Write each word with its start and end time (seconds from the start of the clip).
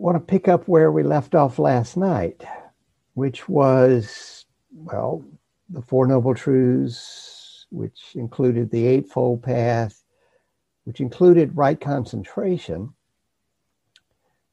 want 0.00 0.16
to 0.16 0.20
pick 0.20 0.48
up 0.48 0.66
where 0.66 0.90
we 0.90 1.02
left 1.02 1.34
off 1.34 1.58
last 1.58 1.96
night, 1.96 2.42
which 3.14 3.48
was, 3.48 4.46
well, 4.72 5.22
the 5.68 5.82
Four 5.82 6.06
Noble 6.06 6.34
Truths, 6.34 7.66
which 7.70 8.12
included 8.14 8.70
the 8.70 8.86
Eightfold 8.86 9.42
Path, 9.42 10.02
which 10.84 11.00
included 11.00 11.56
right 11.56 11.78
concentration. 11.78 12.94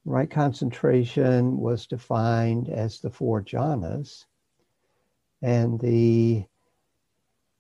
Right 0.04 0.29
concentration 0.29 1.57
was 1.57 1.88
defined 1.88 2.70
as 2.70 3.00
the 3.00 3.09
four 3.09 3.41
jhanas, 3.41 4.25
and 5.41 5.79
the 5.79 6.45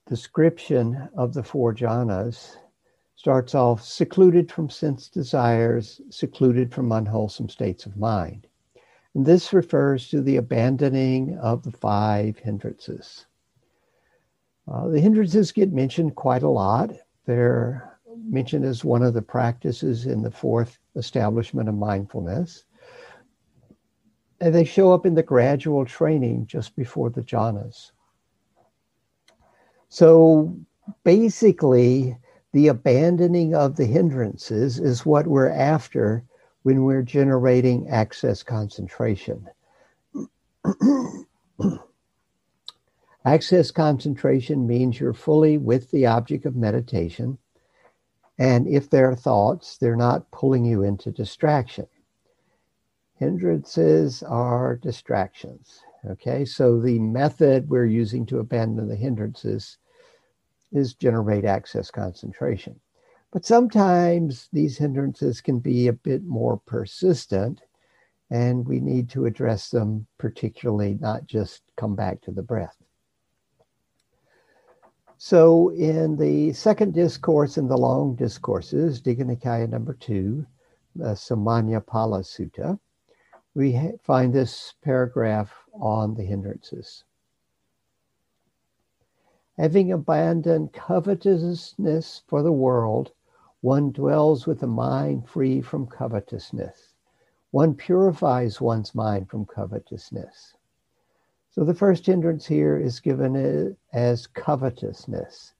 description 0.09 1.09
of 1.15 1.33
the 1.33 1.43
four 1.43 1.73
jhanas 1.73 2.57
starts 3.17 3.55
off 3.55 3.83
secluded 3.83 4.51
from 4.51 4.69
sense 4.69 5.09
desires, 5.09 5.99
secluded 6.11 6.71
from 6.73 6.91
unwholesome 6.91 7.49
states 7.49 7.87
of 7.87 7.97
mind. 7.97 8.47
And 9.15 9.25
this 9.25 9.51
refers 9.53 10.07
to 10.09 10.21
the 10.21 10.37
abandoning 10.37 11.35
of 11.39 11.63
the 11.63 11.71
five 11.71 12.37
hindrances. 12.37 13.25
Uh, 14.71 14.87
the 14.89 15.01
hindrances 15.01 15.51
get 15.51 15.73
mentioned 15.73 16.15
quite 16.15 16.43
a 16.43 16.49
lot. 16.49 16.91
They're 17.25 17.97
mentioned 18.23 18.65
as 18.65 18.85
one 18.85 19.01
of 19.01 19.15
the 19.15 19.21
practices 19.21 20.05
in 20.05 20.21
the 20.21 20.31
fourth 20.31 20.77
establishment 20.95 21.69
of 21.69 21.75
mindfulness. 21.75 22.65
And 24.39 24.53
they 24.53 24.65
show 24.65 24.93
up 24.93 25.07
in 25.07 25.15
the 25.15 25.23
gradual 25.23 25.85
training 25.85 26.45
just 26.45 26.75
before 26.75 27.09
the 27.09 27.23
jhanas. 27.23 27.91
So 29.89 30.55
basically, 31.03 32.15
the 32.53 32.67
abandoning 32.67 33.53
of 33.53 33.75
the 33.75 33.85
hindrances 33.85 34.79
is 34.79 35.05
what 35.05 35.27
we're 35.27 35.49
after 35.49 36.23
when 36.63 36.83
we're 36.83 37.03
generating 37.03 37.87
access 37.89 38.43
concentration. 38.43 39.47
access 43.25 43.71
concentration 43.71 44.67
means 44.67 44.99
you're 44.99 45.13
fully 45.13 45.57
with 45.57 45.91
the 45.91 46.05
object 46.05 46.45
of 46.45 46.55
meditation. 46.55 47.37
And 48.39 48.67
if 48.67 48.89
there 48.89 49.09
are 49.09 49.15
thoughts, 49.15 49.77
they're 49.77 49.95
not 49.95 50.29
pulling 50.31 50.65
you 50.65 50.83
into 50.83 51.11
distraction. 51.11 51.87
Hindrances 53.15 54.21
are 54.23 54.75
distractions. 54.75 55.81
Okay, 56.05 56.45
so 56.45 56.79
the 56.79 56.99
method 56.99 57.69
we're 57.69 57.85
using 57.85 58.25
to 58.27 58.39
abandon 58.39 58.87
the 58.87 58.95
hindrances 58.95 59.77
is 60.71 60.93
generate 60.93 61.45
access 61.45 61.89
concentration. 61.91 62.79
But 63.31 63.45
sometimes 63.45 64.49
these 64.53 64.77
hindrances 64.77 65.41
can 65.41 65.59
be 65.59 65.87
a 65.87 65.93
bit 65.93 66.23
more 66.23 66.57
persistent, 66.57 67.61
and 68.29 68.67
we 68.67 68.79
need 68.79 69.09
to 69.09 69.25
address 69.25 69.69
them, 69.69 70.07
particularly 70.17 70.95
not 70.95 71.27
just 71.27 71.63
come 71.75 71.95
back 71.95 72.21
to 72.21 72.31
the 72.31 72.41
breath. 72.41 72.75
So, 75.19 75.69
in 75.69 76.15
the 76.15 76.53
second 76.53 76.93
discourse 76.93 77.57
in 77.57 77.67
the 77.67 77.77
long 77.77 78.15
discourses, 78.15 79.01
Digha 79.01 79.23
Nikaya 79.23 79.67
number 79.67 79.95
two, 79.95 80.45
uh, 81.03 81.09
the 81.09 81.13
Samannaphala 81.15 82.23
Sutta, 82.23 82.79
we 83.55 83.91
find 84.03 84.31
this 84.31 84.75
paragraph 84.83 85.51
on 85.73 86.13
the 86.13 86.23
hindrances. 86.23 87.03
Having 89.57 89.91
abandoned 89.91 90.71
covetousness 90.73 92.21
for 92.27 92.43
the 92.43 92.51
world, 92.51 93.11
one 93.61 93.91
dwells 93.91 94.45
with 94.45 94.61
a 94.61 94.67
mind 94.67 95.27
free 95.27 95.61
from 95.61 95.87
covetousness. 95.87 96.93
One 97.49 97.73
purifies 97.73 98.61
one's 98.61 98.93
mind 98.93 99.29
from 99.29 99.45
covetousness. 99.45 100.55
So 101.49 101.63
the 101.63 101.73
first 101.73 102.05
hindrance 102.05 102.45
here 102.45 102.77
is 102.77 102.99
given 102.99 103.75
as 103.93 104.27
covetousness. 104.27 105.53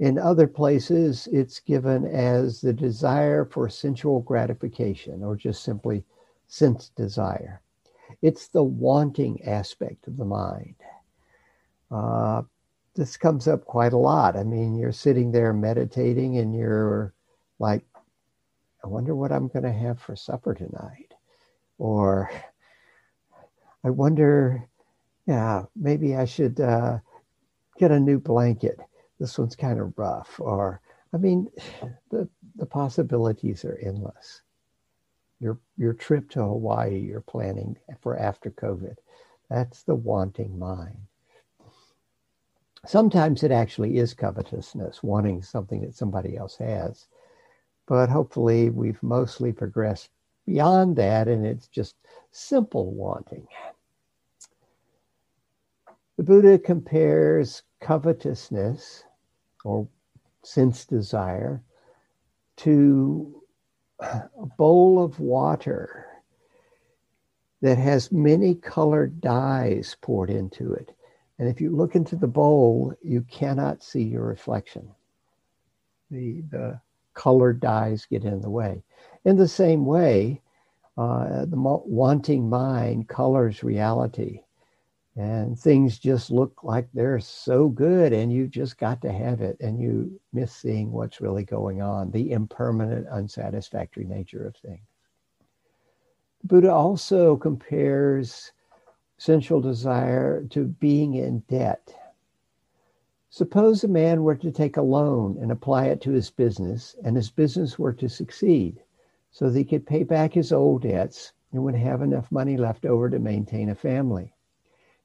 In 0.00 0.18
other 0.18 0.48
places, 0.48 1.28
it's 1.30 1.60
given 1.60 2.04
as 2.04 2.60
the 2.60 2.72
desire 2.72 3.44
for 3.44 3.68
sensual 3.68 4.20
gratification 4.20 5.22
or 5.22 5.36
just 5.36 5.62
simply 5.62 6.04
sense 6.48 6.88
desire. 6.96 7.62
It's 8.22 8.48
the 8.48 8.64
wanting 8.64 9.40
aspect 9.44 10.08
of 10.08 10.16
the 10.16 10.24
mind. 10.24 10.74
Uh, 11.92 12.42
this 12.96 13.16
comes 13.18 13.46
up 13.46 13.64
quite 13.66 13.92
a 13.92 13.98
lot. 13.98 14.36
I 14.36 14.42
mean, 14.42 14.74
you're 14.74 14.90
sitting 14.90 15.30
there 15.30 15.52
meditating 15.52 16.38
and 16.38 16.54
you're 16.54 17.12
like, 17.58 17.84
I 18.82 18.88
wonder 18.88 19.14
what 19.14 19.32
I'm 19.32 19.48
going 19.48 19.64
to 19.64 19.72
have 19.72 20.00
for 20.00 20.16
supper 20.16 20.54
tonight. 20.54 21.12
Or 21.78 22.30
I 23.84 23.90
wonder, 23.90 24.66
yeah, 25.26 25.64
maybe 25.76 26.16
I 26.16 26.24
should 26.24 26.58
uh, 26.58 26.98
get 27.78 27.90
a 27.90 28.00
new 28.00 28.18
blanket. 28.18 28.80
This 29.20 29.38
one's 29.38 29.56
kind 29.56 29.78
of 29.78 29.92
rough. 29.98 30.40
Or, 30.40 30.80
I 31.12 31.18
mean, 31.18 31.48
the, 32.10 32.28
the 32.56 32.66
possibilities 32.66 33.64
are 33.64 33.78
endless. 33.82 34.40
Your, 35.38 35.58
your 35.76 35.92
trip 35.92 36.30
to 36.30 36.42
Hawaii, 36.42 36.98
you're 36.98 37.20
planning 37.20 37.76
for 38.00 38.18
after 38.18 38.50
COVID. 38.50 38.94
That's 39.50 39.82
the 39.82 39.94
wanting 39.94 40.58
mind. 40.58 40.96
Sometimes 42.86 43.42
it 43.42 43.50
actually 43.50 43.98
is 43.98 44.14
covetousness, 44.14 45.02
wanting 45.02 45.42
something 45.42 45.80
that 45.82 45.94
somebody 45.94 46.36
else 46.36 46.56
has. 46.56 47.06
But 47.86 48.08
hopefully, 48.08 48.70
we've 48.70 49.02
mostly 49.02 49.52
progressed 49.52 50.10
beyond 50.46 50.96
that, 50.96 51.28
and 51.28 51.44
it's 51.44 51.66
just 51.68 51.96
simple 52.30 52.92
wanting. 52.92 53.46
The 56.16 56.22
Buddha 56.22 56.58
compares 56.58 57.62
covetousness 57.80 59.04
or 59.64 59.88
sense 60.42 60.84
desire 60.84 61.62
to 62.58 63.42
a 64.00 64.46
bowl 64.56 65.02
of 65.02 65.20
water 65.20 66.06
that 67.60 67.78
has 67.78 68.12
many 68.12 68.54
colored 68.54 69.20
dyes 69.20 69.96
poured 70.00 70.30
into 70.30 70.72
it. 70.72 70.92
And 71.38 71.48
if 71.48 71.60
you 71.60 71.70
look 71.70 71.94
into 71.94 72.16
the 72.16 72.26
bowl, 72.26 72.94
you 73.02 73.22
cannot 73.22 73.82
see 73.82 74.02
your 74.02 74.24
reflection. 74.24 74.88
The, 76.10 76.42
the 76.50 76.80
colored 77.14 77.60
dyes 77.60 78.06
get 78.08 78.24
in 78.24 78.40
the 78.40 78.50
way. 78.50 78.82
In 79.24 79.36
the 79.36 79.48
same 79.48 79.84
way, 79.84 80.40
uh, 80.96 81.44
the 81.44 81.56
wanting 81.56 82.48
mind 82.48 83.08
colors 83.08 83.62
reality. 83.62 84.40
And 85.16 85.58
things 85.58 85.98
just 85.98 86.30
look 86.30 86.62
like 86.62 86.88
they're 86.92 87.20
so 87.20 87.68
good, 87.68 88.12
and 88.12 88.30
you 88.30 88.46
just 88.46 88.76
got 88.76 89.00
to 89.00 89.10
have 89.10 89.40
it, 89.40 89.56
and 89.60 89.80
you 89.80 90.20
miss 90.34 90.52
seeing 90.52 90.92
what's 90.92 91.22
really 91.22 91.44
going 91.44 91.80
on, 91.80 92.10
the 92.10 92.32
impermanent, 92.32 93.06
unsatisfactory 93.08 94.04
nature 94.04 94.46
of 94.46 94.56
things. 94.56 94.86
Buddha 96.44 96.70
also 96.70 97.34
compares 97.34 98.52
sensual 99.18 99.60
desire 99.60 100.44
to 100.50 100.64
being 100.64 101.14
in 101.14 101.40
debt. 101.48 101.94
Suppose 103.30 103.84
a 103.84 103.88
man 103.88 104.22
were 104.22 104.36
to 104.36 104.50
take 104.50 104.76
a 104.76 104.82
loan 104.82 105.36
and 105.40 105.52
apply 105.52 105.86
it 105.86 106.00
to 106.02 106.10
his 106.10 106.30
business, 106.30 106.96
and 107.04 107.16
his 107.16 107.30
business 107.30 107.78
were 107.78 107.92
to 107.92 108.08
succeed 108.08 108.82
so 109.30 109.50
that 109.50 109.58
he 109.58 109.64
could 109.64 109.86
pay 109.86 110.04
back 110.04 110.32
his 110.32 110.52
old 110.52 110.82
debts 110.82 111.32
and 111.52 111.62
would 111.62 111.74
have 111.74 112.02
enough 112.02 112.32
money 112.32 112.56
left 112.56 112.86
over 112.86 113.10
to 113.10 113.18
maintain 113.18 113.68
a 113.68 113.74
family. 113.74 114.32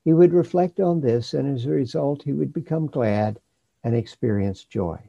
He 0.03 0.13
would 0.13 0.33
reflect 0.33 0.79
on 0.79 1.01
this, 1.01 1.33
and 1.33 1.53
as 1.53 1.66
a 1.66 1.69
result, 1.69 2.23
he 2.23 2.33
would 2.33 2.53
become 2.53 2.88
glad 2.88 3.39
and 3.83 3.95
experience 3.95 4.63
joy. 4.63 4.99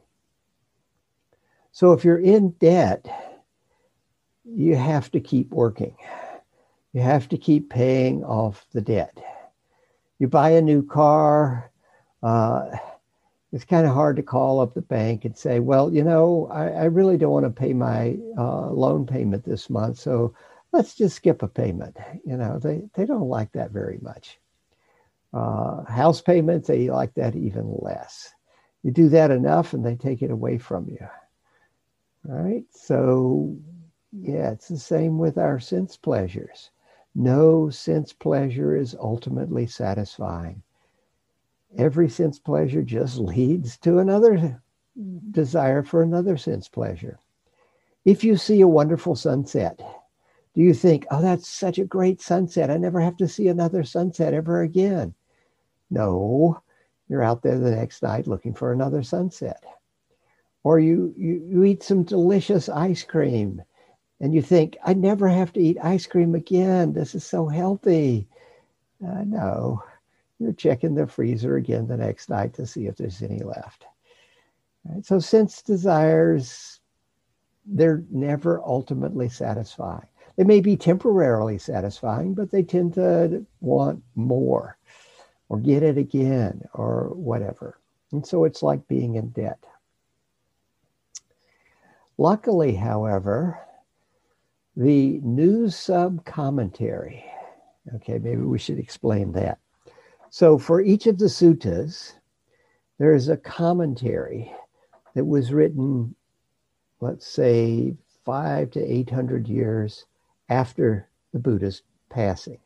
So 1.71 1.91
if 1.93 2.03
you're 2.03 2.19
in 2.19 2.51
debt, 2.59 3.07
you 4.43 4.75
have 4.75 5.09
to 5.11 5.19
keep 5.19 5.51
working. 5.51 5.95
You 6.93 7.01
have 7.01 7.27
to 7.29 7.37
keep 7.37 7.69
paying 7.69 8.23
off 8.23 8.65
the 8.71 8.81
debt. 8.81 9.17
You 10.19 10.27
buy 10.27 10.51
a 10.51 10.61
new 10.61 10.83
car, 10.85 11.71
uh, 12.21 12.69
it's 13.51 13.65
kind 13.65 13.85
of 13.85 13.93
hard 13.93 14.15
to 14.15 14.23
call 14.23 14.59
up 14.59 14.73
the 14.73 14.81
bank 14.81 15.25
and 15.25 15.37
say, 15.37 15.59
well, 15.59 15.93
you 15.93 16.03
know, 16.03 16.47
I, 16.51 16.69
I 16.69 16.83
really 16.85 17.17
don't 17.17 17.31
want 17.31 17.45
to 17.45 17.51
pay 17.51 17.73
my 17.73 18.17
uh, 18.37 18.71
loan 18.71 19.05
payment 19.05 19.43
this 19.45 19.69
month, 19.69 19.99
so 19.99 20.33
let's 20.71 20.95
just 20.95 21.15
skip 21.15 21.43
a 21.43 21.47
payment. 21.47 21.97
You 22.25 22.37
know, 22.37 22.57
they, 22.57 22.83
they 22.95 23.05
don't 23.05 23.29
like 23.29 23.51
that 23.51 23.71
very 23.71 23.99
much. 24.01 24.39
Uh, 25.33 25.83
house 25.85 26.21
payments, 26.21 26.67
they 26.67 26.89
like 26.89 27.13
that 27.15 27.35
even 27.35 27.75
less. 27.79 28.31
You 28.83 28.91
do 28.91 29.09
that 29.09 29.31
enough 29.31 29.73
and 29.73 29.85
they 29.85 29.95
take 29.95 30.21
it 30.21 30.31
away 30.31 30.57
from 30.57 30.87
you. 30.89 31.07
All 32.29 32.35
right. 32.35 32.65
So, 32.71 33.55
yeah, 34.11 34.51
it's 34.51 34.67
the 34.67 34.77
same 34.77 35.17
with 35.17 35.37
our 35.37 35.59
sense 35.59 35.97
pleasures. 35.97 36.71
No 37.15 37.69
sense 37.69 38.13
pleasure 38.13 38.75
is 38.75 38.95
ultimately 38.99 39.67
satisfying. 39.67 40.63
Every 41.77 42.09
sense 42.09 42.39
pleasure 42.39 42.83
just 42.83 43.17
leads 43.17 43.77
to 43.79 43.99
another 43.99 44.61
desire 45.31 45.83
for 45.83 46.01
another 46.03 46.37
sense 46.37 46.67
pleasure. 46.67 47.19
If 48.05 48.23
you 48.23 48.37
see 48.37 48.61
a 48.61 48.67
wonderful 48.67 49.15
sunset, 49.15 49.81
Do 50.53 50.61
you 50.61 50.73
think, 50.73 51.07
oh, 51.09 51.21
that's 51.21 51.47
such 51.47 51.79
a 51.79 51.85
great 51.85 52.21
sunset. 52.21 52.69
I 52.69 52.77
never 52.77 53.01
have 53.01 53.17
to 53.17 53.27
see 53.27 53.47
another 53.47 53.83
sunset 53.83 54.33
ever 54.33 54.61
again? 54.61 55.15
No, 55.89 56.61
you're 57.09 57.23
out 57.23 57.41
there 57.41 57.57
the 57.57 57.71
next 57.71 58.03
night 58.03 58.27
looking 58.27 58.53
for 58.53 58.71
another 58.71 59.03
sunset. 59.03 59.63
Or 60.63 60.79
you, 60.79 61.13
you, 61.17 61.43
you 61.49 61.63
eat 61.63 61.83
some 61.83 62.03
delicious 62.03 62.69
ice 62.69 63.03
cream 63.03 63.63
and 64.23 64.33
you 64.33 64.41
think, 64.41 64.77
I 64.85 64.93
never 64.93 65.27
have 65.27 65.51
to 65.51 65.59
eat 65.59 65.77
ice 65.83 66.05
cream 66.05 66.33
again. 66.33 66.93
This 66.93 67.13
is 67.13 67.25
so 67.25 67.49
healthy. 67.49 68.25
Uh, 69.05 69.25
no, 69.25 69.83
you're 70.39 70.53
checking 70.53 70.95
the 70.95 71.05
freezer 71.05 71.57
again 71.57 71.87
the 71.87 71.97
next 71.97 72.29
night 72.29 72.53
to 72.53 72.65
see 72.65 72.87
if 72.87 72.95
there's 72.95 73.21
any 73.21 73.43
left. 73.43 73.83
Right? 74.85 75.05
So, 75.05 75.19
sense 75.19 75.61
desires, 75.61 76.79
they're 77.65 78.05
never 78.09 78.61
ultimately 78.65 79.27
satisfying. 79.27 80.07
They 80.37 80.45
may 80.45 80.61
be 80.61 80.77
temporarily 80.77 81.57
satisfying, 81.57 82.33
but 82.33 82.49
they 82.49 82.63
tend 82.63 82.93
to 82.93 83.45
want 83.59 84.01
more 84.15 84.77
or 85.49 85.59
get 85.59 85.83
it 85.83 85.97
again 85.97 86.61
or 86.73 87.09
whatever. 87.13 87.77
And 88.13 88.25
so 88.25 88.45
it's 88.45 88.63
like 88.63 88.87
being 88.87 89.15
in 89.15 89.31
debt. 89.31 89.61
Luckily, 92.17 92.73
however, 92.73 93.59
the 94.75 95.19
new 95.23 95.69
sub 95.69 96.25
commentary, 96.25 97.23
okay, 97.95 98.17
maybe 98.17 98.41
we 98.41 98.57
should 98.57 98.79
explain 98.79 99.31
that. 99.33 99.59
So 100.29 100.57
for 100.57 100.81
each 100.81 101.05
of 101.05 101.19
the 101.19 101.25
suttas, 101.25 102.13
there 102.97 103.13
is 103.13 103.29
a 103.29 103.37
commentary 103.37 104.51
that 105.13 105.25
was 105.25 105.53
written, 105.53 106.15
let's 107.01 107.27
say, 107.27 107.95
five 108.25 108.71
to 108.71 108.79
800 108.79 109.47
years 109.47 110.05
after 110.49 111.07
the 111.33 111.39
Buddha's 111.39 111.83
passing, 112.09 112.59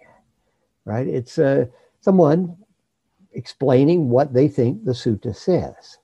right? 0.85 1.07
It's 1.07 1.37
uh, 1.37 1.65
someone 1.99 2.55
explaining 3.33 4.09
what 4.09 4.33
they 4.33 4.47
think 4.47 4.83
the 4.83 4.91
sutta 4.91 5.35
says. 5.35 5.97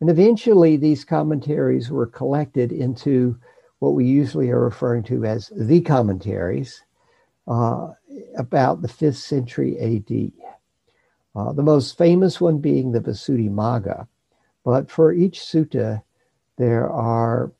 And 0.00 0.10
eventually, 0.10 0.76
these 0.76 1.04
commentaries 1.04 1.90
were 1.90 2.06
collected 2.06 2.72
into 2.72 3.38
what 3.84 3.94
we 3.94 4.06
usually 4.06 4.50
are 4.50 4.60
referring 4.60 5.02
to 5.02 5.26
as 5.26 5.52
the 5.54 5.80
commentaries 5.82 6.82
uh, 7.46 7.90
about 8.38 8.80
the 8.80 8.88
5th 8.88 9.16
century 9.16 9.78
AD. 9.78 10.32
Uh, 11.36 11.52
the 11.52 11.62
most 11.62 11.98
famous 11.98 12.40
one 12.40 12.58
being 12.58 12.92
the 12.92 13.00
Visuddhimagga. 13.00 14.06
But 14.64 14.90
for 14.90 15.12
each 15.12 15.40
sutta, 15.40 16.02
there 16.56 16.88
are 16.88 17.52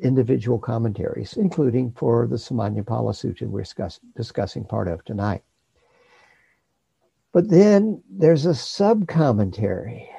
individual 0.00 0.58
commentaries, 0.58 1.36
including 1.36 1.92
for 1.92 2.26
the 2.26 2.36
Samannaphala 2.36 3.12
Sutta 3.12 3.46
we're 3.46 3.62
discuss, 3.62 4.00
discussing 4.16 4.64
part 4.64 4.88
of 4.88 5.04
tonight. 5.04 5.42
But 7.32 7.50
then 7.50 8.02
there's 8.10 8.46
a 8.46 8.54
sub 8.54 9.06
commentary 9.06 10.10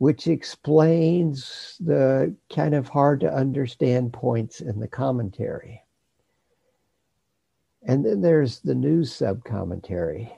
which 0.00 0.26
explains 0.26 1.76
the 1.78 2.34
kind 2.48 2.74
of 2.74 2.88
hard 2.88 3.20
to 3.20 3.30
understand 3.30 4.10
points 4.10 4.62
in 4.62 4.80
the 4.80 4.88
commentary. 4.88 5.82
And 7.82 8.02
then 8.02 8.22
there's 8.22 8.60
the 8.60 8.74
new 8.74 9.04
sub 9.04 9.44
commentary, 9.44 10.32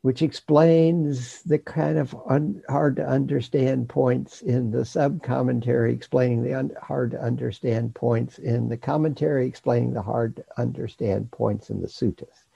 which 0.00 0.22
explains 0.22 1.42
the 1.42 1.58
kind 1.58 1.98
of 1.98 2.16
un- 2.30 2.62
hard 2.66 2.96
to 2.96 3.06
understand 3.06 3.90
points 3.90 4.40
in 4.40 4.70
the 4.70 4.86
sub 4.86 5.22
commentary, 5.22 5.92
explaining 5.92 6.42
the 6.42 6.54
un- 6.54 6.74
hard 6.80 7.10
to 7.10 7.20
understand 7.20 7.94
points 7.94 8.38
in 8.38 8.70
the 8.70 8.78
commentary, 8.78 9.46
explaining 9.46 9.92
the 9.92 10.00
hard 10.00 10.36
to 10.36 10.44
understand 10.56 11.30
points 11.30 11.68
in 11.68 11.82
the 11.82 11.88
suttas. 11.88 12.46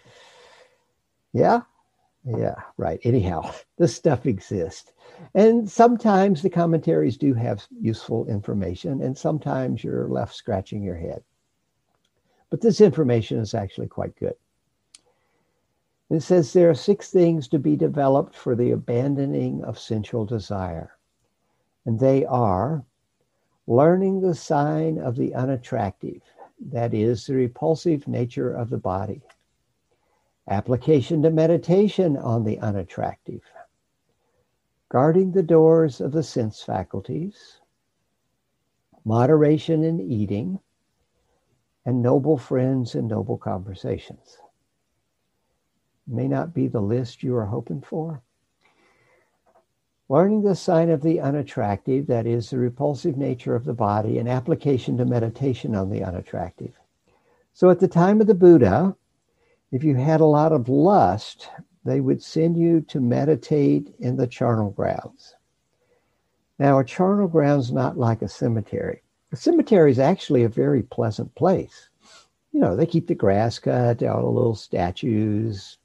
Yeah? 1.35 1.61
Yeah, 2.25 2.55
right. 2.77 3.01
Anyhow, 3.05 3.53
this 3.79 3.95
stuff 3.95 4.27
exists. 4.27 4.93
And 5.35 5.71
sometimes 5.71 6.43
the 6.43 6.51
commentaries 6.51 7.17
do 7.17 7.35
have 7.35 7.67
useful 7.81 8.27
information, 8.27 9.03
and 9.03 9.17
sometimes 9.17 9.83
you're 9.83 10.09
left 10.09 10.35
scratching 10.35 10.83
your 10.83 10.97
head. 10.97 11.23
But 12.51 12.61
this 12.61 12.81
information 12.81 13.39
is 13.39 13.55
actually 13.55 13.89
quite 13.89 14.15
good. 14.17 14.35
It 16.11 16.21
says 16.21 16.53
there 16.53 16.69
are 16.69 16.75
six 16.75 17.11
things 17.11 17.49
to 17.49 17.59
be 17.59 17.75
developed 17.75 18.37
for 18.37 18.55
the 18.55 18.73
abandoning 18.73 19.65
of 19.65 19.79
sensual 19.79 20.27
desire. 20.27 20.93
And 21.87 21.99
they 21.99 22.27
are 22.27 22.85
learning 23.67 24.21
the 24.21 24.35
sign 24.35 24.99
of 24.99 25.17
the 25.17 25.35
unattractive, 25.35 26.21
that 26.61 26.93
is, 26.93 27.27
the 27.27 27.35
repulsive 27.35 28.07
nature 28.07 28.53
of 28.53 28.69
the 28.69 28.79
body, 28.79 29.23
application 30.49 31.23
to 31.23 31.31
meditation 31.31 32.17
on 32.17 32.45
the 32.45 32.59
unattractive, 32.59 33.43
guarding 34.89 35.33
the 35.33 35.43
doors 35.43 36.01
of 36.01 36.13
the 36.13 36.23
sense 36.23 36.63
faculties, 36.63 37.61
moderation 39.05 39.83
in 39.85 40.01
eating, 40.01 40.59
and 41.85 42.03
noble 42.03 42.39
friends 42.39 42.95
and 42.95 43.09
noble 43.09 43.37
conversations 43.37 44.39
may 46.07 46.29
not 46.29 46.53
be 46.53 46.69
the 46.69 46.81
list 46.81 47.23
you 47.23 47.35
are 47.37 47.47
hoping 47.47 47.81
for. 47.81 48.23
Learning 50.09 50.43
the 50.43 50.55
sign 50.55 50.91
of 50.91 51.01
the 51.03 51.21
unattractive, 51.21 52.07
that 52.07 52.27
is, 52.27 52.51
the 52.51 52.59
repulsive 52.59 53.17
nature 53.17 53.55
of 53.55 53.65
the 53.65 53.73
body, 53.73 54.19
and 54.19 54.29
application 54.29 54.97
to 54.99 55.05
meditation 55.05 55.75
on 55.75 55.89
the 55.89 56.03
unattractive. 56.03 56.79
So 57.55 57.71
at 57.71 57.81
the 57.81 57.89
time 57.89 58.21
of 58.21 58.27
the 58.27 58.35
Buddha, 58.35 58.95
if 59.73 59.83
you 59.83 59.97
had 59.97 60.21
a 60.21 60.27
lot 60.27 60.53
of 60.53 60.69
lust, 60.69 61.49
they 61.85 62.01
would 62.01 62.23
send 62.23 62.57
you 62.57 62.83
to 62.83 63.01
meditate 63.01 63.93
in 63.99 64.17
the 64.17 64.27
charnel 64.27 64.71
grounds. 64.71 65.35
Now, 66.59 66.79
a 66.79 66.85
charnel 66.85 67.27
ground 67.27 67.63
is 67.63 67.73
not 67.73 67.99
like 67.99 68.23
a 68.23 68.29
cemetery. 68.29 69.03
A 69.33 69.37
cemetery 69.37 69.91
is 69.91 69.99
actually 69.99 70.45
a 70.45 70.49
very 70.49 70.83
pleasant 70.83 71.35
place. 71.35 71.89
You 72.53 72.61
know, 72.61 72.77
they 72.77 72.87
keep 72.87 73.09
the 73.09 73.15
grass 73.15 73.59
cut, 73.59 74.03
all 74.03 74.21
the 74.23 74.29
little 74.29 74.55
statues, 74.55 75.79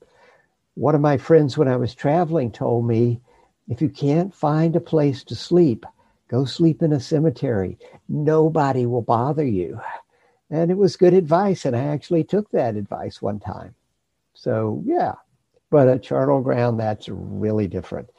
one 0.78 0.94
of 0.94 1.02
my 1.02 1.18
friends, 1.18 1.58
when 1.58 1.68
I 1.68 1.76
was 1.76 1.96
traveling, 1.96 2.52
told 2.52 2.86
me 2.86 3.20
if 3.68 3.82
you 3.82 3.90
can't 3.90 4.32
find 4.32 4.76
a 4.76 4.80
place 4.80 5.24
to 5.24 5.34
sleep, 5.36 5.88
go 6.28 6.46
sleep 6.46 6.84
in 6.84 6.94
a 6.94 7.00
cemetery. 7.00 7.80
Nobody 8.08 8.86
will 8.86 9.02
bother 9.02 9.44
you. 9.44 9.82
And 10.52 10.70
it 10.70 10.78
was 10.78 10.96
good 10.96 11.16
advice. 11.16 11.66
And 11.66 11.76
I 11.76 11.80
actually 11.80 12.24
took 12.24 12.52
that 12.52 12.76
advice 12.76 13.24
one 13.24 13.40
time. 13.40 13.74
So, 14.38 14.84
yeah. 14.86 15.16
But 15.72 15.90
a 15.90 15.98
charnel 15.98 16.42
ground, 16.42 16.80
that's 16.80 17.10
really 17.10 17.68
different. 17.68 18.10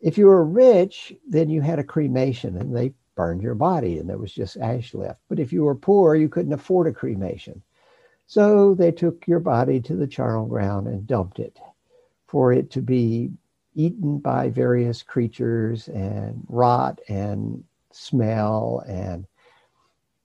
If 0.00 0.18
you 0.18 0.26
were 0.26 0.44
rich, 0.44 1.14
then 1.26 1.48
you 1.48 1.62
had 1.62 1.78
a 1.78 1.84
cremation 1.84 2.58
and 2.58 2.76
they 2.76 2.92
burned 3.16 3.40
your 3.42 3.54
body 3.54 3.98
and 3.98 4.08
there 4.08 4.18
was 4.18 4.34
just 4.34 4.58
ash 4.58 4.92
left. 4.92 5.20
But 5.28 5.40
if 5.40 5.52
you 5.52 5.64
were 5.64 5.74
poor, 5.74 6.14
you 6.14 6.28
couldn't 6.28 6.52
afford 6.52 6.86
a 6.86 6.92
cremation. 6.92 7.62
So 8.26 8.74
they 8.74 8.92
took 8.92 9.26
your 9.26 9.40
body 9.40 9.80
to 9.80 9.96
the 9.96 10.06
charnel 10.06 10.46
ground 10.46 10.86
and 10.86 11.06
dumped 11.06 11.38
it 11.38 11.58
for 12.26 12.52
it 12.52 12.70
to 12.72 12.82
be 12.82 13.30
eaten 13.74 14.18
by 14.18 14.50
various 14.50 15.02
creatures 15.02 15.88
and 15.88 16.44
rot 16.48 17.00
and 17.08 17.64
smell. 17.92 18.84
And 18.86 19.26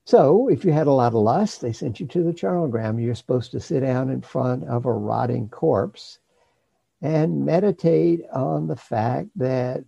so, 0.09 0.47
if 0.47 0.65
you 0.65 0.71
had 0.71 0.87
a 0.87 0.91
lot 0.91 1.13
of 1.13 1.21
lust, 1.21 1.61
they 1.61 1.71
sent 1.71 1.99
you 1.99 2.07
to 2.07 2.23
the 2.23 2.33
charnel 2.33 2.67
ground. 2.67 2.99
You're 2.99 3.13
supposed 3.13 3.51
to 3.51 3.59
sit 3.59 3.81
down 3.81 4.09
in 4.09 4.21
front 4.21 4.63
of 4.63 4.87
a 4.87 4.91
rotting 4.91 5.49
corpse 5.49 6.17
and 7.03 7.45
meditate 7.45 8.21
on 8.33 8.65
the 8.65 8.75
fact 8.75 9.27
that 9.35 9.83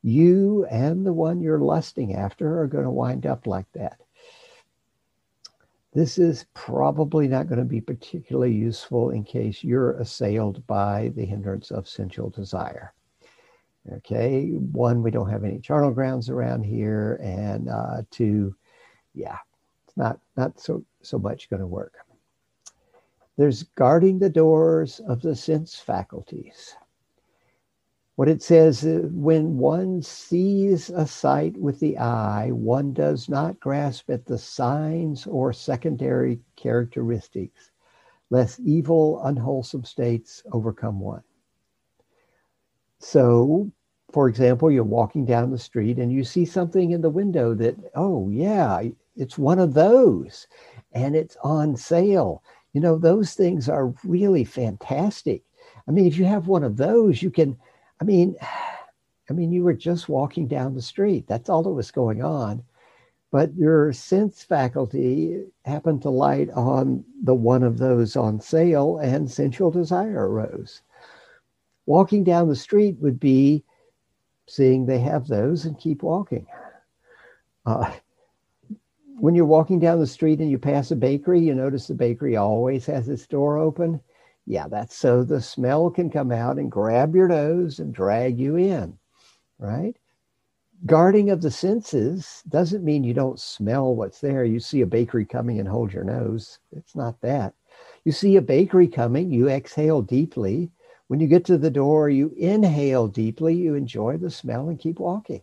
you 0.00 0.64
and 0.70 1.04
the 1.04 1.12
one 1.12 1.42
you're 1.42 1.58
lusting 1.58 2.14
after 2.14 2.58
are 2.58 2.66
going 2.66 2.84
to 2.84 2.90
wind 2.90 3.26
up 3.26 3.46
like 3.46 3.66
that. 3.74 4.00
This 5.92 6.16
is 6.16 6.46
probably 6.54 7.28
not 7.28 7.46
going 7.46 7.58
to 7.58 7.66
be 7.66 7.82
particularly 7.82 8.54
useful 8.54 9.10
in 9.10 9.24
case 9.24 9.62
you're 9.62 9.98
assailed 9.98 10.66
by 10.66 11.12
the 11.16 11.26
hindrance 11.26 11.70
of 11.70 11.86
sensual 11.86 12.30
desire. 12.30 12.94
Okay, 13.92 14.52
one, 14.52 15.02
we 15.02 15.10
don't 15.10 15.28
have 15.28 15.44
any 15.44 15.58
charnel 15.58 15.90
grounds 15.90 16.30
around 16.30 16.62
here, 16.62 17.20
and 17.22 17.68
uh, 17.68 18.00
two, 18.10 18.56
yeah, 19.12 19.36
not 19.96 20.20
not 20.36 20.60
so 20.60 20.84
so 21.02 21.18
much 21.18 21.50
going 21.50 21.60
to 21.60 21.66
work. 21.66 21.94
There's 23.36 23.64
guarding 23.64 24.18
the 24.18 24.30
doors 24.30 25.00
of 25.00 25.20
the 25.20 25.36
sense 25.36 25.76
faculties 25.76 26.74
what 28.16 28.28
it 28.28 28.42
says 28.42 28.84
uh, 28.84 29.08
when 29.12 29.58
one 29.58 30.02
sees 30.02 30.88
a 30.88 31.06
sight 31.06 31.56
with 31.58 31.78
the 31.80 31.98
eye, 31.98 32.50
one 32.50 32.94
does 32.94 33.28
not 33.28 33.60
grasp 33.60 34.10
at 34.10 34.24
the 34.24 34.38
signs 34.38 35.26
or 35.26 35.52
secondary 35.52 36.40
characteristics, 36.56 37.70
lest 38.30 38.58
evil, 38.60 39.22
unwholesome 39.22 39.84
states 39.84 40.42
overcome 40.52 40.98
one. 40.98 41.22
So, 42.98 43.70
for 44.12 44.28
example, 44.28 44.70
you're 44.70 44.82
walking 44.82 45.26
down 45.26 45.50
the 45.50 45.58
street 45.58 45.98
and 45.98 46.10
you 46.10 46.24
see 46.24 46.46
something 46.46 46.92
in 46.92 47.02
the 47.02 47.10
window 47.10 47.52
that, 47.54 47.76
oh, 47.94 48.30
yeah, 48.30 48.80
it's 49.16 49.38
one 49.38 49.58
of 49.58 49.74
those 49.74 50.46
and 50.92 51.16
it's 51.16 51.36
on 51.42 51.76
sale. 51.76 52.42
You 52.72 52.80
know, 52.80 52.98
those 52.98 53.34
things 53.34 53.68
are 53.68 53.94
really 54.04 54.44
fantastic. 54.44 55.42
I 55.88 55.90
mean, 55.90 56.06
if 56.06 56.18
you 56.18 56.24
have 56.24 56.48
one 56.48 56.64
of 56.64 56.76
those, 56.76 57.22
you 57.22 57.30
can, 57.30 57.56
I 58.00 58.04
mean, 58.04 58.36
I 59.28 59.32
mean, 59.32 59.50
you 59.50 59.64
were 59.64 59.74
just 59.74 60.08
walking 60.08 60.46
down 60.46 60.74
the 60.74 60.82
street. 60.82 61.26
That's 61.26 61.48
all 61.48 61.64
that 61.64 61.70
was 61.70 61.90
going 61.90 62.22
on. 62.22 62.62
But 63.32 63.52
your 63.56 63.92
sense 63.92 64.44
faculty 64.44 65.44
happened 65.64 66.02
to 66.02 66.10
light 66.10 66.48
on 66.50 67.04
the 67.24 67.34
one 67.34 67.64
of 67.64 67.78
those 67.78 68.14
on 68.14 68.40
sale, 68.40 68.98
and 68.98 69.28
sensual 69.28 69.72
desire 69.72 70.30
arose. 70.30 70.80
Walking 71.86 72.22
down 72.22 72.48
the 72.48 72.54
street 72.54 72.98
would 73.00 73.18
be 73.18 73.64
seeing 74.46 74.86
they 74.86 75.00
have 75.00 75.26
those 75.26 75.64
and 75.64 75.78
keep 75.78 76.04
walking. 76.04 76.46
Uh, 77.66 77.92
when 79.20 79.34
you're 79.34 79.46
walking 79.46 79.78
down 79.80 80.00
the 80.00 80.06
street 80.06 80.40
and 80.40 80.50
you 80.50 80.58
pass 80.58 80.90
a 80.90 80.96
bakery, 80.96 81.40
you 81.40 81.54
notice 81.54 81.86
the 81.86 81.94
bakery 81.94 82.36
always 82.36 82.86
has 82.86 83.08
its 83.08 83.26
door 83.26 83.58
open. 83.58 84.00
Yeah, 84.46 84.68
that's 84.68 84.96
so 84.96 85.24
the 85.24 85.40
smell 85.40 85.90
can 85.90 86.10
come 86.10 86.32
out 86.32 86.58
and 86.58 86.70
grab 86.70 87.14
your 87.14 87.28
nose 87.28 87.80
and 87.80 87.94
drag 87.94 88.38
you 88.38 88.56
in 88.56 88.98
right? 89.58 89.96
Guarding 90.86 91.30
of 91.30 91.42
the 91.42 91.50
senses 91.50 92.42
doesn't 92.48 92.84
mean 92.84 93.04
you 93.04 93.14
don't 93.14 93.40
smell 93.40 93.94
what's 93.94 94.20
there. 94.20 94.44
You 94.44 94.60
see 94.60 94.82
a 94.82 94.86
bakery 94.86 95.24
coming 95.24 95.58
and 95.58 95.68
hold 95.68 95.92
your 95.92 96.04
nose. 96.04 96.58
It's 96.72 96.96
not 96.96 97.20
that. 97.22 97.54
You 98.04 98.12
see 98.12 98.36
a 98.36 98.42
bakery 98.42 98.88
coming, 98.88 99.32
you 99.32 99.48
exhale 99.48 100.02
deeply. 100.02 100.70
When 101.08 101.20
you 101.20 101.28
get 101.28 101.44
to 101.46 101.58
the 101.58 101.70
door, 101.70 102.10
you 102.10 102.34
inhale 102.36 103.08
deeply, 103.08 103.54
you 103.54 103.74
enjoy 103.74 104.18
the 104.18 104.30
smell 104.30 104.68
and 104.68 104.78
keep 104.78 104.98
walking, 105.00 105.42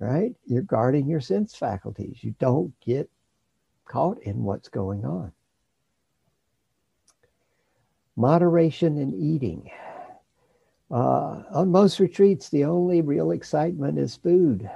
right? 0.00 0.34
You're 0.46 0.62
guarding 0.62 1.06
your 1.06 1.20
sense 1.20 1.54
faculties. 1.54 2.18
You 2.22 2.34
don't 2.38 2.72
get 2.80 3.08
caught 3.84 4.20
in 4.22 4.42
what's 4.42 4.68
going 4.68 5.04
on. 5.04 5.30
Moderation 8.16 8.98
in 8.98 9.14
eating. 9.14 9.70
Uh, 10.90 11.42
on 11.52 11.70
most 11.70 12.00
retreats, 12.00 12.48
the 12.48 12.64
only 12.64 13.02
real 13.02 13.30
excitement 13.30 13.98
is 13.98 14.16
food. 14.16 14.68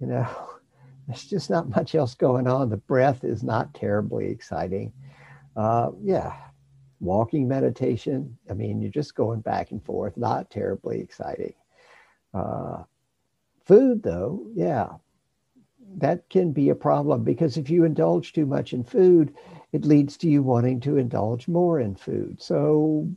You 0.00 0.06
know, 0.08 0.28
there's 1.06 1.24
just 1.24 1.50
not 1.50 1.68
much 1.68 1.94
else 1.94 2.14
going 2.14 2.46
on. 2.48 2.70
The 2.70 2.78
breath 2.78 3.24
is 3.24 3.42
not 3.42 3.74
terribly 3.74 4.28
exciting. 4.28 4.92
Uh, 5.54 5.90
yeah, 6.02 6.34
walking 6.98 7.46
meditation. 7.46 8.36
I 8.50 8.54
mean, 8.54 8.80
you're 8.80 8.90
just 8.90 9.14
going 9.14 9.40
back 9.40 9.70
and 9.70 9.84
forth, 9.84 10.16
not 10.16 10.50
terribly 10.50 11.00
exciting. 11.00 11.54
Uh, 12.32 12.82
food, 13.64 14.02
though, 14.02 14.46
yeah, 14.54 14.88
that 15.96 16.28
can 16.28 16.52
be 16.52 16.70
a 16.70 16.74
problem 16.74 17.24
because 17.24 17.56
if 17.56 17.70
you 17.70 17.84
indulge 17.84 18.32
too 18.32 18.46
much 18.46 18.72
in 18.72 18.84
food, 18.84 19.34
it 19.72 19.84
leads 19.84 20.16
to 20.18 20.28
you 20.28 20.42
wanting 20.42 20.80
to 20.80 20.96
indulge 20.96 21.48
more 21.48 21.80
in 21.80 21.94
food. 21.94 22.40
So 22.42 23.08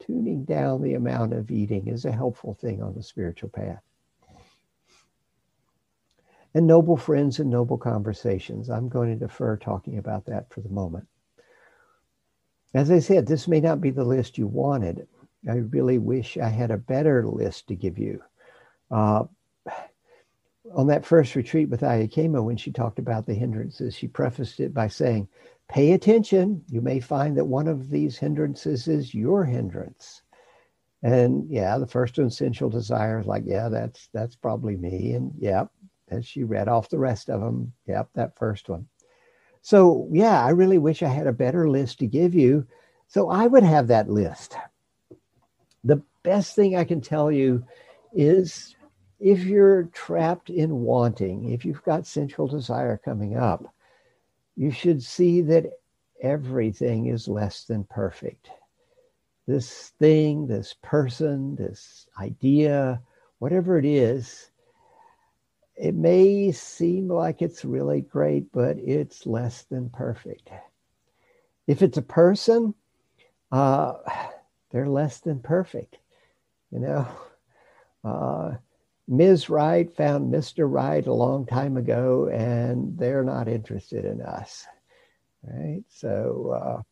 tuning 0.00 0.44
down 0.44 0.82
the 0.82 0.94
amount 0.94 1.32
of 1.32 1.50
eating 1.50 1.88
is 1.88 2.04
a 2.04 2.12
helpful 2.12 2.54
thing 2.54 2.82
on 2.82 2.94
the 2.94 3.02
spiritual 3.02 3.50
path. 3.50 3.82
And 6.54 6.66
noble 6.66 6.96
friends 6.96 7.38
and 7.38 7.50
noble 7.50 7.78
conversations. 7.78 8.70
I'm 8.70 8.88
going 8.88 9.10
to 9.10 9.26
defer 9.26 9.56
talking 9.56 9.98
about 9.98 10.26
that 10.26 10.52
for 10.52 10.60
the 10.60 10.68
moment. 10.68 11.06
As 12.74 12.90
I 12.90 12.98
said, 12.98 13.26
this 13.26 13.46
may 13.46 13.60
not 13.60 13.80
be 13.80 13.90
the 13.90 14.04
list 14.04 14.38
you 14.38 14.46
wanted. 14.46 15.06
I 15.48 15.54
really 15.54 15.98
wish 15.98 16.36
I 16.36 16.48
had 16.48 16.70
a 16.70 16.76
better 16.76 17.26
list 17.26 17.68
to 17.68 17.74
give 17.74 17.98
you. 17.98 18.20
Uh, 18.90 19.24
on 20.74 20.86
that 20.86 21.06
first 21.06 21.34
retreat 21.34 21.68
with 21.68 21.80
Ayya 21.80 22.12
Khema, 22.12 22.42
when 22.42 22.56
she 22.56 22.70
talked 22.70 22.98
about 22.98 23.26
the 23.26 23.34
hindrances, 23.34 23.94
she 23.94 24.06
prefaced 24.06 24.60
it 24.60 24.72
by 24.72 24.88
saying, 24.88 25.28
Pay 25.68 25.92
attention. 25.92 26.64
You 26.68 26.80
may 26.80 26.98
find 26.98 27.36
that 27.36 27.44
one 27.44 27.68
of 27.68 27.90
these 27.90 28.18
hindrances 28.18 28.88
is 28.88 29.14
your 29.14 29.44
hindrance. 29.44 30.22
And 31.02 31.48
yeah, 31.48 31.78
the 31.78 31.86
first 31.86 32.18
essential 32.18 32.68
desire, 32.68 33.20
is 33.20 33.26
like, 33.26 33.44
yeah, 33.46 33.68
that's 33.68 34.08
that's 34.12 34.36
probably 34.36 34.76
me. 34.76 35.12
And 35.12 35.32
yep, 35.38 35.70
as 36.08 36.26
she 36.26 36.42
read 36.42 36.68
off 36.68 36.88
the 36.88 36.98
rest 36.98 37.30
of 37.30 37.40
them, 37.40 37.72
yep, 37.86 38.08
that 38.14 38.36
first 38.36 38.68
one. 38.68 38.86
So 39.62 40.08
yeah, 40.12 40.44
I 40.44 40.50
really 40.50 40.78
wish 40.78 41.02
I 41.02 41.08
had 41.08 41.26
a 41.26 41.32
better 41.32 41.68
list 41.70 42.00
to 42.00 42.06
give 42.06 42.34
you. 42.34 42.66
So 43.06 43.30
I 43.30 43.46
would 43.46 43.62
have 43.62 43.86
that 43.88 44.10
list. 44.10 44.56
The 45.84 46.02
best 46.22 46.54
thing 46.54 46.76
I 46.76 46.84
can 46.84 47.00
tell 47.00 47.30
you 47.30 47.64
is 48.12 48.74
if 49.20 49.44
you're 49.44 49.84
trapped 49.84 50.48
in 50.48 50.80
wanting, 50.80 51.50
if 51.52 51.64
you've 51.64 51.84
got 51.84 52.06
sensual 52.06 52.48
desire 52.48 53.00
coming 53.04 53.36
up, 53.36 53.74
you 54.56 54.70
should 54.70 55.02
see 55.02 55.42
that 55.42 55.66
everything 56.22 57.06
is 57.06 57.28
less 57.28 57.64
than 57.64 57.84
perfect. 57.84 58.50
This 59.46 59.90
thing, 59.98 60.46
this 60.46 60.74
person, 60.82 61.54
this 61.56 62.06
idea, 62.18 63.02
whatever 63.38 63.78
it 63.78 63.84
is, 63.84 64.50
it 65.76 65.94
may 65.94 66.52
seem 66.52 67.08
like 67.08 67.42
it's 67.42 67.64
really 67.64 68.00
great, 68.02 68.50
but 68.52 68.78
it's 68.78 69.26
less 69.26 69.64
than 69.64 69.90
perfect. 69.90 70.50
If 71.66 71.82
it's 71.82 71.98
a 71.98 72.02
person, 72.02 72.74
uh, 73.52 73.94
they're 74.70 74.88
less 74.88 75.20
than 75.20 75.40
perfect. 75.40 75.98
You 76.70 76.80
know, 76.80 77.08
uh, 78.04 78.52
Ms. 79.10 79.50
Right 79.50 79.92
found 79.96 80.32
Mr. 80.32 80.70
Right 80.70 81.04
a 81.04 81.12
long 81.12 81.44
time 81.44 81.76
ago, 81.76 82.28
and 82.32 82.96
they're 82.96 83.24
not 83.24 83.48
interested 83.48 84.04
in 84.04 84.22
us. 84.22 84.66
Right. 85.42 85.82
So, 85.88 86.52
uh, 86.54 86.82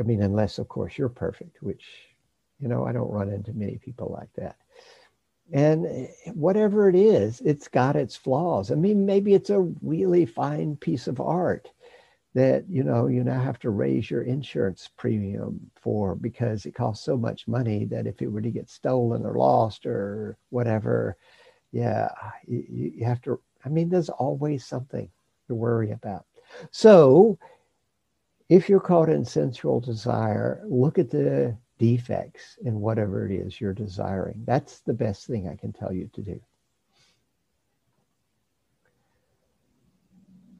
I 0.00 0.02
mean, 0.02 0.22
unless, 0.22 0.58
of 0.58 0.68
course, 0.68 0.98
you're 0.98 1.08
perfect, 1.08 1.62
which, 1.62 1.84
you 2.58 2.66
know, 2.66 2.84
I 2.84 2.92
don't 2.92 3.10
run 3.10 3.30
into 3.30 3.52
many 3.52 3.78
people 3.78 4.16
like 4.18 4.32
that. 4.36 4.56
And 5.52 6.08
whatever 6.34 6.88
it 6.88 6.96
is, 6.96 7.40
it's 7.42 7.68
got 7.68 7.94
its 7.94 8.16
flaws. 8.16 8.72
I 8.72 8.74
mean, 8.74 9.06
maybe 9.06 9.32
it's 9.32 9.50
a 9.50 9.60
really 9.82 10.26
fine 10.26 10.76
piece 10.76 11.06
of 11.06 11.20
art 11.20 11.70
that 12.36 12.68
you 12.68 12.82
know 12.82 13.06
you 13.06 13.24
now 13.24 13.40
have 13.40 13.58
to 13.58 13.70
raise 13.70 14.10
your 14.10 14.20
insurance 14.20 14.90
premium 14.98 15.58
for 15.74 16.14
because 16.14 16.66
it 16.66 16.74
costs 16.74 17.02
so 17.02 17.16
much 17.16 17.48
money 17.48 17.86
that 17.86 18.06
if 18.06 18.20
it 18.20 18.30
were 18.30 18.42
to 18.42 18.50
get 18.50 18.68
stolen 18.68 19.24
or 19.24 19.38
lost 19.38 19.86
or 19.86 20.36
whatever 20.50 21.16
yeah 21.72 22.10
you, 22.46 22.92
you 22.98 23.04
have 23.06 23.22
to 23.22 23.40
i 23.64 23.70
mean 23.70 23.88
there's 23.88 24.10
always 24.10 24.66
something 24.66 25.08
to 25.48 25.54
worry 25.54 25.92
about. 25.92 26.26
So 26.70 27.38
if 28.50 28.68
you're 28.68 28.80
caught 28.80 29.08
in 29.08 29.24
sensual 29.24 29.80
desire 29.80 30.62
look 30.68 30.98
at 30.98 31.10
the 31.10 31.56
defects 31.78 32.58
in 32.66 32.80
whatever 32.80 33.26
it 33.26 33.32
is 33.32 33.58
you're 33.62 33.72
desiring. 33.72 34.42
That's 34.46 34.80
the 34.80 34.92
best 34.92 35.26
thing 35.26 35.48
i 35.48 35.56
can 35.56 35.72
tell 35.72 35.90
you 35.90 36.10
to 36.12 36.20
do 36.20 36.38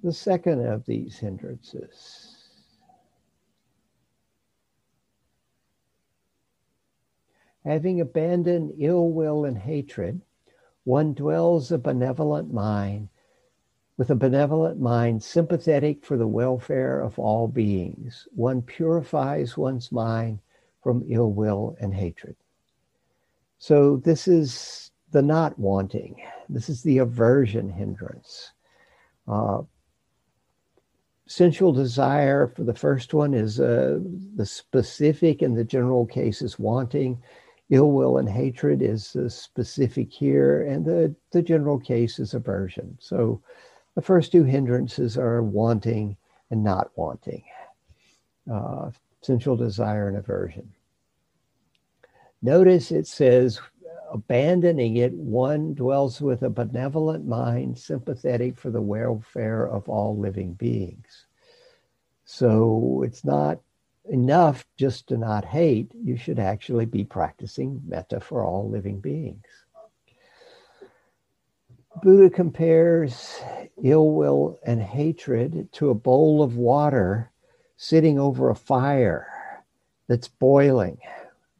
the 0.06 0.12
second 0.12 0.64
of 0.64 0.86
these 0.86 1.18
hindrances. 1.18 2.36
Having 7.64 8.00
abandoned 8.00 8.72
ill 8.78 9.10
will 9.10 9.46
and 9.46 9.58
hatred, 9.58 10.20
one 10.84 11.12
dwells 11.12 11.72
a 11.72 11.78
benevolent 11.78 12.54
mind, 12.54 13.08
with 13.96 14.10
a 14.10 14.14
benevolent 14.14 14.78
mind 14.78 15.24
sympathetic 15.24 16.04
for 16.04 16.16
the 16.16 16.28
welfare 16.28 17.00
of 17.00 17.18
all 17.18 17.48
beings. 17.48 18.28
One 18.30 18.62
purifies 18.62 19.56
one's 19.56 19.90
mind 19.90 20.38
from 20.84 21.04
ill 21.08 21.32
will 21.32 21.76
and 21.80 21.92
hatred. 21.92 22.36
So, 23.58 23.96
this 23.96 24.28
is 24.28 24.92
the 25.10 25.22
not 25.22 25.58
wanting, 25.58 26.22
this 26.48 26.68
is 26.68 26.84
the 26.84 26.98
aversion 26.98 27.68
hindrance. 27.68 28.52
Uh, 29.26 29.62
sensual 31.26 31.72
desire 31.72 32.46
for 32.46 32.62
the 32.64 32.74
first 32.74 33.12
one 33.12 33.34
is 33.34 33.60
uh, 33.60 33.98
the 34.36 34.46
specific 34.46 35.42
and 35.42 35.56
the 35.56 35.64
general 35.64 36.06
case 36.06 36.42
is 36.42 36.58
wanting. 36.58 37.20
Ill 37.70 37.90
will 37.90 38.18
and 38.18 38.28
hatred 38.28 38.80
is 38.80 39.12
the 39.12 39.28
specific 39.28 40.12
here 40.12 40.62
and 40.62 40.84
the, 40.84 41.14
the 41.32 41.42
general 41.42 41.80
case 41.80 42.20
is 42.20 42.34
aversion. 42.34 42.96
So 43.00 43.42
the 43.96 44.02
first 44.02 44.30
two 44.30 44.44
hindrances 44.44 45.18
are 45.18 45.42
wanting 45.42 46.16
and 46.50 46.62
not 46.62 46.90
wanting 46.94 47.42
uh, 48.50 48.90
sensual 49.20 49.56
desire 49.56 50.08
and 50.08 50.16
aversion. 50.16 50.72
Notice 52.42 52.92
it 52.92 53.08
says 53.08 53.60
abandoning 54.12 54.96
it, 54.96 55.12
one 55.12 55.74
dwells 55.74 56.20
with 56.20 56.42
a 56.42 56.50
benevolent 56.50 57.26
mind, 57.26 57.78
sympathetic 57.78 58.56
for 58.56 58.70
the 58.70 58.80
welfare 58.80 59.66
of 59.66 59.88
all 59.88 60.16
living 60.16 60.54
beings. 60.54 61.26
So 62.24 63.02
it's 63.04 63.24
not 63.24 63.60
enough 64.08 64.66
just 64.76 65.08
to 65.08 65.16
not 65.16 65.44
hate. 65.44 65.90
You 65.94 66.16
should 66.16 66.38
actually 66.38 66.86
be 66.86 67.04
practicing 67.04 67.82
metta 67.86 68.20
for 68.20 68.44
all 68.44 68.68
living 68.68 69.00
beings. 69.00 69.44
Buddha 72.02 72.28
compares 72.28 73.40
ill 73.82 74.10
will 74.10 74.58
and 74.66 74.82
hatred 74.82 75.68
to 75.72 75.90
a 75.90 75.94
bowl 75.94 76.42
of 76.42 76.56
water 76.56 77.30
sitting 77.76 78.18
over 78.18 78.50
a 78.50 78.54
fire 78.54 79.26
that's 80.08 80.28
boiling, 80.28 80.98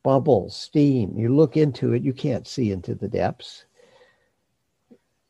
bubbles, 0.07 0.55
steam. 0.55 1.19
You 1.19 1.35
look 1.35 1.57
into 1.57 1.93
it, 1.93 2.05
you 2.05 2.13
can't 2.13 2.47
see 2.47 2.71
into 2.71 2.95
the 2.95 3.09
depths. 3.09 3.65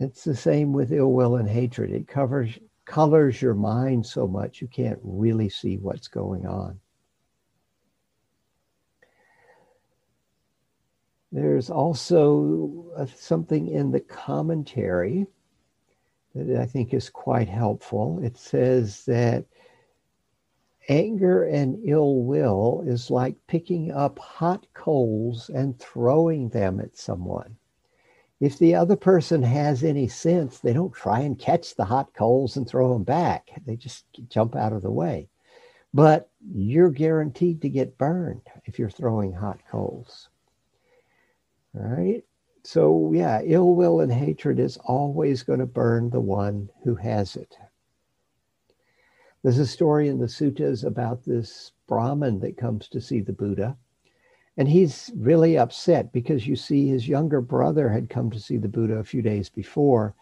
It's 0.00 0.22
the 0.22 0.36
same 0.36 0.74
with 0.74 0.92
ill 0.92 1.12
will 1.12 1.36
and 1.36 1.48
hatred. 1.48 1.90
It 1.90 2.06
covers 2.06 2.58
colors 2.84 3.40
your 3.40 3.54
mind 3.54 4.04
so 4.04 4.26
much 4.26 4.60
you 4.60 4.68
can't 4.68 4.98
really 5.02 5.48
see 5.48 5.78
what's 5.78 6.08
going 6.08 6.46
on. 6.46 6.78
There's 11.32 11.70
also 11.70 12.84
uh, 12.98 13.06
something 13.06 13.68
in 13.68 13.90
the 13.90 14.00
commentary 14.00 15.26
that 16.34 16.60
I 16.60 16.66
think 16.66 16.92
is 16.92 17.08
quite 17.08 17.48
helpful. 17.48 18.20
It 18.22 18.36
says 18.36 19.06
that 19.06 19.46
anger 20.88 21.44
and 21.44 21.78
ill 21.84 22.22
will 22.22 22.82
is 22.86 23.10
like 23.10 23.36
picking 23.46 23.90
up 23.92 24.18
hot 24.18 24.66
coals 24.74 25.48
and 25.50 25.78
throwing 25.78 26.48
them 26.48 26.80
at 26.80 26.96
someone. 26.96 27.56
If 28.40 28.58
the 28.58 28.74
other 28.74 28.96
person 28.96 29.42
has 29.42 29.82
any 29.82 30.08
sense, 30.08 30.58
they 30.58 30.72
don't 30.72 30.92
try 30.92 31.20
and 31.20 31.38
catch 31.38 31.74
the 31.74 31.86
hot 31.86 32.12
coals 32.12 32.56
and 32.56 32.68
throw 32.68 32.92
them 32.92 33.02
back. 33.02 33.50
They 33.64 33.76
just 33.76 34.04
jump 34.28 34.54
out 34.54 34.72
of 34.72 34.82
the 34.82 34.90
way. 34.90 35.28
But 35.94 36.28
you're 36.52 36.90
guaranteed 36.90 37.62
to 37.62 37.70
get 37.70 37.96
burned 37.96 38.42
if 38.66 38.78
you're 38.78 38.90
throwing 38.90 39.32
hot 39.32 39.60
coals. 39.70 40.28
All 41.74 41.82
right. 41.82 42.22
So, 42.64 43.12
yeah, 43.14 43.40
ill 43.44 43.74
will 43.74 44.00
and 44.00 44.12
hatred 44.12 44.58
is 44.58 44.76
always 44.84 45.42
going 45.42 45.60
to 45.60 45.66
burn 45.66 46.10
the 46.10 46.20
one 46.20 46.68
who 46.84 46.96
has 46.96 47.36
it. 47.36 47.56
There's 49.46 49.60
a 49.60 49.66
story 49.68 50.08
in 50.08 50.18
the 50.18 50.26
suttas 50.26 50.82
about 50.82 51.22
this 51.24 51.70
Brahmin 51.86 52.40
that 52.40 52.56
comes 52.56 52.88
to 52.88 53.00
see 53.00 53.20
the 53.20 53.32
Buddha. 53.32 53.76
And 54.56 54.66
he's 54.66 55.12
really 55.14 55.56
upset 55.56 56.12
because 56.12 56.48
you 56.48 56.56
see, 56.56 56.88
his 56.88 57.06
younger 57.06 57.40
brother 57.40 57.88
had 57.88 58.10
come 58.10 58.28
to 58.32 58.40
see 58.40 58.56
the 58.56 58.66
Buddha 58.66 58.94
a 58.94 59.04
few 59.04 59.22
days 59.22 59.48
before, 59.48 60.16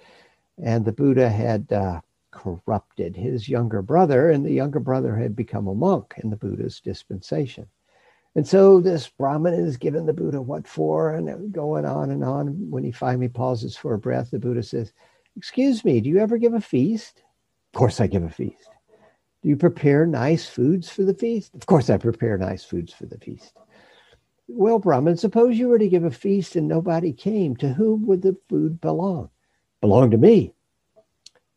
and 0.63 0.85
the 0.85 0.93
Buddha 0.93 1.31
had 1.31 1.73
uh, 1.73 2.03
corrupted 2.33 3.17
his 3.17 3.49
younger 3.49 3.81
brother, 3.81 4.29
and 4.29 4.45
the 4.45 4.53
younger 4.53 4.79
brother 4.79 5.17
had 5.17 5.35
become 5.35 5.69
a 5.69 5.75
monk 5.75 6.13
in 6.23 6.29
the 6.29 6.37
Buddha's 6.37 6.79
dispensation. 6.81 7.67
And 8.35 8.47
so 8.47 8.79
this 8.79 9.09
Brahmin 9.09 9.55
is 9.55 9.79
giving 9.79 10.05
the 10.05 10.13
Buddha 10.13 10.43
what 10.43 10.69
for, 10.69 11.15
and 11.15 11.51
going 11.51 11.87
on 11.87 12.11
and 12.11 12.23
on. 12.23 12.49
When 12.69 12.85
he 12.85 12.93
finally 12.93 13.31
pauses 13.31 13.75
for 13.75 13.95
a 13.95 13.99
breath, 13.99 14.33
the 14.33 14.39
Buddha 14.39 14.63
says, 14.63 14.93
Excuse 15.35 15.83
me, 15.83 16.03
do 16.03 16.11
you 16.11 16.19
ever 16.19 16.37
give 16.37 16.53
a 16.53 16.61
feast? 16.61 17.23
Of 17.73 17.79
course, 17.79 18.03
I 18.03 18.07
give 18.07 18.23
a 18.23 18.29
feast. 18.29 18.69
Do 19.45 19.51
you 19.51 19.57
prepare 19.57 20.07
nice 20.07 20.49
foods 20.49 20.89
for 20.89 21.03
the 21.03 21.13
feast? 21.13 21.55
Of 21.55 21.67
course, 21.67 21.91
I 21.91 21.99
prepare 21.99 22.39
nice 22.39 22.65
foods 22.65 22.95
for 22.95 23.05
the 23.05 23.19
feast. 23.19 23.53
Well, 24.49 24.79
Brahman, 24.79 25.19
suppose 25.19 25.59
you 25.59 25.69
were 25.69 25.79
to 25.79 25.89
give 25.89 26.05
a 26.05 26.11
feast 26.11 26.57
and 26.57 26.67
nobody 26.67 27.13
came. 27.13 27.55
To 27.57 27.69
whom 27.69 28.07
would 28.07 28.23
the 28.23 28.39
food 28.49 28.81
belong? 28.81 29.29
Belong 29.83 30.11
to 30.13 30.17
me. 30.17 30.55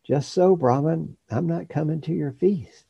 Just 0.04 0.34
so, 0.34 0.54
Brahman, 0.54 1.16
I'm 1.30 1.46
not 1.46 1.70
coming 1.70 2.02
to 2.02 2.12
your 2.12 2.32
feast. 2.32 2.84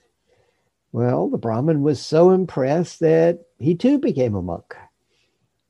Well, 0.91 1.29
the 1.29 1.39
Brahman 1.39 1.83
was 1.83 2.05
so 2.05 2.31
impressed 2.31 2.99
that 2.99 3.39
he 3.59 3.77
too 3.77 4.01
became 4.01 4.35
a 4.35 4.43
monk. 4.43 4.75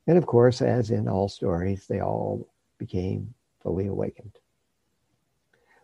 And 0.07 0.17
of 0.17 0.25
course, 0.25 0.59
as 0.59 0.89
in 0.89 1.07
all 1.07 1.29
stories, 1.29 1.85
they 1.85 1.99
all 1.99 2.47
became 2.79 3.35
fully 3.61 3.85
awakened. 3.85 4.39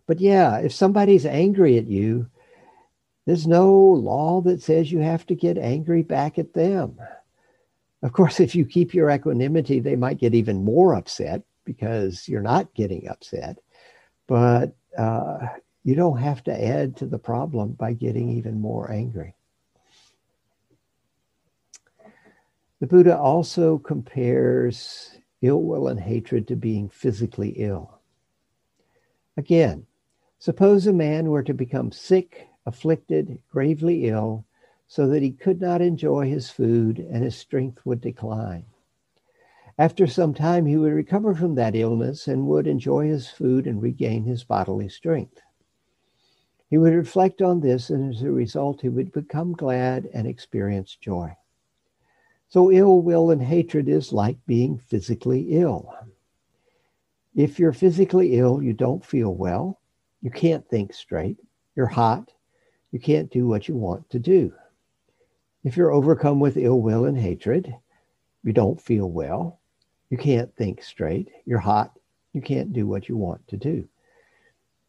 But 0.08 0.20
yeah, 0.20 0.58
if 0.58 0.74
somebody's 0.74 1.28
angry 1.28 1.78
at 1.78 1.86
you, 1.86 2.28
there's 3.26 3.48
no 3.48 3.74
law 3.74 4.42
that 4.42 4.62
says 4.62 4.92
you 4.92 5.00
have 5.00 5.26
to 5.28 5.36
get 5.36 5.58
angry 5.58 6.04
back 6.04 6.38
at 6.38 6.54
them. 6.54 6.98
Of 8.04 8.14
course, 8.14 8.40
if 8.40 8.54
you 8.54 8.66
keep 8.66 8.94
your 8.94 9.10
equanimity, 9.10 9.80
they 9.80 9.96
might 9.96 10.20
get 10.20 10.36
even 10.36 10.64
more 10.64 10.94
upset 10.94 11.42
because 11.64 12.28
you're 12.28 12.42
not 12.42 12.74
getting 12.76 13.08
upset. 13.08 13.58
But 14.28 14.76
uh, 14.98 15.48
you 15.84 15.96
don't 15.96 16.18
have 16.18 16.44
to 16.44 16.64
add 16.64 16.98
to 16.98 17.08
the 17.08 17.18
problem 17.18 17.72
by 17.74 17.94
getting 17.94 18.30
even 18.30 18.62
more 18.62 18.92
angry. 18.92 19.36
The 22.80 22.88
Buddha 22.88 23.18
also 23.18 23.80
compares 23.80 25.18
ill 25.42 25.64
will 25.64 25.88
and 25.88 26.00
hatred 26.00 26.48
to 26.48 26.56
being 26.56 26.90
physically 26.90 27.50
ill. 27.58 28.00
Again, 29.38 29.86
suppose 30.40 30.86
a 30.86 30.94
man 30.94 31.30
were 31.30 31.44
to 31.44 31.54
become 31.54 31.92
sick, 31.92 32.48
afflicted, 32.66 33.40
gravely 33.52 34.08
ill, 34.08 34.46
so 34.88 35.08
that 35.08 35.22
he 35.22 35.32
could 35.32 35.62
not 35.62 35.82
enjoy 35.82 36.28
his 36.30 36.50
food 36.50 37.00
and 37.00 37.24
his 37.24 37.36
strength 37.36 37.86
would 37.86 38.02
decline. 38.02 38.66
After 39.78 40.08
some 40.08 40.34
time, 40.34 40.66
he 40.66 40.78
would 40.78 40.94
recover 40.94 41.36
from 41.36 41.56
that 41.56 41.76
illness 41.76 42.28
and 42.28 42.48
would 42.48 42.66
enjoy 42.66 43.08
his 43.08 43.30
food 43.30 43.68
and 43.68 43.82
regain 43.82 44.24
his 44.24 44.44
bodily 44.44 44.88
strength. 44.88 45.42
He 46.70 46.78
would 46.78 46.94
reflect 46.94 47.42
on 47.42 47.60
this, 47.60 47.90
and 47.90 48.14
as 48.14 48.22
a 48.22 48.32
result, 48.32 48.82
he 48.82 48.90
would 48.90 49.12
become 49.12 49.54
glad 49.54 50.10
and 50.14 50.26
experience 50.28 50.96
joy. 50.96 51.36
So, 52.48 52.72
ill 52.72 53.02
will 53.02 53.32
and 53.32 53.42
hatred 53.42 53.90
is 53.90 54.14
like 54.14 54.38
being 54.46 54.78
physically 54.78 55.58
ill. 55.58 55.94
If 57.36 57.60
you're 57.60 57.74
physically 57.74 58.38
ill, 58.38 58.64
you 58.64 58.72
don't 58.72 59.06
feel 59.06 59.36
well, 59.36 59.82
you 60.22 60.32
can't 60.32 60.68
think 60.70 60.94
straight, 60.94 61.38
you're 61.76 61.86
hot, 61.86 62.32
you 62.96 63.02
can't 63.02 63.30
do 63.30 63.46
what 63.46 63.68
you 63.68 63.76
want 63.76 64.10
to 64.10 64.20
do. 64.20 64.54
If 65.66 65.76
you're 65.76 65.92
overcome 65.92 66.40
with 66.40 66.56
ill 66.56 66.80
will 66.80 67.04
and 67.04 67.18
hatred, 67.18 67.76
you 68.42 68.54
don't 68.54 68.82
feel 68.82 69.12
well, 69.12 69.60
you 70.10 70.18
can't 70.18 70.56
think 70.56 70.82
straight, 70.82 71.28
you're 71.46 71.60
hot, 71.60 71.92
you 72.32 72.40
can't 72.40 72.72
do 72.72 72.88
what 72.88 73.10
you 73.10 73.18
want 73.18 73.46
to 73.50 73.58
do. 73.58 73.86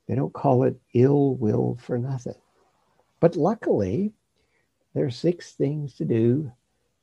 They 0.06 0.14
don't 0.14 0.32
call 0.32 0.62
it 0.62 0.78
ill 0.94 1.34
will 1.34 1.78
for 1.82 1.98
nothing. 1.98 2.36
But 3.18 3.34
luckily, 3.34 4.12
there 4.94 5.06
are 5.06 5.10
six 5.10 5.54
things 5.54 5.94
to 5.94 6.04
do 6.04 6.52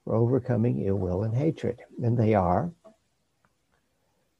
for 0.06 0.16
overcoming 0.16 0.86
ill 0.86 0.96
will 0.96 1.24
and 1.24 1.36
hatred. 1.36 1.82
And 2.02 2.18
they 2.18 2.34
are 2.34 2.72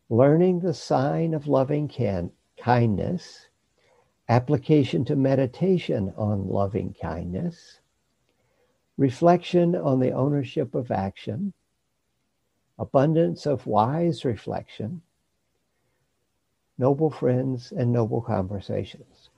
learning 0.10 0.62
the 0.62 0.74
sign 0.74 1.34
of 1.34 1.46
loving 1.46 1.90
can- 1.90 2.32
kindness, 2.58 3.50
application 4.30 5.04
to 5.06 5.16
meditation 5.16 6.14
on 6.18 6.48
loving 6.48 6.96
kindness, 7.02 7.80
reflection 8.98 9.76
on 9.76 10.00
the 10.00 10.12
ownership 10.12 10.76
of 10.76 10.92
action, 10.92 11.54
abundance 12.80 13.46
of 13.46 13.66
wise 13.68 14.26
reflection, 14.26 15.02
noble 16.78 17.10
friends, 17.10 17.72
and 17.72 17.92
noble 17.92 18.22
conversations. 18.22 19.30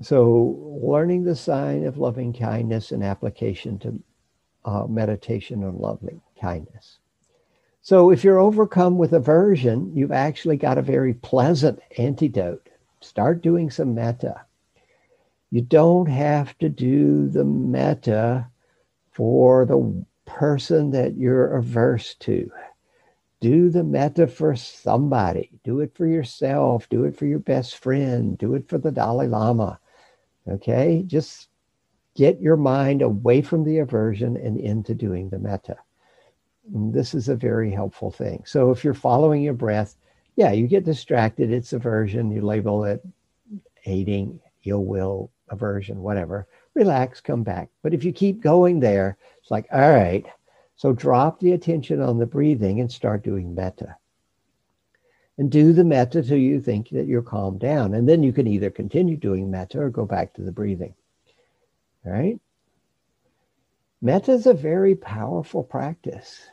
So, 0.00 0.78
learning 0.80 1.24
the 1.24 1.34
sign 1.34 1.84
of 1.84 1.98
loving 1.98 2.32
kindness 2.32 2.92
and 2.92 3.02
application 3.02 3.78
to 3.80 4.00
uh, 4.64 4.86
meditation 4.86 5.64
on 5.64 5.78
loving 5.78 6.20
kindness. 6.40 6.98
So, 7.80 8.10
if 8.10 8.22
you're 8.22 8.38
overcome 8.38 8.96
with 8.96 9.12
aversion, 9.12 9.92
you've 9.96 10.12
actually 10.12 10.56
got 10.56 10.78
a 10.78 10.82
very 10.82 11.14
pleasant 11.14 11.80
antidote. 11.96 12.68
Start 13.00 13.42
doing 13.42 13.70
some 13.70 13.94
metta. 13.94 14.42
You 15.50 15.62
don't 15.62 16.06
have 16.06 16.56
to 16.58 16.68
do 16.68 17.28
the 17.28 17.44
metta 17.44 18.46
for 19.12 19.64
the 19.64 20.04
person 20.26 20.90
that 20.90 21.16
you're 21.16 21.56
averse 21.56 22.14
to 22.20 22.50
do 23.40 23.70
the 23.70 23.84
metta 23.84 24.26
for 24.26 24.56
somebody. 24.56 25.50
Do 25.64 25.80
it 25.80 25.94
for 25.94 26.06
yourself. 26.06 26.88
Do 26.88 27.04
it 27.04 27.16
for 27.16 27.26
your 27.26 27.38
best 27.38 27.78
friend. 27.78 28.36
Do 28.36 28.54
it 28.54 28.68
for 28.68 28.78
the 28.78 28.90
Dalai 28.90 29.28
Lama. 29.28 29.78
Okay? 30.48 31.04
Just 31.06 31.48
get 32.16 32.40
your 32.40 32.56
mind 32.56 33.00
away 33.00 33.42
from 33.42 33.64
the 33.64 33.78
aversion 33.78 34.36
and 34.36 34.58
into 34.58 34.94
doing 34.94 35.28
the 35.28 35.38
metta. 35.38 35.76
And 36.74 36.92
this 36.92 37.14
is 37.14 37.28
a 37.28 37.36
very 37.36 37.70
helpful 37.70 38.10
thing. 38.10 38.42
So 38.44 38.70
if 38.70 38.82
you're 38.82 38.94
following 38.94 39.42
your 39.42 39.54
breath, 39.54 39.96
yeah, 40.38 40.52
you 40.52 40.68
get 40.68 40.84
distracted. 40.84 41.50
It's 41.50 41.72
aversion. 41.72 42.30
You 42.30 42.42
label 42.42 42.84
it 42.84 43.04
hating, 43.80 44.38
ill 44.64 44.84
will, 44.84 45.32
aversion, 45.48 46.00
whatever. 46.00 46.46
Relax, 46.74 47.20
come 47.20 47.42
back. 47.42 47.70
But 47.82 47.92
if 47.92 48.04
you 48.04 48.12
keep 48.12 48.40
going 48.40 48.78
there, 48.78 49.16
it's 49.40 49.50
like, 49.50 49.66
all 49.72 49.90
right, 49.90 50.24
so 50.76 50.92
drop 50.92 51.40
the 51.40 51.54
attention 51.54 52.00
on 52.00 52.18
the 52.18 52.26
breathing 52.26 52.78
and 52.78 52.90
start 52.90 53.24
doing 53.24 53.52
metta. 53.52 53.96
And 55.38 55.50
do 55.50 55.72
the 55.72 55.82
metta 55.82 56.22
till 56.22 56.38
you 56.38 56.60
think 56.60 56.90
that 56.90 57.06
you're 57.08 57.20
calmed 57.20 57.58
down. 57.58 57.94
And 57.94 58.08
then 58.08 58.22
you 58.22 58.32
can 58.32 58.46
either 58.46 58.70
continue 58.70 59.16
doing 59.16 59.50
metta 59.50 59.80
or 59.80 59.90
go 59.90 60.04
back 60.04 60.34
to 60.34 60.42
the 60.42 60.52
breathing. 60.52 60.94
All 62.06 62.12
right? 62.12 62.38
Metta 64.00 64.30
is 64.30 64.46
a 64.46 64.54
very 64.54 64.94
powerful 64.94 65.64
practice. 65.64 66.46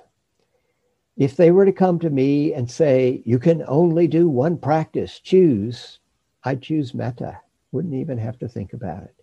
If 1.18 1.38
they 1.38 1.52
were 1.52 1.66
to 1.66 1.72
come 1.72 2.00
to 2.00 2.10
me 2.10 2.54
and 2.54 2.70
say, 2.70 3.22
you 3.26 3.40
can 3.40 3.64
only 3.68 4.08
do 4.08 4.28
one 4.28 4.58
practice, 4.58 5.20
choose, 5.20 6.00
I'd 6.44 6.62
choose 6.62 6.94
metta. 6.94 7.40
Wouldn't 7.72 7.94
even 7.94 8.18
have 8.18 8.38
to 8.40 8.48
think 8.48 8.74
about 8.74 9.04
it. 9.04 9.16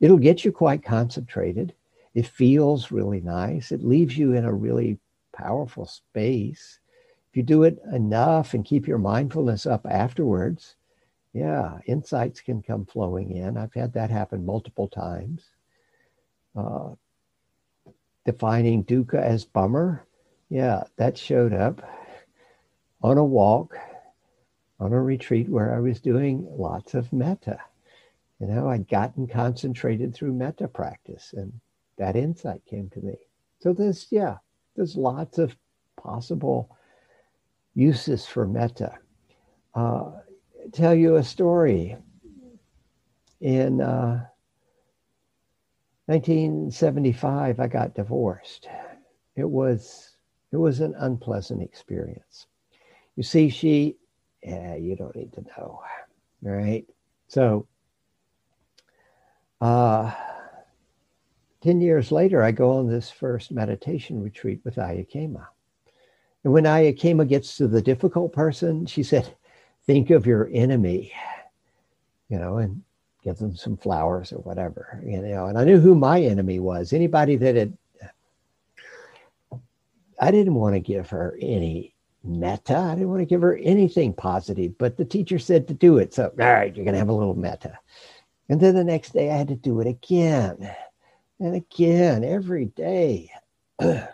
It'll 0.00 0.18
get 0.18 0.44
you 0.44 0.52
quite 0.52 0.84
concentrated. 0.84 1.74
It 2.14 2.26
feels 2.26 2.92
really 2.92 3.20
nice. 3.20 3.72
It 3.72 3.84
leaves 3.84 4.16
you 4.16 4.34
in 4.34 4.44
a 4.44 4.52
really 4.52 4.98
powerful 5.32 5.86
space. 5.86 6.78
If 7.30 7.36
you 7.36 7.42
do 7.42 7.62
it 7.64 7.80
enough 7.92 8.54
and 8.54 8.64
keep 8.64 8.86
your 8.86 8.98
mindfulness 8.98 9.66
up 9.66 9.86
afterwards, 9.88 10.76
yeah, 11.32 11.78
insights 11.86 12.40
can 12.40 12.62
come 12.62 12.84
flowing 12.84 13.30
in. 13.30 13.56
I've 13.56 13.72
had 13.72 13.94
that 13.94 14.10
happen 14.10 14.44
multiple 14.44 14.88
times. 14.88 15.42
Uh, 16.54 16.90
defining 18.26 18.84
dukkha 18.84 19.20
as 19.20 19.44
bummer, 19.44 20.06
yeah, 20.52 20.82
that 20.98 21.16
showed 21.16 21.54
up 21.54 21.80
on 23.02 23.16
a 23.16 23.24
walk, 23.24 23.74
on 24.78 24.92
a 24.92 25.00
retreat 25.00 25.48
where 25.48 25.74
I 25.74 25.80
was 25.80 25.98
doing 25.98 26.46
lots 26.46 26.92
of 26.92 27.10
metta. 27.10 27.58
You 28.38 28.48
know, 28.48 28.68
I'd 28.68 28.86
gotten 28.86 29.26
concentrated 29.26 30.14
through 30.14 30.34
metta 30.34 30.68
practice, 30.68 31.32
and 31.34 31.54
that 31.96 32.16
insight 32.16 32.60
came 32.66 32.90
to 32.90 33.00
me. 33.00 33.16
So 33.60 33.72
there's, 33.72 34.08
yeah, 34.10 34.36
there's 34.76 34.94
lots 34.94 35.38
of 35.38 35.56
possible 35.96 36.76
uses 37.72 38.26
for 38.26 38.46
metta. 38.46 38.98
Uh, 39.74 40.10
tell 40.74 40.94
you 40.94 41.16
a 41.16 41.24
story. 41.24 41.96
In 43.40 43.80
uh, 43.80 44.26
1975, 46.04 47.58
I 47.58 47.66
got 47.68 47.94
divorced. 47.94 48.68
It 49.34 49.48
was 49.48 50.11
it 50.52 50.56
was 50.56 50.80
an 50.80 50.94
unpleasant 50.98 51.62
experience. 51.62 52.46
You 53.16 53.22
see, 53.22 53.48
she, 53.48 53.96
yeah, 54.42 54.74
you 54.74 54.96
don't 54.96 55.16
need 55.16 55.32
to 55.34 55.42
know, 55.42 55.80
right? 56.42 56.84
So, 57.28 57.66
uh, 59.60 60.12
10 61.62 61.80
years 61.80 62.10
later, 62.10 62.42
I 62.42 62.50
go 62.50 62.78
on 62.78 62.88
this 62.88 63.10
first 63.10 63.52
meditation 63.52 64.22
retreat 64.22 64.60
with 64.64 64.76
Ayya 64.76 65.08
Khema. 65.08 65.46
And 66.44 66.52
when 66.52 66.64
Ayya 66.64 66.98
Khema 66.98 67.28
gets 67.28 67.56
to 67.56 67.68
the 67.68 67.80
difficult 67.80 68.32
person, 68.32 68.84
she 68.86 69.02
said, 69.02 69.34
think 69.86 70.10
of 70.10 70.26
your 70.26 70.50
enemy, 70.52 71.12
you 72.28 72.38
know, 72.38 72.58
and 72.58 72.82
give 73.22 73.38
them 73.38 73.54
some 73.54 73.76
flowers 73.76 74.32
or 74.32 74.38
whatever, 74.38 75.00
you 75.04 75.22
know. 75.22 75.46
And 75.46 75.56
I 75.56 75.64
knew 75.64 75.78
who 75.78 75.94
my 75.94 76.20
enemy 76.20 76.58
was. 76.58 76.92
Anybody 76.92 77.36
that 77.36 77.54
had, 77.54 77.76
I 80.22 80.30
didn't 80.30 80.54
want 80.54 80.76
to 80.76 80.80
give 80.80 81.10
her 81.10 81.36
any 81.40 81.94
metta. 82.22 82.76
I 82.76 82.94
didn't 82.94 83.10
want 83.10 83.22
to 83.22 83.26
give 83.26 83.42
her 83.42 83.56
anything 83.56 84.12
positive, 84.12 84.78
but 84.78 84.96
the 84.96 85.04
teacher 85.04 85.40
said 85.40 85.66
to 85.66 85.74
do 85.74 85.98
it. 85.98 86.14
So, 86.14 86.26
all 86.28 86.52
right, 86.52 86.74
you're 86.74 86.84
going 86.84 86.94
to 86.94 87.00
have 87.00 87.08
a 87.08 87.12
little 87.12 87.34
metta. 87.34 87.76
And 88.48 88.60
then 88.60 88.76
the 88.76 88.84
next 88.84 89.12
day 89.12 89.32
I 89.32 89.36
had 89.36 89.48
to 89.48 89.56
do 89.56 89.80
it 89.80 89.88
again 89.88 90.70
and 91.40 91.56
again 91.56 92.22
every 92.22 92.66
day. 92.66 93.32
I 93.80 94.06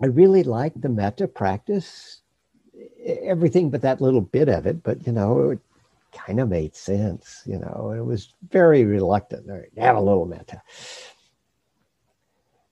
really 0.00 0.42
liked 0.42 0.82
the 0.82 0.90
metta 0.90 1.26
practice 1.26 2.20
everything 3.06 3.70
but 3.70 3.80
that 3.82 4.00
little 4.02 4.20
bit 4.20 4.48
of 4.48 4.66
it, 4.66 4.82
but 4.82 5.06
you 5.06 5.12
know, 5.12 5.50
it 5.50 5.60
kind 6.12 6.40
of 6.40 6.48
made 6.48 6.74
sense. 6.76 7.42
You 7.46 7.58
know, 7.58 7.94
it 7.96 8.04
was 8.04 8.34
very 8.50 8.84
reluctant. 8.84 9.46
to 9.46 9.80
have 9.80 9.96
a 9.96 10.00
little 10.00 10.26
metta. 10.26 10.60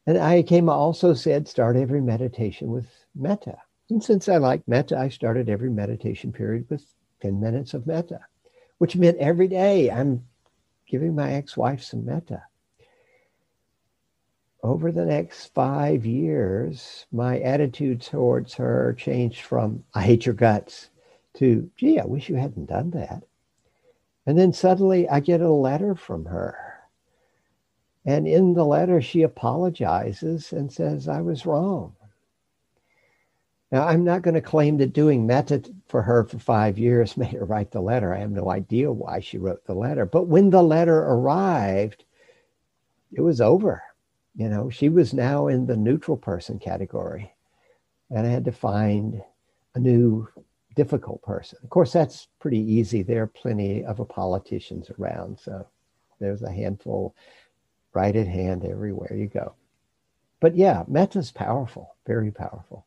And 0.06 0.16
Ayya 0.18 0.46
Khema 0.46 0.72
also 0.72 1.14
said, 1.14 1.46
start 1.46 1.76
every 1.76 2.00
meditation 2.00 2.70
with 2.70 2.86
metta. 3.14 3.58
And 3.90 4.02
since 4.02 4.28
I 4.28 4.38
like 4.38 4.66
metta, 4.66 4.98
I 4.98 5.08
started 5.08 5.48
every 5.48 5.70
meditation 5.70 6.32
period 6.32 6.66
with 6.68 6.84
10 7.20 7.40
minutes 7.40 7.74
of 7.74 7.86
metta, 7.86 8.20
which 8.78 8.96
meant 8.96 9.18
every 9.18 9.48
day 9.48 9.90
I'm 9.90 10.24
giving 10.88 11.14
my 11.14 11.32
ex-wife 11.32 11.82
some 11.82 12.04
metta 12.04 12.42
over 14.62 14.92
the 14.92 15.04
next 15.04 15.52
five 15.54 16.06
years, 16.06 17.06
my 17.10 17.40
attitude 17.40 18.00
towards 18.00 18.54
her 18.54 18.94
changed 18.96 19.42
from, 19.42 19.82
I 19.92 20.02
hate 20.02 20.24
your 20.24 20.34
guts, 20.34 20.88
to, 21.34 21.68
gee, 21.76 21.98
I 21.98 22.04
wish 22.04 22.28
you 22.28 22.36
hadn't 22.36 22.66
done 22.66 22.90
that. 22.92 23.24
And 24.26 24.38
then 24.38 24.52
suddenly 24.52 25.08
I 25.08 25.20
get 25.20 25.40
a 25.40 25.50
letter 25.50 25.94
from 25.94 26.26
her. 26.26 26.71
And 28.04 28.26
in 28.26 28.54
the 28.54 28.64
letter, 28.64 29.00
she 29.00 29.22
apologizes 29.22 30.52
and 30.52 30.72
says, 30.72 31.08
I 31.08 31.20
was 31.20 31.46
wrong. 31.46 31.94
Now, 33.70 33.86
I'm 33.86 34.04
not 34.04 34.22
going 34.22 34.34
to 34.34 34.40
claim 34.40 34.76
that 34.78 34.92
doing 34.92 35.26
metta 35.26 35.62
for 35.86 36.02
her 36.02 36.24
for 36.24 36.38
five 36.38 36.78
years 36.78 37.16
made 37.16 37.32
her 37.32 37.44
write 37.44 37.70
the 37.70 37.80
letter. 37.80 38.12
I 38.12 38.18
have 38.18 38.30
no 38.30 38.50
idea 38.50 38.92
why 38.92 39.20
she 39.20 39.38
wrote 39.38 39.64
the 39.64 39.74
letter. 39.74 40.04
But 40.04 40.26
when 40.26 40.50
the 40.50 40.62
letter 40.62 40.98
arrived, 40.98 42.04
it 43.12 43.20
was 43.20 43.40
over 43.40 43.82
you 44.34 44.48
know, 44.48 44.70
she 44.70 44.88
was 44.88 45.12
now 45.12 45.48
in 45.48 45.66
the 45.66 45.76
neutral 45.76 46.16
person 46.16 46.58
category. 46.58 47.32
And 48.10 48.26
I 48.26 48.30
had 48.30 48.44
to 48.46 48.52
find 48.52 49.22
a 49.74 49.78
new 49.78 50.28
difficult 50.74 51.22
person. 51.22 51.58
Of 51.62 51.70
course, 51.70 51.92
that's 51.92 52.28
pretty 52.38 52.58
easy. 52.58 53.02
There 53.02 53.22
are 53.22 53.26
plenty 53.26 53.84
of 53.84 54.00
politicians 54.08 54.90
around. 54.98 55.38
So 55.38 55.66
there's 56.18 56.42
a 56.42 56.52
handful 56.52 57.14
right 57.94 58.14
at 58.14 58.26
hand 58.26 58.64
everywhere 58.64 59.14
you 59.14 59.26
go. 59.26 59.55
But 60.40 60.57
yeah, 60.57 60.85
metta's 60.88 61.31
powerful, 61.31 61.94
very 62.07 62.31
powerful. 62.31 62.87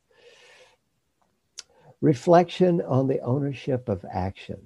Reflection 2.02 2.82
on 2.82 3.08
the 3.08 3.22
ownership 3.22 3.88
of 3.90 4.06
action. 4.12 4.60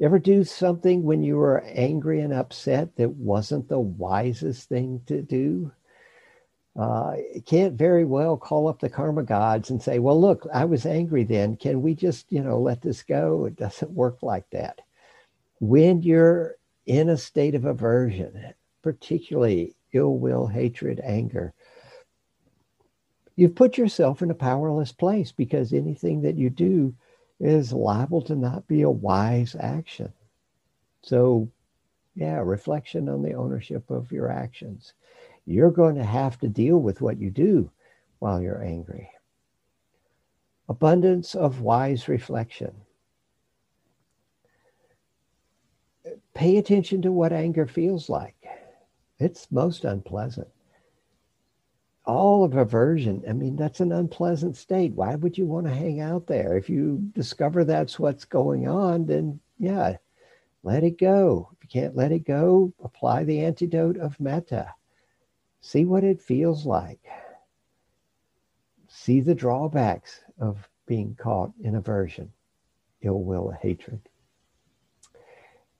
Ever 0.00 0.18
do 0.18 0.42
something 0.42 1.02
when 1.02 1.22
you 1.22 1.36
were 1.36 1.62
angry 1.62 2.20
and 2.20 2.32
upset 2.32 2.96
that 2.96 3.10
wasn't 3.10 3.68
the 3.68 3.78
wisest 3.78 4.68
thing 4.68 5.02
to 5.06 5.22
do? 5.22 5.70
Uh, 6.74 7.16
can't 7.44 7.74
very 7.74 8.04
well 8.04 8.36
call 8.36 8.66
up 8.66 8.80
the 8.80 8.88
karma 8.88 9.22
gods 9.22 9.68
and 9.68 9.82
say, 9.82 9.98
well, 9.98 10.18
look, 10.18 10.46
I 10.52 10.64
was 10.64 10.86
angry 10.86 11.22
then. 11.22 11.56
Can 11.56 11.82
we 11.82 11.94
just, 11.94 12.32
you 12.32 12.42
know, 12.42 12.58
let 12.58 12.80
this 12.80 13.02
go? 13.02 13.44
It 13.44 13.56
doesn't 13.56 13.90
work 13.90 14.22
like 14.22 14.48
that. 14.50 14.80
When 15.60 16.02
you're 16.02 16.56
in 16.86 17.10
a 17.10 17.16
state 17.16 17.54
of 17.54 17.66
aversion, 17.66 18.54
particularly 18.82 19.74
ill 19.92 20.18
will, 20.18 20.46
hatred, 20.46 21.00
anger, 21.02 21.54
you've 23.36 23.54
put 23.54 23.78
yourself 23.78 24.22
in 24.22 24.30
a 24.30 24.34
powerless 24.34 24.92
place 24.92 25.32
because 25.32 25.72
anything 25.72 26.22
that 26.22 26.36
you 26.36 26.50
do 26.50 26.94
is 27.40 27.72
liable 27.72 28.22
to 28.22 28.36
not 28.36 28.66
be 28.68 28.82
a 28.82 28.90
wise 28.90 29.56
action. 29.58 30.12
So, 31.02 31.50
yeah, 32.14 32.38
reflection 32.38 33.08
on 33.08 33.22
the 33.22 33.34
ownership 33.34 33.90
of 33.90 34.12
your 34.12 34.30
actions. 34.30 34.92
You're 35.46 35.70
going 35.70 35.96
to 35.96 36.04
have 36.04 36.38
to 36.40 36.48
deal 36.48 36.78
with 36.78 37.00
what 37.00 37.18
you 37.18 37.30
do 37.30 37.70
while 38.20 38.40
you're 38.40 38.62
angry. 38.62 39.10
Abundance 40.68 41.34
of 41.34 41.60
wise 41.60 42.06
reflection. 42.06 42.72
Pay 46.34 46.58
attention 46.58 47.02
to 47.02 47.12
what 47.12 47.32
anger 47.32 47.66
feels 47.66 48.08
like. 48.08 48.41
It's 49.22 49.50
most 49.50 49.84
unpleasant 49.84 50.48
all 52.04 52.42
of 52.42 52.56
aversion, 52.56 53.22
I 53.28 53.32
mean, 53.32 53.56
that's 53.56 53.80
an 53.80 53.92
unpleasant 53.92 54.56
state. 54.56 54.92
Why 54.94 55.14
would 55.14 55.38
you 55.38 55.46
want 55.46 55.66
to 55.66 55.74
hang 55.74 56.00
out 56.00 56.26
there? 56.26 56.56
If 56.56 56.68
you 56.68 56.98
discover 57.14 57.64
that's 57.64 57.98
what's 57.98 58.24
going 58.24 58.66
on, 58.66 59.06
then 59.06 59.38
yeah, 59.58 59.96
let 60.64 60.82
it 60.82 60.98
go. 60.98 61.48
If 61.52 61.62
you 61.62 61.80
can't 61.80 61.96
let 61.96 62.12
it 62.12 62.24
go, 62.24 62.72
apply 62.82 63.24
the 63.24 63.40
antidote 63.44 63.98
of 63.98 64.18
metta. 64.18 64.74
See 65.60 65.84
what 65.84 66.02
it 66.02 66.20
feels 66.20 66.66
like. 66.66 67.00
See 68.88 69.20
the 69.20 69.34
drawbacks 69.34 70.20
of 70.38 70.68
being 70.86 71.14
caught 71.14 71.52
in 71.62 71.76
aversion, 71.76 72.32
ill 73.02 73.22
will, 73.22 73.50
hatred. 73.50 74.00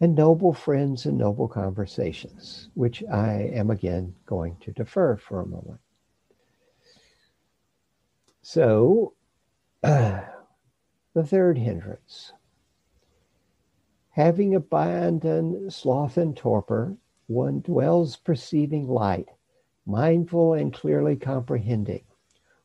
And 0.03 0.17
noble 0.17 0.53
friends 0.53 1.07
and 1.07 1.17
noble 1.17 1.47
conversations, 1.47 2.71
which 2.75 3.05
I 3.05 3.35
am 3.35 3.71
again 3.71 4.17
going 4.27 4.57
to 4.63 4.73
defer 4.73 5.17
for 5.17 5.41
a 5.41 5.47
moment. 5.47 5.79
So, 8.43 9.15
uh, 9.85 10.23
the 11.15 11.23
third 11.23 11.57
hindrance. 11.57 12.33
Having 14.11 14.57
abandoned 14.57 15.73
sloth 15.73 16.17
and 16.17 16.37
torpor, 16.37 16.97
one 17.29 17.61
dwells 17.61 18.17
perceiving 18.17 18.89
light, 18.89 19.29
mindful 19.87 20.55
and 20.55 20.73
clearly 20.73 21.15
comprehending. 21.15 22.03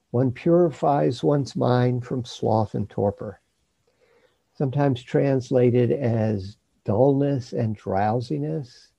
One 0.09 0.31
purifies 0.31 1.23
one's 1.23 1.55
mind 1.55 2.03
from 2.03 2.25
sloth 2.25 2.73
and 2.73 2.89
torpor, 2.89 3.41
sometimes 4.55 5.03
translated 5.03 5.91
as 5.91 6.57
dullness 6.87 7.53
and 7.53 7.75
drowsiness, 7.75 8.93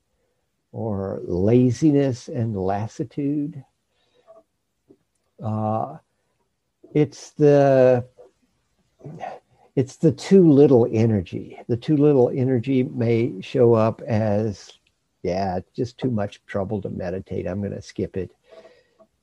or 0.72 1.20
laziness 1.24 2.28
and 2.28 2.54
lassitude 2.54 3.64
Uh, 5.42 5.98
it's 6.94 7.30
the 7.32 8.04
it's 9.76 9.96
the 9.96 10.12
too 10.12 10.50
little 10.50 10.88
energy. 10.90 11.58
The 11.68 11.76
too 11.76 11.96
little 11.96 12.30
energy 12.30 12.82
may 12.82 13.40
show 13.40 13.74
up 13.74 14.02
as, 14.02 14.72
yeah, 15.22 15.60
just 15.74 15.98
too 15.98 16.10
much 16.10 16.44
trouble 16.46 16.82
to 16.82 16.90
meditate. 16.90 17.46
I'm 17.46 17.60
going 17.60 17.72
to 17.72 17.80
skip 17.80 18.16
it. 18.16 18.32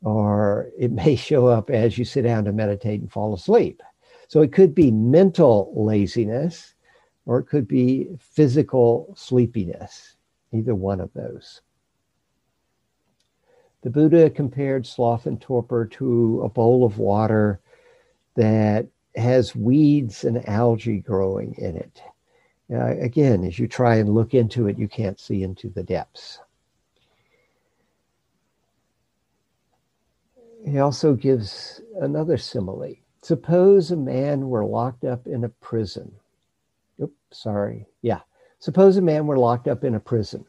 Or 0.01 0.69
it 0.79 0.93
may 0.93 1.15
show 1.29 1.47
up 1.47 1.69
as 1.69 1.97
you 1.97 2.05
sit 2.05 2.21
down 2.21 2.45
to 2.45 2.53
meditate 2.53 3.01
and 3.01 3.11
fall 3.11 3.33
asleep. 3.33 3.83
So 4.29 4.41
it 4.41 4.53
could 4.53 4.73
be 4.73 4.91
mental 4.91 5.73
laziness 5.75 6.73
or 7.25 7.39
it 7.39 7.45
could 7.45 7.67
be 7.67 8.09
physical 8.19 9.13
sleepiness, 9.17 10.15
either 10.51 10.75
one 10.75 10.99
of 10.99 11.11
those. 11.13 11.61
The 13.81 13.89
Buddha 13.89 14.29
compared 14.29 14.85
sloth 14.85 15.27
and 15.27 15.39
torpor 15.39 15.85
to 15.85 16.41
a 16.43 16.49
bowl 16.49 16.85
of 16.85 16.97
water 16.97 17.59
that 18.35 18.87
has 19.15 19.55
weeds 19.55 20.23
and 20.23 20.47
algae 20.49 20.99
growing 20.99 21.55
in 21.57 21.77
it. 21.77 22.01
Uh, 22.71 22.97
again, 22.97 23.43
as 23.43 23.59
you 23.59 23.67
try 23.67 23.95
and 23.95 24.13
look 24.13 24.33
into 24.33 24.67
it, 24.67 24.79
you 24.79 24.87
can't 24.87 25.19
see 25.19 25.43
into 25.43 25.69
the 25.69 25.83
depths. 25.83 26.39
He 30.65 30.79
also 30.79 31.13
gives 31.13 31.79
another 32.01 32.37
simile. 32.37 32.95
Suppose 33.21 33.91
a 33.91 33.95
man 33.95 34.49
were 34.49 34.65
locked 34.65 35.05
up 35.05 35.27
in 35.27 35.43
a 35.43 35.49
prison. 35.49 36.11
Sorry. 37.35 37.85
Yeah. 38.01 38.21
Suppose 38.59 38.97
a 38.97 39.01
man 39.01 39.27
were 39.27 39.37
locked 39.37 39.67
up 39.67 39.83
in 39.83 39.93
a 39.93 39.99
prison. 39.99 40.45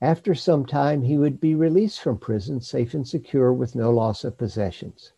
After 0.00 0.34
some 0.34 0.66
time, 0.66 1.02
he 1.02 1.16
would 1.16 1.40
be 1.40 1.54
released 1.54 2.00
from 2.00 2.18
prison, 2.18 2.60
safe 2.60 2.92
and 2.92 3.06
secure, 3.06 3.52
with 3.52 3.74
no 3.74 3.90
loss 3.90 4.24
of 4.24 4.36
possessions. 4.36 5.12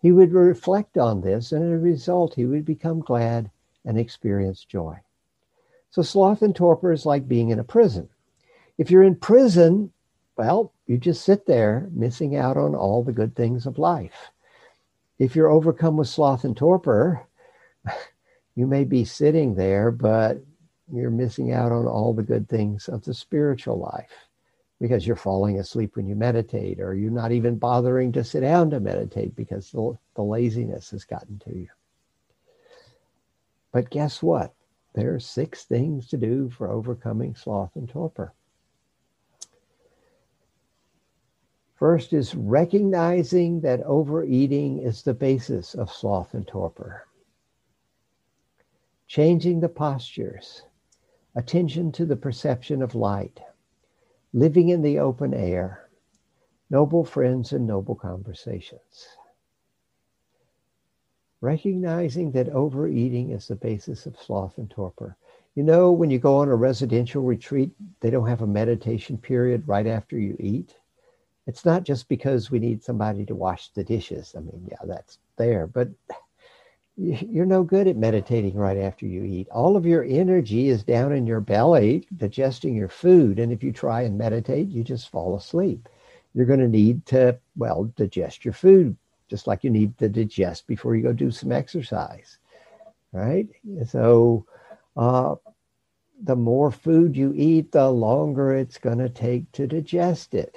He 0.00 0.10
would 0.12 0.32
reflect 0.32 0.96
on 0.98 1.20
this, 1.20 1.52
and 1.52 1.62
as 1.62 1.70
a 1.70 1.82
result, 1.82 2.34
he 2.34 2.46
would 2.46 2.64
become 2.64 3.00
glad 3.00 3.50
and 3.84 3.98
experience 3.98 4.64
joy. 4.64 4.98
So, 5.90 6.02
sloth 6.02 6.42
and 6.42 6.56
torpor 6.56 6.90
is 6.90 7.06
like 7.06 7.28
being 7.28 7.50
in 7.50 7.58
a 7.58 7.64
prison. 7.64 8.08
If 8.78 8.90
you're 8.90 9.04
in 9.04 9.16
prison, 9.16 9.92
well, 10.36 10.72
you 10.86 10.98
just 10.98 11.24
sit 11.24 11.46
there 11.46 11.88
missing 11.92 12.34
out 12.34 12.56
on 12.56 12.74
all 12.74 13.02
the 13.04 13.12
good 13.12 13.36
things 13.36 13.66
of 13.66 13.78
life. 13.78 14.30
If 15.18 15.36
you're 15.36 15.50
overcome 15.50 15.96
with 15.96 16.08
sloth 16.08 16.44
and 16.44 16.56
torpor, 16.56 17.26
you 18.56 18.66
may 18.66 18.84
be 18.84 19.04
sitting 19.04 19.54
there, 19.54 19.90
but 19.90 20.38
you're 20.92 21.10
missing 21.10 21.52
out 21.52 21.72
on 21.72 21.86
all 21.86 22.14
the 22.14 22.22
good 22.22 22.48
things 22.48 22.88
of 22.88 23.04
the 23.04 23.14
spiritual 23.14 23.78
life 23.78 24.28
because 24.80 25.06
you're 25.06 25.16
falling 25.16 25.58
asleep 25.58 25.94
when 25.94 26.06
you 26.06 26.16
meditate, 26.16 26.80
or 26.80 26.94
you're 26.94 27.10
not 27.10 27.32
even 27.32 27.56
bothering 27.56 28.12
to 28.12 28.24
sit 28.24 28.40
down 28.40 28.70
to 28.70 28.80
meditate 28.80 29.34
because 29.36 29.70
the, 29.70 29.96
the 30.14 30.22
laziness 30.22 30.90
has 30.90 31.04
gotten 31.04 31.38
to 31.38 31.54
you. 31.54 31.68
But 33.72 33.90
guess 33.90 34.22
what? 34.22 34.54
There 34.94 35.14
are 35.14 35.20
six 35.20 35.64
things 35.64 36.08
to 36.08 36.16
do 36.16 36.50
for 36.50 36.70
overcoming 36.70 37.34
sloth 37.34 37.76
and 37.76 37.88
torpor. 37.88 38.32
First 41.74 42.14
is 42.14 42.34
recognizing 42.34 43.60
that 43.60 43.82
overeating 43.82 44.78
is 44.78 45.02
the 45.02 45.12
basis 45.12 45.74
of 45.74 45.92
sloth 45.92 46.32
and 46.32 46.46
torpor. 46.46 47.06
Changing 49.06 49.60
the 49.60 49.68
postures, 49.68 50.62
attention 51.36 51.92
to 51.92 52.04
the 52.04 52.16
perception 52.16 52.82
of 52.82 52.94
light, 52.94 53.40
living 54.32 54.68
in 54.70 54.82
the 54.82 54.98
open 54.98 55.32
air, 55.32 55.88
noble 56.70 57.04
friends 57.04 57.52
and 57.52 57.66
noble 57.66 57.94
conversations. 57.94 59.06
Recognizing 61.40 62.32
that 62.32 62.48
overeating 62.48 63.30
is 63.30 63.46
the 63.46 63.54
basis 63.54 64.06
of 64.06 64.18
sloth 64.18 64.58
and 64.58 64.68
torpor. 64.68 65.16
You 65.54 65.62
know, 65.62 65.92
when 65.92 66.10
you 66.10 66.18
go 66.18 66.38
on 66.38 66.48
a 66.48 66.56
residential 66.56 67.22
retreat, 67.22 67.70
they 68.00 68.10
don't 68.10 68.26
have 68.26 68.42
a 68.42 68.46
meditation 68.46 69.16
period 69.16 69.68
right 69.68 69.86
after 69.86 70.18
you 70.18 70.36
eat. 70.40 70.74
It's 71.46 71.64
not 71.64 71.84
just 71.84 72.08
because 72.08 72.50
we 72.50 72.58
need 72.58 72.82
somebody 72.82 73.24
to 73.26 73.36
wash 73.36 73.68
the 73.68 73.84
dishes. 73.84 74.34
I 74.36 74.40
mean, 74.40 74.66
yeah, 74.68 74.84
that's 74.84 75.18
there, 75.36 75.68
but 75.68 75.88
you're 76.96 77.46
no 77.46 77.62
good 77.62 77.86
at 77.86 77.96
meditating 77.96 78.54
right 78.54 78.78
after 78.78 79.06
you 79.06 79.22
eat. 79.22 79.48
All 79.50 79.76
of 79.76 79.84
your 79.84 80.02
energy 80.04 80.68
is 80.68 80.82
down 80.82 81.12
in 81.12 81.26
your 81.26 81.40
belly, 81.40 82.06
digesting 82.16 82.74
your 82.74 82.88
food. 82.88 83.38
And 83.38 83.52
if 83.52 83.62
you 83.62 83.70
try 83.70 84.02
and 84.02 84.16
meditate, 84.16 84.68
you 84.68 84.82
just 84.82 85.10
fall 85.10 85.36
asleep. 85.36 85.88
You're 86.34 86.46
going 86.46 86.60
to 86.60 86.68
need 86.68 87.04
to, 87.06 87.38
well, 87.56 87.84
digest 87.96 88.44
your 88.44 88.54
food, 88.54 88.96
just 89.28 89.46
like 89.46 89.62
you 89.62 89.70
need 89.70 89.96
to 89.98 90.08
digest 90.08 90.66
before 90.66 90.96
you 90.96 91.02
go 91.02 91.12
do 91.12 91.30
some 91.30 91.52
exercise, 91.52 92.38
right? 93.12 93.46
So, 93.86 94.46
uh, 94.96 95.36
the 96.22 96.36
more 96.36 96.70
food 96.70 97.14
you 97.14 97.34
eat, 97.36 97.72
the 97.72 97.90
longer 97.90 98.54
it's 98.54 98.78
going 98.78 98.98
to 98.98 99.10
take 99.10 99.52
to 99.52 99.66
digest 99.66 100.32
it. 100.32 100.56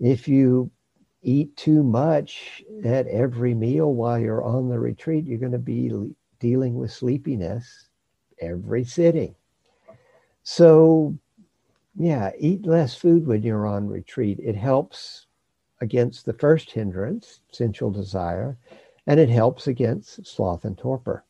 If 0.00 0.26
you 0.26 0.70
eat 1.22 1.56
too 1.56 1.82
much 1.82 2.62
at 2.84 3.06
every 3.06 3.54
meal 3.54 3.92
while 3.94 4.18
you're 4.18 4.44
on 4.44 4.68
the 4.68 4.78
retreat, 4.78 5.24
you're 5.24 5.38
going 5.38 5.52
to 5.52 5.58
be 5.58 5.90
dealing 6.38 6.74
with 6.74 6.92
sleepiness 6.92 7.88
every 8.40 8.84
sitting. 8.84 9.34
So, 10.42 11.18
yeah, 11.96 12.30
eat 12.38 12.64
less 12.64 12.94
food 12.94 13.26
when 13.26 13.42
you're 13.42 13.66
on 13.66 13.88
retreat. 13.88 14.38
It 14.42 14.56
helps 14.56 15.26
against 15.80 16.24
the 16.24 16.32
first 16.32 16.70
hindrance, 16.70 17.40
sensual 17.52 17.90
desire, 17.90 18.56
and 19.06 19.18
it 19.18 19.28
helps 19.28 19.66
against 19.66 20.26
sloth 20.26 20.64
and 20.64 20.78
torpor. 20.78 21.24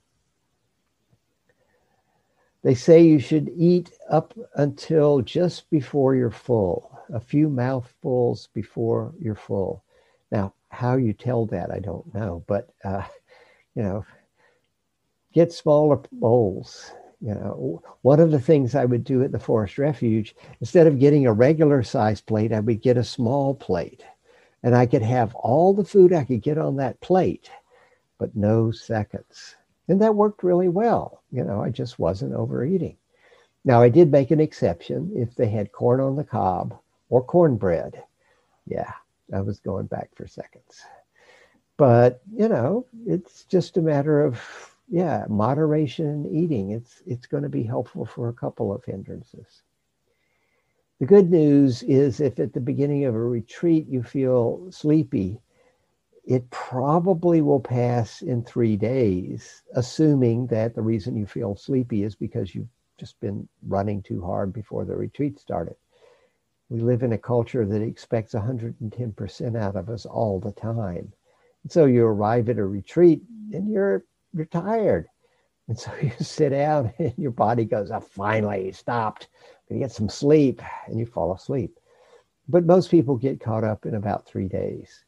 They 2.63 2.75
say 2.75 3.03
you 3.03 3.19
should 3.19 3.51
eat 3.57 3.93
up 4.11 4.35
until 4.57 5.21
just 5.23 5.71
before 5.71 6.15
you're 6.15 6.31
full 6.31 6.99
a 7.13 7.21
few 7.21 7.49
mouthfuls 7.49 8.49
before 8.53 9.13
you're 9.19 9.35
full. 9.35 9.85
Now, 10.31 10.55
how 10.71 10.97
you 10.97 11.13
tell 11.13 11.47
that, 11.47 11.71
I 11.71 11.79
don't 11.79 12.13
know, 12.15 12.45
but 12.47 12.71
uh, 12.85 13.03
you 13.75 13.83
know, 13.83 14.05
get 15.33 15.53
smaller 15.53 16.01
bowls. 16.13 16.93
You 17.21 17.35
know, 17.35 17.83
one 18.03 18.21
of 18.21 18.31
the 18.31 18.41
things 18.41 18.75
I 18.77 18.85
would 18.85 19.03
do 19.03 19.25
at 19.25 19.33
the 19.33 19.41
Forest 19.41 19.77
Refuge, 19.77 20.37
instead 20.61 20.87
of 20.87 21.01
getting 21.01 21.27
a 21.27 21.33
regular 21.33 21.83
size 21.83 22.21
plate, 22.21 22.53
I 22.53 22.61
would 22.61 22.81
get 22.81 22.97
a 22.97 23.03
small 23.03 23.55
plate, 23.55 24.05
and 24.63 24.77
I 24.77 24.87
could 24.87 25.03
have 25.03 25.35
all 25.35 25.75
the 25.75 25.85
food 25.85 26.13
I 26.13 26.23
could 26.23 26.43
get 26.43 26.59
on 26.59 26.77
that 26.77 27.01
plate, 27.01 27.51
but 28.19 28.37
no 28.37 28.71
seconds. 28.71 29.57
And 29.89 30.01
that 30.03 30.15
worked 30.15 30.43
really 30.43 30.69
well. 30.69 31.23
You 31.33 31.45
know, 31.45 31.63
I 31.63 31.71
just 31.71 31.99
wasn't 31.99 32.35
overeating. 32.35 32.97
Now, 33.65 33.83
I 33.83 33.89
did 33.89 34.11
make 34.11 34.31
an 34.31 34.41
exception 34.41 35.13
if 35.15 35.35
they 35.35 35.49
had 35.49 35.73
corn 35.73 36.01
on 36.01 36.17
the 36.17 36.25
cob 36.25 36.79
or 37.11 37.23
cornbread. 37.23 38.03
Yeah, 38.67 38.93
I 39.33 39.41
was 39.41 39.59
going 39.61 39.87
back 39.87 40.11
for 40.15 40.27
seconds. 40.27 40.83
But, 41.77 42.23
you 42.35 42.49
know, 42.49 42.87
it's 43.07 43.45
just 43.45 43.77
a 43.77 43.83
matter 43.83 44.25
of, 44.25 44.41
yeah, 44.89 45.25
moderation 45.29 46.27
in 46.27 46.35
eating. 46.35 46.71
It's, 46.71 47.03
it's 47.07 47.27
going 47.27 47.43
to 47.43 47.49
be 47.49 47.63
helpful 47.63 48.05
for 48.05 48.29
a 48.29 48.35
couple 48.35 48.73
of 48.73 48.85
hindrances. 48.85 49.63
The 50.99 51.07
good 51.07 51.31
news 51.31 51.83
is 51.85 52.21
if 52.21 52.41
at 52.41 52.53
the 52.53 52.61
beginning 52.61 53.05
of 53.05 53.15
a 53.15 53.19
retreat 53.19 53.87
you 53.89 54.03
feel 54.03 54.67
sleepy, 54.71 55.41
it 56.29 56.51
probably 56.51 57.41
will 57.41 57.59
pass 57.59 58.21
in 58.21 58.45
three 58.45 58.77
days, 58.77 59.63
assuming 59.75 60.47
that 60.49 60.75
the 60.75 60.83
reason 60.83 61.17
you 61.17 61.25
feel 61.25 61.57
sleepy 61.57 62.05
is 62.05 62.15
because 62.15 62.55
you've 62.55 62.69
just 62.99 63.19
been 63.21 63.49
running 63.67 64.03
too 64.03 64.21
hard 64.21 64.53
before 64.53 64.85
the 64.85 64.95
retreat 64.95 65.39
started. 65.39 65.75
We 66.69 66.81
live 66.81 67.03
in 67.03 67.15
a 67.15 67.19
culture 67.19 67.65
that 67.65 67.81
expects 67.81 68.35
110% 68.35 69.57
out 69.57 69.75
of 69.75 69.89
us 69.89 70.05
all 70.05 70.39
the 70.39 70.53
time. 70.53 71.11
And 71.63 71.73
so 71.73 71.87
you 71.87 72.05
arrive 72.05 72.51
at 72.51 72.59
a 72.59 72.65
retreat 72.65 73.23
and 73.55 73.67
you're 73.67 74.05
you're 74.35 74.45
tired. 74.45 75.09
And 75.69 75.79
so 75.79 75.91
you 76.03 76.13
sit 76.21 76.51
down 76.51 76.93
and 76.99 77.15
your 77.17 77.31
body 77.31 77.65
goes, 77.65 77.91
oh, 77.91 78.01
finally, 78.01 78.71
stopped. 78.73 79.29
You 79.71 79.79
get 79.79 79.93
some 79.93 80.11
sleep 80.11 80.61
and 80.89 80.99
you 80.99 81.07
fall 81.07 81.33
asleep. 81.33 81.79
But 82.51 82.67
most 82.67 82.91
people 82.91 83.17
get 83.17 83.41
caught 83.41 83.65
up 83.65 83.87
in 83.87 83.95
about 83.95 84.27
three 84.27 84.49
days. 84.49 85.07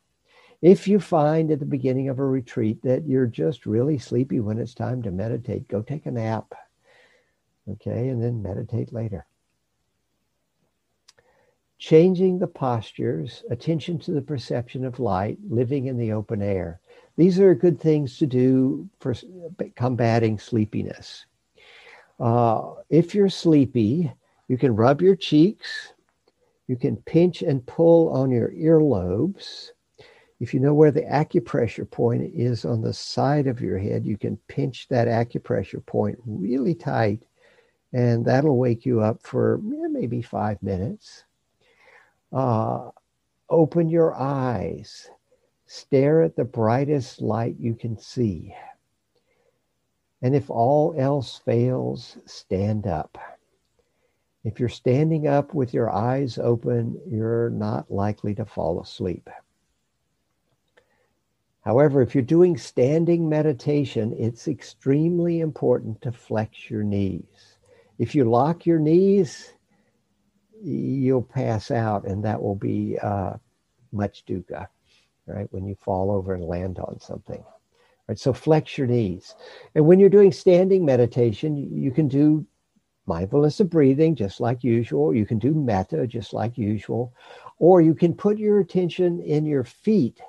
If 0.62 0.86
you 0.86 1.00
find 1.00 1.50
at 1.50 1.58
the 1.58 1.66
beginning 1.66 2.08
of 2.08 2.18
a 2.18 2.24
retreat 2.24 2.82
that 2.82 3.06
you're 3.06 3.26
just 3.26 3.64
really 3.64 3.98
sleepy 3.98 4.40
when 4.40 4.58
it's 4.58 4.74
time 4.74 5.02
to 5.02 5.10
meditate, 5.10 5.68
go 5.68 5.80
take 5.80 6.06
a 6.06 6.10
nap. 6.10 6.52
Okay, 7.68 8.08
and 8.08 8.22
then 8.22 8.42
meditate 8.42 8.92
later 8.92 9.26
changing 11.80 12.38
the 12.38 12.46
postures, 12.46 13.42
attention 13.50 13.98
to 13.98 14.12
the 14.12 14.20
perception 14.20 14.84
of 14.84 15.00
light, 15.00 15.38
living 15.48 15.86
in 15.86 15.96
the 15.96 16.12
open 16.12 16.42
air. 16.42 16.78
These 17.16 17.40
are 17.40 17.54
good 17.54 17.80
things 17.80 18.18
to 18.18 18.26
do 18.26 18.88
for 19.00 19.14
combating 19.74 20.38
sleepiness. 20.38 21.24
Uh, 22.20 22.74
if 22.90 23.14
you're 23.14 23.30
sleepy, 23.30 24.12
you 24.46 24.58
can 24.58 24.76
rub 24.76 25.00
your 25.00 25.16
cheeks, 25.16 25.94
you 26.68 26.76
can 26.76 26.96
pinch 26.98 27.40
and 27.40 27.66
pull 27.66 28.10
on 28.10 28.30
your 28.30 28.50
earlobes, 28.50 29.70
If 30.40 30.54
you 30.54 30.60
know 30.60 30.72
where 30.72 30.90
the 30.90 31.02
acupressure 31.02 31.88
point 31.88 32.32
is 32.34 32.64
on 32.64 32.80
the 32.80 32.94
side 32.94 33.46
of 33.46 33.60
your 33.60 33.78
head, 33.78 34.06
you 34.06 34.16
can 34.16 34.38
pinch 34.48 34.88
that 34.88 35.06
acupressure 35.06 35.84
point 35.84 36.18
really 36.24 36.74
tight, 36.74 37.22
and 37.92 38.24
that'll 38.24 38.56
wake 38.56 38.86
you 38.86 39.02
up 39.02 39.22
for 39.22 39.60
maybe 39.62 40.22
five 40.22 40.62
minutes. 40.62 41.24
Uh, 42.32 42.90
open 43.50 43.90
your 43.90 44.14
eyes, 44.14 45.10
stare 45.66 46.22
at 46.22 46.36
the 46.36 46.44
brightest 46.44 47.20
light 47.20 47.56
you 47.58 47.74
can 47.74 47.98
see. 47.98 48.54
And 50.22 50.34
if 50.34 50.48
all 50.48 50.94
else 50.96 51.40
fails, 51.44 52.16
stand 52.24 52.86
up. 52.86 53.18
If 54.42 54.58
you're 54.58 54.70
standing 54.70 55.26
up 55.26 55.52
with 55.52 55.74
your 55.74 55.90
eyes 55.90 56.38
open, 56.38 56.98
you're 57.06 57.50
not 57.50 57.90
likely 57.90 58.34
to 58.36 58.46
fall 58.46 58.80
asleep. 58.80 59.28
However, 61.62 62.00
if 62.00 62.14
you're 62.14 62.22
doing 62.22 62.56
standing 62.56 63.28
meditation, 63.28 64.14
it's 64.18 64.48
extremely 64.48 65.40
important 65.40 66.00
to 66.02 66.12
flex 66.12 66.70
your 66.70 66.82
knees. 66.82 67.58
If 67.98 68.14
you 68.14 68.24
lock 68.24 68.64
your 68.64 68.78
knees, 68.78 69.52
you'll 70.62 71.22
pass 71.22 71.70
out, 71.70 72.06
and 72.06 72.24
that 72.24 72.40
will 72.42 72.54
be 72.54 72.98
uh, 73.02 73.34
much 73.92 74.24
dukkha, 74.26 74.68
right? 75.26 75.48
When 75.52 75.66
you 75.66 75.74
fall 75.74 76.10
over 76.10 76.34
and 76.34 76.44
land 76.44 76.78
on 76.78 76.98
something. 76.98 77.44
Right? 78.08 78.18
So 78.18 78.32
flex 78.32 78.78
your 78.78 78.86
knees. 78.86 79.34
And 79.74 79.86
when 79.86 80.00
you're 80.00 80.08
doing 80.08 80.32
standing 80.32 80.84
meditation, 80.84 81.56
you 81.56 81.90
can 81.90 82.08
do 82.08 82.46
mindfulness 83.06 83.60
of 83.60 83.68
breathing 83.68 84.14
just 84.14 84.40
like 84.40 84.64
usual. 84.64 85.14
You 85.14 85.26
can 85.26 85.38
do 85.38 85.52
metta 85.52 86.06
just 86.06 86.32
like 86.32 86.56
usual. 86.56 87.12
Or 87.58 87.82
you 87.82 87.94
can 87.94 88.14
put 88.14 88.38
your 88.38 88.60
attention 88.60 89.20
in 89.20 89.44
your 89.44 89.64
feet 89.64 90.20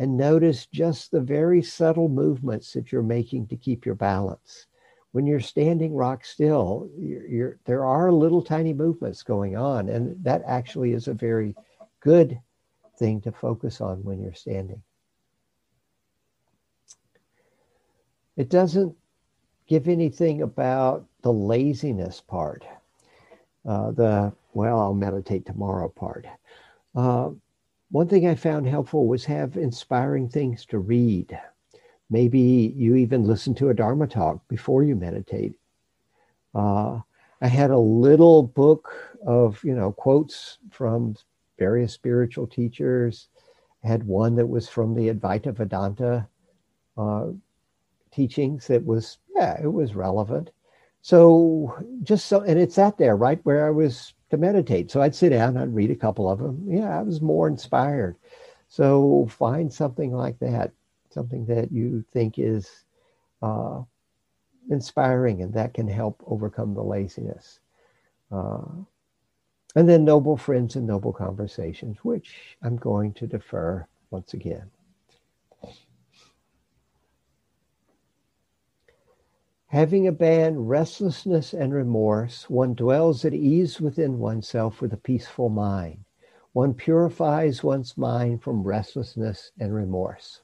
and 0.00 0.16
notice 0.16 0.64
just 0.64 1.10
the 1.10 1.20
very 1.20 1.62
subtle 1.62 2.08
movements 2.08 2.72
that 2.72 2.90
you're 2.90 3.02
making 3.02 3.46
to 3.46 3.54
keep 3.54 3.84
your 3.84 3.94
balance. 3.94 4.66
When 5.12 5.26
you're 5.26 5.40
standing 5.40 5.94
rock 5.94 6.24
still, 6.24 6.88
you're, 6.98 7.26
you're, 7.26 7.58
there 7.66 7.84
are 7.84 8.10
little 8.10 8.40
tiny 8.40 8.72
movements 8.72 9.22
going 9.22 9.58
on, 9.58 9.90
and 9.90 10.16
that 10.24 10.42
actually 10.46 10.92
is 10.92 11.06
a 11.06 11.12
very 11.12 11.54
good 12.00 12.40
thing 12.96 13.20
to 13.20 13.30
focus 13.30 13.82
on 13.82 14.02
when 14.02 14.22
you're 14.22 14.32
standing. 14.32 14.82
It 18.38 18.48
doesn't 18.48 18.96
give 19.66 19.86
anything 19.86 20.40
about 20.40 21.04
the 21.20 21.32
laziness 21.32 22.22
part, 22.22 22.64
uh, 23.68 23.90
the, 23.90 24.32
well, 24.54 24.80
I'll 24.80 24.94
meditate 24.94 25.44
tomorrow 25.44 25.90
part. 25.90 26.26
Uh, 26.94 27.32
one 27.90 28.08
thing 28.08 28.28
I 28.28 28.34
found 28.34 28.66
helpful 28.66 29.06
was 29.06 29.24
have 29.24 29.56
inspiring 29.56 30.28
things 30.28 30.64
to 30.66 30.78
read. 30.78 31.38
Maybe 32.08 32.72
you 32.76 32.96
even 32.96 33.24
listen 33.24 33.54
to 33.56 33.70
a 33.70 33.74
Dharma 33.74 34.06
talk 34.06 34.46
before 34.48 34.82
you 34.82 34.96
meditate. 34.96 35.54
Uh, 36.54 37.00
I 37.40 37.48
had 37.48 37.70
a 37.70 37.78
little 37.78 38.42
book 38.42 39.16
of, 39.26 39.62
you 39.64 39.74
know, 39.74 39.92
quotes 39.92 40.58
from 40.70 41.16
various 41.58 41.92
spiritual 41.92 42.46
teachers. 42.46 43.28
I 43.84 43.88
had 43.88 44.04
one 44.04 44.36
that 44.36 44.46
was 44.46 44.68
from 44.68 44.94
the 44.94 45.12
Advaita 45.12 45.54
Vedanta 45.54 46.28
uh, 46.96 47.28
teachings 48.12 48.66
that 48.66 48.84
was, 48.84 49.18
yeah, 49.34 49.60
it 49.62 49.72
was 49.72 49.94
relevant. 49.94 50.50
So 51.02 51.74
just 52.02 52.26
so, 52.26 52.42
and 52.42 52.58
it 52.58 52.72
sat 52.72 52.98
there 52.98 53.16
right 53.16 53.40
where 53.44 53.66
I 53.66 53.70
was 53.70 54.14
to 54.30 54.36
meditate. 54.36 54.90
So 54.90 55.00
I'd 55.00 55.14
sit 55.14 55.30
down, 55.30 55.56
I'd 55.56 55.74
read 55.74 55.90
a 55.90 55.96
couple 55.96 56.30
of 56.30 56.38
them. 56.38 56.64
Yeah, 56.68 56.98
I 56.98 57.02
was 57.02 57.20
more 57.20 57.48
inspired. 57.48 58.16
So 58.68 59.26
find 59.30 59.72
something 59.72 60.12
like 60.12 60.38
that, 60.40 60.72
something 61.10 61.46
that 61.46 61.72
you 61.72 62.04
think 62.12 62.38
is 62.38 62.84
uh, 63.42 63.82
inspiring 64.70 65.42
and 65.42 65.52
that 65.54 65.74
can 65.74 65.88
help 65.88 66.22
overcome 66.26 66.74
the 66.74 66.82
laziness. 66.82 67.60
Uh, 68.30 68.62
and 69.74 69.88
then 69.88 70.04
noble 70.04 70.36
friends 70.36 70.76
and 70.76 70.86
noble 70.86 71.12
conversations, 71.12 71.98
which 72.02 72.56
I'm 72.62 72.76
going 72.76 73.12
to 73.14 73.26
defer 73.26 73.86
once 74.10 74.34
again. 74.34 74.70
Having 79.70 80.08
abandoned 80.08 80.68
restlessness 80.68 81.54
and 81.54 81.72
remorse, 81.72 82.50
one 82.50 82.74
dwells 82.74 83.24
at 83.24 83.32
ease 83.32 83.80
within 83.80 84.18
oneself 84.18 84.80
with 84.80 84.92
a 84.92 84.96
peaceful 84.96 85.48
mind. 85.48 86.02
One 86.54 86.74
purifies 86.74 87.62
one's 87.62 87.96
mind 87.96 88.42
from 88.42 88.64
restlessness 88.64 89.52
and 89.60 89.72
remorse. 89.72 90.42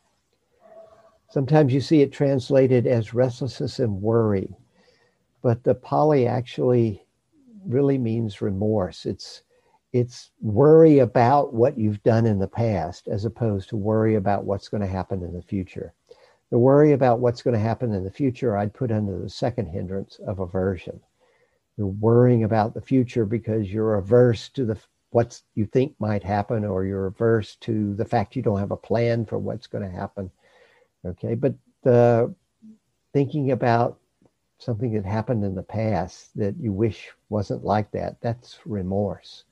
Sometimes 1.29 1.75
you 1.75 1.81
see 1.81 2.03
it 2.03 2.13
translated 2.13 2.87
as 2.87 3.15
restlessness 3.15 3.81
and 3.81 4.01
worry, 4.01 4.55
but 5.43 5.65
the 5.65 5.75
Pali 5.75 6.29
actually 6.29 7.05
really 7.67 7.99
means 7.99 8.41
remorse. 8.41 9.07
It's 9.07 9.43
it's 9.93 10.31
worry 10.41 11.01
about 11.01 11.53
what 11.53 11.77
you've 11.77 12.03
done 12.05 12.27
in 12.27 12.39
the 12.39 12.47
past 12.47 13.09
as 13.09 13.25
opposed 13.25 13.71
to 13.71 13.77
worry 13.77 14.15
about 14.15 14.45
what's 14.45 14.69
going 14.69 14.83
to 14.83 14.87
happen 14.87 15.25
in 15.25 15.33
the 15.33 15.43
future. 15.43 15.95
The 16.51 16.59
worry 16.59 16.93
about 16.93 17.21
what's 17.21 17.43
going 17.43 17.55
to 17.55 17.61
happen 17.61 17.93
in 17.93 18.05
the 18.05 18.11
future, 18.11 18.57
I'd 18.57 18.75
put 18.75 18.93
under 18.93 19.19
the 19.19 19.29
second 19.29 19.67
hindrance 19.67 20.21
of 20.27 20.39
aversion. 20.39 21.01
You're 21.77 21.89
worrying 21.89 22.45
about 22.45 22.73
the 22.73 22.81
future 22.81 23.27
because 23.27 23.73
you're 23.73 23.97
averse 23.97 24.49
to 24.51 24.65
the 24.65 24.79
what 25.11 25.41
you 25.55 25.67
think 25.67 25.95
might 25.99 26.23
happen, 26.23 26.65
or 26.65 26.85
you're 26.85 27.07
averse 27.07 27.57
to 27.57 27.95
the 27.95 28.05
fact 28.05 28.37
you 28.37 28.43
don't 28.43 28.59
have 28.59 28.71
a 28.71 28.77
plan 28.77 29.25
for 29.25 29.39
what's 29.39 29.67
going 29.67 29.85
to 29.85 29.91
happen. 29.91 30.31
Okay, 31.05 31.35
but 31.35 31.55
the 31.83 32.35
thinking 33.13 33.53
about 33.53 33.99
something 34.59 34.93
that 34.93 35.05
happened 35.05 35.45
in 35.45 35.55
the 35.55 35.63
past 35.63 36.37
that 36.37 36.57
you 36.59 36.73
wish 36.73 37.11
wasn't 37.29 37.65
like 37.65 37.91
that, 37.93 38.21
that's 38.21 38.59
remorse. 38.67 39.45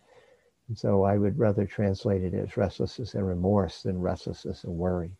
And 0.68 0.78
so 0.78 1.02
I 1.02 1.18
would 1.18 1.38
rather 1.38 1.66
translate 1.66 2.22
it 2.22 2.34
as 2.34 2.56
restlessness 2.56 3.14
and 3.14 3.26
remorse 3.26 3.82
than 3.82 4.00
restlessness 4.00 4.64
and 4.64 4.76
worry. 4.76 5.12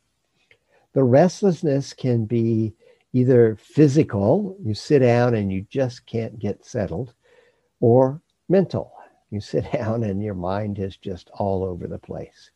The 0.95 1.05
restlessness 1.05 1.93
can 1.93 2.25
be 2.25 2.75
either 3.13 3.57
physical, 3.57 4.57
you 4.63 4.75
sit 4.75 5.01
down 5.01 5.35
and 5.35 5.53
you 5.53 5.67
just 5.69 6.07
can't 6.07 6.39
get 6.39 6.65
settled, 6.65 7.15
or 7.81 8.21
mental. 8.49 8.93
You 9.31 9.41
sit 9.41 9.71
down 9.73 10.05
and 10.05 10.23
your 10.23 10.35
mind 10.35 10.79
is 10.79 10.97
just 10.97 11.31
all 11.35 11.65
over 11.65 11.89
the 11.89 11.99
place. 11.99 12.51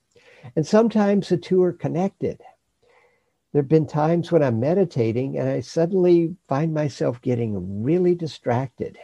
And 0.55 0.64
sometimes 0.64 1.29
the 1.29 1.37
two 1.37 1.62
are 1.62 1.72
connected. 1.72 2.40
There 3.53 3.62
have 3.62 3.68
been 3.68 3.87
times 3.87 4.31
when 4.31 4.42
I'm 4.42 4.61
meditating 4.61 5.38
and 5.38 5.48
I 5.48 5.61
suddenly 5.61 6.37
find 6.48 6.72
myself 6.72 7.20
getting 7.20 7.83
really 7.83 8.14
distracted. 8.14 8.98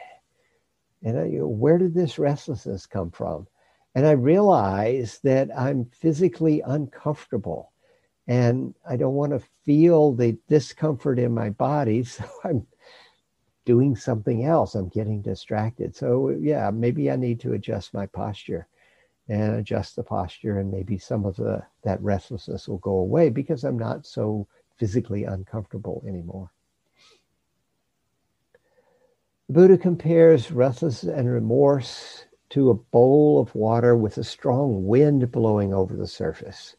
And 1.03 1.19
I, 1.19 1.25
you 1.25 1.41
know, 1.41 1.49
where 1.49 1.79
did 1.79 1.95
this 1.95 2.21
restlessness 2.21 2.87
come 2.87 3.11
from? 3.11 3.49
And 3.97 4.07
I 4.07 4.13
realize 4.13 5.19
that 5.25 5.49
I'm 5.57 5.87
physically 5.87 6.61
uncomfortable 6.61 7.73
and 8.27 8.75
I 8.89 8.97
don't 8.97 9.15
want 9.15 9.33
to 9.33 9.47
feel 9.65 10.13
the 10.13 10.37
discomfort 10.49 11.19
in 11.19 11.33
my 11.33 11.51
body. 11.51 12.05
So 12.15 12.25
I'm 12.45 12.67
doing 13.65 13.97
something 13.97 14.45
else. 14.45 14.75
I'm 14.75 14.89
getting 14.89 15.23
distracted. 15.23 15.97
So, 15.97 16.31
yeah, 16.31 16.71
maybe 16.71 17.11
I 17.11 17.17
need 17.17 17.41
to 17.41 17.55
adjust 17.55 17.95
my 17.95 18.07
posture 18.07 18.67
and 19.29 19.55
adjust 19.55 19.97
the 19.97 20.03
posture, 20.03 20.59
and 20.59 20.71
maybe 20.71 20.99
some 20.99 21.25
of 21.25 21.37
the 21.37 21.63
that 21.83 22.01
restlessness 22.03 22.69
will 22.69 22.79
go 22.79 22.93
away 22.93 23.31
because 23.31 23.65
I'm 23.65 23.79
not 23.79 24.05
so 24.05 24.47
physically 24.77 25.25
uncomfortable 25.25 26.05
anymore. 26.07 26.51
The 29.49 29.55
Buddha 29.55 29.79
compares 29.79 30.51
restlessness 30.51 31.15
and 31.15 31.31
remorse 31.31 32.27
to 32.51 32.71
a 32.71 32.75
bowl 32.75 33.41
of 33.41 33.55
water 33.55 33.97
with 33.97 34.19
a 34.19 34.25
strong 34.25 34.87
wind 34.87 35.33
blowing 35.33 35.73
over 35.73 35.97
the 35.97 36.07
surface 36.07 36.77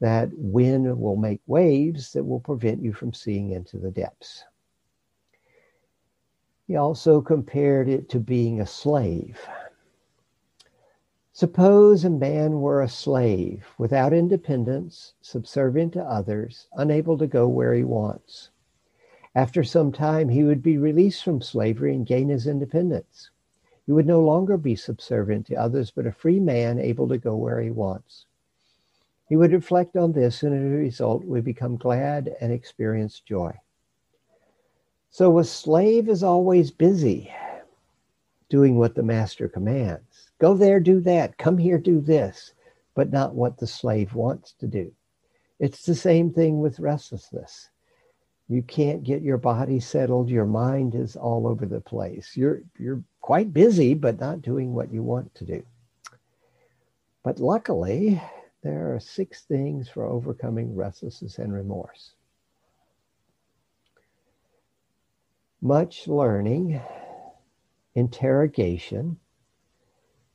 that 0.00 0.30
wind 0.32 0.98
will 0.98 1.16
make 1.16 1.40
waves 1.46 2.12
that 2.12 2.24
will 2.24 2.40
prevent 2.40 2.82
you 2.82 2.92
from 2.92 3.12
seeing 3.12 3.50
into 3.50 3.78
the 3.78 3.90
depths. 3.90 4.44
He 6.66 6.76
also 6.76 7.20
compared 7.20 7.88
it 7.88 8.08
to 8.10 8.20
being 8.20 8.60
a 8.60 8.66
slave. 8.66 9.40
Suppose 11.32 12.04
a 12.04 12.10
man 12.10 12.60
were 12.60 12.82
a 12.82 12.88
slave 12.88 13.66
without 13.78 14.12
independence, 14.12 15.14
subservient 15.20 15.92
to 15.92 16.02
others, 16.02 16.66
unable 16.72 17.18
to 17.18 17.26
go 17.26 17.46
where 17.46 17.74
he 17.74 17.84
wants. 17.84 18.50
After 19.34 19.62
some 19.62 19.92
time, 19.92 20.30
he 20.30 20.44
would 20.44 20.62
be 20.62 20.78
released 20.78 21.22
from 21.22 21.42
slavery 21.42 21.94
and 21.94 22.06
gain 22.06 22.30
his 22.30 22.46
independence. 22.46 23.30
He 23.84 23.92
would 23.92 24.06
no 24.06 24.22
longer 24.22 24.56
be 24.56 24.74
subservient 24.74 25.46
to 25.46 25.56
others, 25.56 25.90
but 25.90 26.06
a 26.06 26.12
free 26.12 26.40
man 26.40 26.78
able 26.78 27.06
to 27.08 27.18
go 27.18 27.36
where 27.36 27.60
he 27.60 27.70
wants. 27.70 28.24
He 29.28 29.36
would 29.36 29.52
reflect 29.52 29.96
on 29.96 30.12
this, 30.12 30.42
and 30.42 30.54
as 30.54 30.62
a 30.62 30.76
result, 30.76 31.24
would 31.24 31.44
become 31.44 31.76
glad 31.76 32.34
and 32.40 32.52
experience 32.52 33.20
joy. 33.20 33.52
So 35.10 35.38
a 35.38 35.44
slave 35.44 36.08
is 36.08 36.22
always 36.22 36.70
busy 36.70 37.32
doing 38.48 38.76
what 38.76 38.94
the 38.94 39.02
master 39.02 39.48
commands. 39.48 40.30
Go 40.38 40.54
there, 40.54 40.78
do 40.78 41.00
that. 41.00 41.38
Come 41.38 41.58
here, 41.58 41.78
do 41.78 42.00
this, 42.00 42.54
but 42.94 43.10
not 43.10 43.34
what 43.34 43.58
the 43.58 43.66
slave 43.66 44.14
wants 44.14 44.52
to 44.60 44.66
do. 44.66 44.92
It's 45.58 45.84
the 45.84 45.94
same 45.94 46.32
thing 46.32 46.60
with 46.60 46.78
restlessness. 46.78 47.70
You 48.48 48.62
can't 48.62 49.02
get 49.02 49.22
your 49.22 49.38
body 49.38 49.80
settled. 49.80 50.28
Your 50.28 50.44
mind 50.44 50.94
is 50.94 51.16
all 51.16 51.48
over 51.48 51.66
the 51.66 51.80
place. 51.80 52.36
You're, 52.36 52.62
you're 52.78 53.02
quite 53.20 53.52
busy, 53.52 53.94
but 53.94 54.20
not 54.20 54.42
doing 54.42 54.72
what 54.72 54.92
you 54.92 55.02
want 55.02 55.34
to 55.36 55.44
do. 55.44 55.64
But 57.24 57.40
luckily, 57.40 58.22
there 58.66 58.92
are 58.92 59.00
six 59.00 59.42
things 59.42 59.88
for 59.88 60.04
overcoming 60.04 60.74
restlessness 60.74 61.38
and 61.38 61.52
remorse. 61.52 62.14
Much 65.62 66.08
learning, 66.08 66.80
interrogation, 67.94 69.18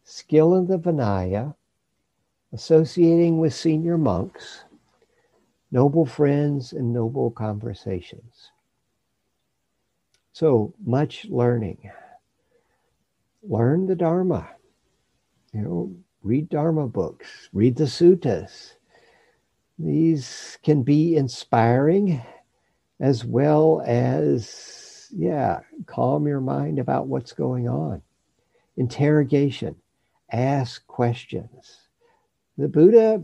skill 0.04 0.56
in 0.56 0.68
the 0.68 0.80
Vinaya, 0.80 1.56
associating 2.54 3.38
with 3.38 3.54
senior 3.54 3.98
monks, 3.98 4.64
noble 5.70 6.06
friends, 6.06 6.72
and 6.72 6.94
noble 6.94 7.32
conversations. 7.32 8.52
So 10.32 10.74
much 10.86 11.26
learning. 11.26 11.92
Learn 13.44 13.88
the 13.88 13.96
Dharma. 13.96 14.50
You 15.54 15.62
know, 15.62 15.96
read 16.24 16.50
Dharma 16.50 16.88
books, 16.88 17.50
read 17.54 17.76
the 17.76 17.86
suttas. 17.86 18.74
These 19.80 20.58
can 20.64 20.84
be 20.84 21.16
inspiring 21.16 22.22
as 23.00 23.26
well 23.26 23.82
as, 23.86 25.10
yeah, 25.12 25.62
calm 25.88 26.28
your 26.28 26.42
mind 26.42 26.78
about 26.78 27.08
what's 27.08 27.34
going 27.34 27.68
on. 27.68 28.02
Interrogation, 28.78 29.76
ask 30.32 30.86
questions. 30.86 31.88
The 32.58 32.68
Buddha 32.68 33.24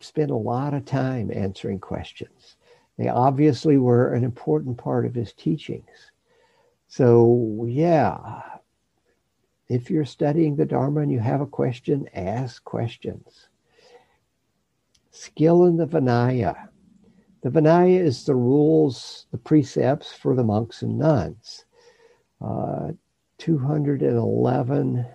spent 0.00 0.30
a 0.30 0.36
lot 0.36 0.72
of 0.74 0.84
time 0.86 1.30
answering 1.34 1.80
questions. 1.80 2.56
They 2.96 3.08
obviously 3.08 3.76
were 3.76 4.14
an 4.14 4.24
important 4.24 4.78
part 4.78 5.04
of 5.04 5.14
his 5.14 5.32
teachings. 5.32 6.10
So, 6.88 7.66
yeah, 7.68 8.42
if 9.68 9.90
you're 9.90 10.04
studying 10.04 10.56
the 10.56 10.66
Dharma 10.66 11.00
and 11.00 11.10
you 11.10 11.20
have 11.20 11.40
a 11.40 11.46
question, 11.46 12.08
ask 12.14 12.62
questions. 12.64 13.48
Skill 15.10 15.64
in 15.64 15.76
the 15.76 15.86
Vinaya. 15.86 16.68
The 17.42 17.50
Vinaya 17.50 18.00
is 18.00 18.24
the 18.24 18.34
rules, 18.34 19.26
the 19.30 19.38
precepts 19.38 20.12
for 20.12 20.34
the 20.34 20.44
monks 20.44 20.82
and 20.82 20.98
nuns. 20.98 21.64
Uh, 22.40 22.92
211 23.38 25.06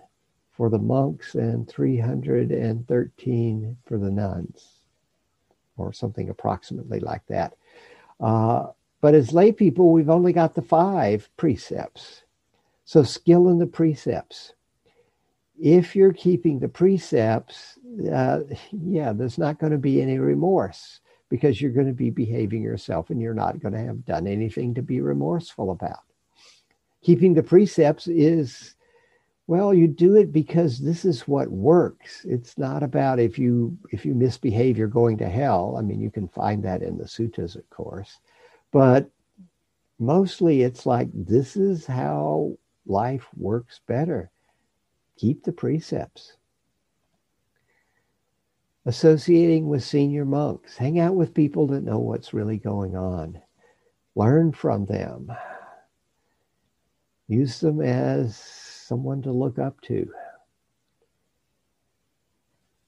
for 0.51 0.69
the 0.69 0.77
monks 0.77 1.35
and 1.35 1.69
313 1.69 3.77
for 3.85 3.97
the 3.97 4.11
nuns, 4.11 4.81
or 5.77 5.93
something 5.93 6.29
approximately 6.29 6.99
like 6.99 7.25
that. 7.27 7.55
Uh, 8.19 8.67
but 9.01 9.15
as 9.15 9.33
lay 9.33 9.51
people, 9.51 9.91
we've 9.91 10.09
only 10.09 10.33
got 10.33 10.55
the 10.55 10.61
five 10.61 11.29
precepts. 11.37 12.23
So, 12.89 13.03
skill 13.03 13.49
in 13.49 13.59
the 13.59 13.67
precepts. 13.67 14.53
If 15.61 15.95
you're 15.95 16.11
keeping 16.11 16.57
the 16.57 16.67
precepts, 16.67 17.77
uh, 18.11 18.39
yeah, 18.71 19.13
there's 19.13 19.37
not 19.37 19.59
going 19.59 19.73
to 19.73 19.77
be 19.77 20.01
any 20.01 20.17
remorse 20.17 20.99
because 21.29 21.61
you're 21.61 21.69
going 21.69 21.85
to 21.85 21.93
be 21.93 22.09
behaving 22.09 22.63
yourself 22.63 23.11
and 23.11 23.21
you're 23.21 23.35
not 23.35 23.59
going 23.59 23.75
to 23.75 23.79
have 23.79 24.05
done 24.05 24.25
anything 24.25 24.73
to 24.73 24.81
be 24.81 25.01
remorseful 25.01 25.69
about. 25.69 25.99
Keeping 27.03 27.35
the 27.35 27.43
precepts 27.43 28.07
is, 28.07 28.73
well, 29.45 29.71
you 29.71 29.87
do 29.87 30.15
it 30.15 30.33
because 30.33 30.79
this 30.79 31.05
is 31.05 31.27
what 31.27 31.51
works. 31.51 32.25
It's 32.27 32.57
not 32.57 32.81
about 32.81 33.19
if 33.19 33.37
you 33.37 33.77
if 33.91 34.03
you 34.03 34.15
misbehave, 34.15 34.79
you're 34.79 34.87
going 34.87 35.19
to 35.19 35.29
hell. 35.29 35.75
I 35.77 35.83
mean, 35.83 35.99
you 36.01 36.09
can 36.09 36.27
find 36.27 36.63
that 36.63 36.81
in 36.81 36.97
the 36.97 37.03
suttas, 37.03 37.55
of 37.55 37.69
course, 37.69 38.17
but 38.71 39.11
mostly 39.99 40.63
it's 40.63 40.87
like 40.87 41.09
this 41.13 41.55
is 41.55 41.85
how 41.85 42.57
life 42.89 43.27
works 43.37 43.79
better. 43.87 44.31
Keep 45.17 45.43
the 45.43 45.51
precepts. 45.51 46.33
Associating 48.85 49.67
with 49.67 49.83
senior 49.83 50.25
monks, 50.25 50.77
hang 50.77 50.99
out 50.99 51.15
with 51.15 51.33
people 51.33 51.67
that 51.67 51.83
know 51.83 51.99
what's 51.99 52.33
really 52.33 52.57
going 52.57 52.95
on. 52.95 53.39
Learn 54.15 54.51
from 54.51 54.85
them. 54.85 55.31
Use 57.27 57.59
them 57.59 57.81
as 57.81 58.35
someone 58.35 59.21
to 59.21 59.31
look 59.31 59.59
up 59.59 59.79
to. 59.81 60.11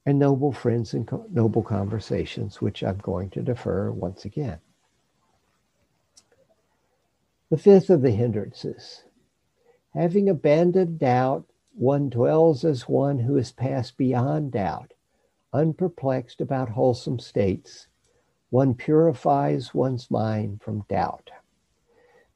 And 0.04 0.18
noble 0.18 0.50
friends 0.50 0.94
and 0.94 1.06
co- 1.06 1.26
noble 1.30 1.62
conversations, 1.62 2.60
which 2.60 2.82
I'm 2.82 2.98
going 2.98 3.30
to 3.30 3.42
defer 3.42 3.92
once 3.92 4.24
again. 4.24 4.58
The 7.50 7.58
fifth 7.58 7.88
of 7.88 8.02
the 8.02 8.10
hindrances 8.10 9.04
Having 9.94 10.30
abandoned 10.30 10.98
doubt, 10.98 11.44
one 11.74 12.08
dwells 12.08 12.64
as 12.64 12.88
one 12.88 13.18
who 13.18 13.36
has 13.36 13.52
passed 13.52 13.96
beyond 13.98 14.52
doubt, 14.52 14.92
unperplexed 15.52 16.40
about 16.40 16.70
wholesome 16.70 17.18
states. 17.18 17.88
One 18.50 18.74
purifies 18.74 19.74
one's 19.74 20.10
mind 20.10 20.62
from 20.62 20.84
doubt. 20.88 21.30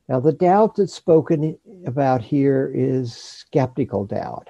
Now, 0.08 0.20
the 0.20 0.32
doubt 0.32 0.76
that's 0.76 0.94
spoken 0.94 1.58
about 1.86 2.22
here 2.22 2.70
is 2.74 3.14
skeptical 3.14 4.04
doubt. 4.04 4.48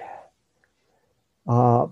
Uh, 1.47 1.87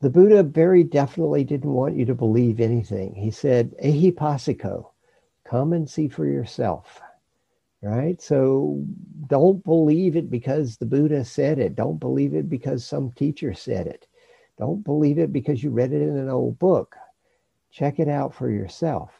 the 0.00 0.10
Buddha 0.10 0.42
very 0.42 0.84
definitely 0.84 1.44
didn't 1.44 1.72
want 1.72 1.96
you 1.96 2.04
to 2.06 2.14
believe 2.14 2.60
anything. 2.60 3.14
He 3.14 3.30
said, 3.30 3.74
Ehipassiko, 3.82 4.90
come 5.44 5.72
and 5.72 5.88
see 5.88 6.08
for 6.08 6.26
yourself 6.26 7.00
right? 7.84 8.20
So 8.20 8.82
don't 9.26 9.62
believe 9.62 10.16
it 10.16 10.30
because 10.30 10.76
the 10.76 10.86
Buddha 10.86 11.24
said 11.24 11.58
it. 11.58 11.76
Don't 11.76 11.98
believe 11.98 12.34
it 12.34 12.48
because 12.48 12.84
some 12.84 13.12
teacher 13.12 13.52
said 13.52 13.86
it. 13.86 14.06
Don't 14.58 14.82
believe 14.84 15.18
it 15.18 15.32
because 15.32 15.62
you 15.62 15.70
read 15.70 15.92
it 15.92 16.00
in 16.00 16.16
an 16.16 16.30
old 16.30 16.58
book. 16.58 16.96
Check 17.70 17.98
it 17.98 18.08
out 18.08 18.34
for 18.34 18.50
yourself. 18.50 19.10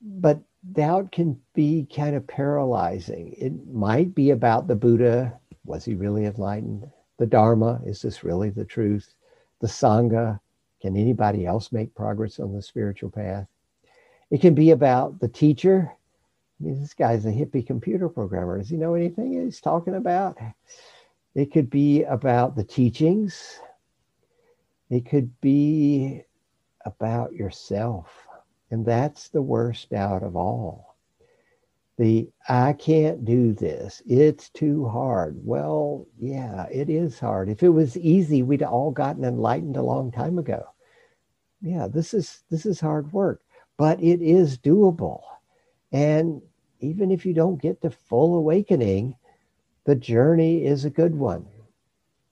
But 0.00 0.40
doubt 0.72 1.10
can 1.10 1.40
be 1.54 1.86
kind 1.94 2.14
of 2.14 2.26
paralyzing. 2.26 3.34
It 3.38 3.52
might 3.72 4.14
be 4.14 4.30
about 4.30 4.68
the 4.68 4.76
Buddha. 4.76 5.38
Was 5.64 5.84
he 5.84 5.94
really 5.94 6.26
enlightened? 6.26 6.88
The 7.18 7.26
Dharma, 7.26 7.80
is 7.84 8.02
this 8.02 8.22
really 8.22 8.50
the 8.50 8.64
truth? 8.64 9.14
The 9.60 9.66
Sangha, 9.66 10.38
can 10.80 10.96
anybody 10.96 11.46
else 11.46 11.72
make 11.72 11.94
progress 11.94 12.38
on 12.38 12.52
the 12.52 12.62
spiritual 12.62 13.10
path? 13.10 13.46
It 14.30 14.40
can 14.40 14.54
be 14.54 14.70
about 14.70 15.20
the 15.20 15.28
teacher 15.28 15.92
This 16.62 16.94
guy's 16.94 17.26
a 17.26 17.30
hippie 17.30 17.66
computer 17.66 18.08
programmer. 18.08 18.58
Does 18.58 18.68
he 18.68 18.76
know 18.76 18.94
anything 18.94 19.32
he's 19.32 19.60
talking 19.60 19.96
about? 19.96 20.38
It 21.34 21.52
could 21.52 21.70
be 21.70 22.04
about 22.04 22.54
the 22.54 22.62
teachings. 22.62 23.58
It 24.88 25.06
could 25.06 25.40
be 25.40 26.22
about 26.84 27.32
yourself. 27.32 28.28
And 28.70 28.86
that's 28.86 29.28
the 29.28 29.42
worst 29.42 29.90
doubt 29.90 30.22
of 30.22 30.36
all. 30.36 30.96
The 31.98 32.30
I 32.48 32.74
can't 32.74 33.24
do 33.24 33.52
this. 33.52 34.00
It's 34.06 34.48
too 34.50 34.86
hard. 34.88 35.40
Well, 35.44 36.06
yeah, 36.18 36.66
it 36.70 36.88
is 36.88 37.18
hard. 37.18 37.48
If 37.48 37.62
it 37.62 37.68
was 37.68 37.96
easy, 37.98 38.42
we'd 38.42 38.62
all 38.62 38.90
gotten 38.90 39.24
enlightened 39.24 39.76
a 39.76 39.82
long 39.82 40.10
time 40.10 40.38
ago. 40.38 40.64
Yeah, 41.60 41.88
this 41.88 42.14
is 42.14 42.44
this 42.50 42.66
is 42.66 42.80
hard 42.80 43.12
work, 43.12 43.42
but 43.76 44.02
it 44.02 44.22
is 44.22 44.58
doable. 44.58 45.22
And 45.92 46.40
even 46.82 47.10
if 47.10 47.24
you 47.24 47.32
don't 47.32 47.62
get 47.62 47.80
to 47.82 47.90
full 47.90 48.36
awakening, 48.36 49.14
the 49.84 49.94
journey 49.94 50.64
is 50.64 50.84
a 50.84 50.90
good 50.90 51.14
one. 51.14 51.46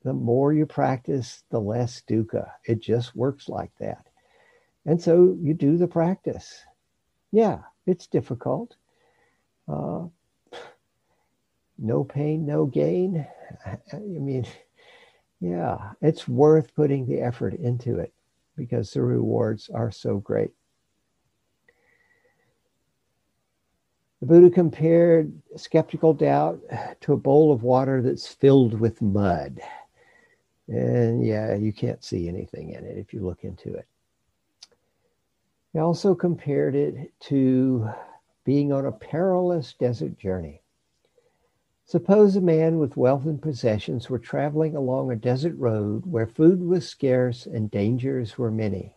The 0.03 0.13
more 0.13 0.53
you 0.53 0.67
practice, 0.67 1.45
the 1.51 1.61
less 1.61 2.03
dukkha. 2.09 2.51
It 2.65 2.81
just 2.81 3.15
works 3.15 3.49
like 3.49 3.73
that. 3.79 4.07
And 4.87 5.01
so 5.01 5.37
you 5.41 5.55
do 5.55 5.77
the 5.77 5.87
practice. 5.87 6.65
Yeah, 7.33 7.61
it's 7.87 8.07
difficult. 8.07 8.77
Uh, 9.69 10.07
no 11.79 12.05
pain, 12.05 12.45
no 12.45 12.67
gain. 12.67 13.27
I 13.67 13.99
mean, 13.99 14.47
yeah, 15.41 15.93
it's 16.01 16.27
worth 16.27 16.75
putting 16.75 17.07
the 17.07 17.21
effort 17.21 17.55
into 17.55 17.99
it 17.99 18.13
because 18.57 18.91
the 18.91 19.03
rewards 19.03 19.71
are 19.73 19.91
so 19.91 20.19
great. 20.19 20.51
The 24.21 24.27
Buddha 24.27 24.51
compared 24.51 25.33
skeptical 25.57 26.13
doubt 26.13 26.61
to 27.01 27.15
a 27.15 27.17
bowl 27.17 27.53
of 27.53 27.63
water 27.63 28.03
that's 28.03 28.29
filled 28.29 28.79
with 28.79 29.01
mud. 29.01 29.61
And 30.69 31.25
yeah, 31.27 31.55
you 31.55 31.73
can't 31.73 32.05
see 32.05 32.29
anything 32.29 32.71
in 32.71 32.85
it 32.85 32.99
if 32.99 33.15
you 33.15 33.21
look 33.21 33.45
into 33.45 33.75
it. 33.75 33.87
He 35.73 35.79
also 35.79 36.15
compared 36.15 36.75
it 36.75 37.13
to 37.21 37.89
being 38.45 38.73
on 38.73 38.87
a 38.87 38.93
perilous 38.93 39.73
desert 39.73 40.19
journey. 40.19 40.61
Suppose 41.87 42.37
a 42.37 42.41
man 42.41 42.79
with 42.79 42.97
wealth 42.97 43.25
and 43.25 43.41
possessions 43.41 44.11
were 44.11 44.19
traveling 44.19 44.77
along 44.77 45.11
a 45.11 45.17
desert 45.17 45.57
road 45.57 46.05
where 46.07 46.27
food 46.27 46.63
was 46.63 46.89
scarce 46.89 47.47
and 47.47 47.71
dangers 47.71 48.37
were 48.37 48.51
many. 48.51 48.97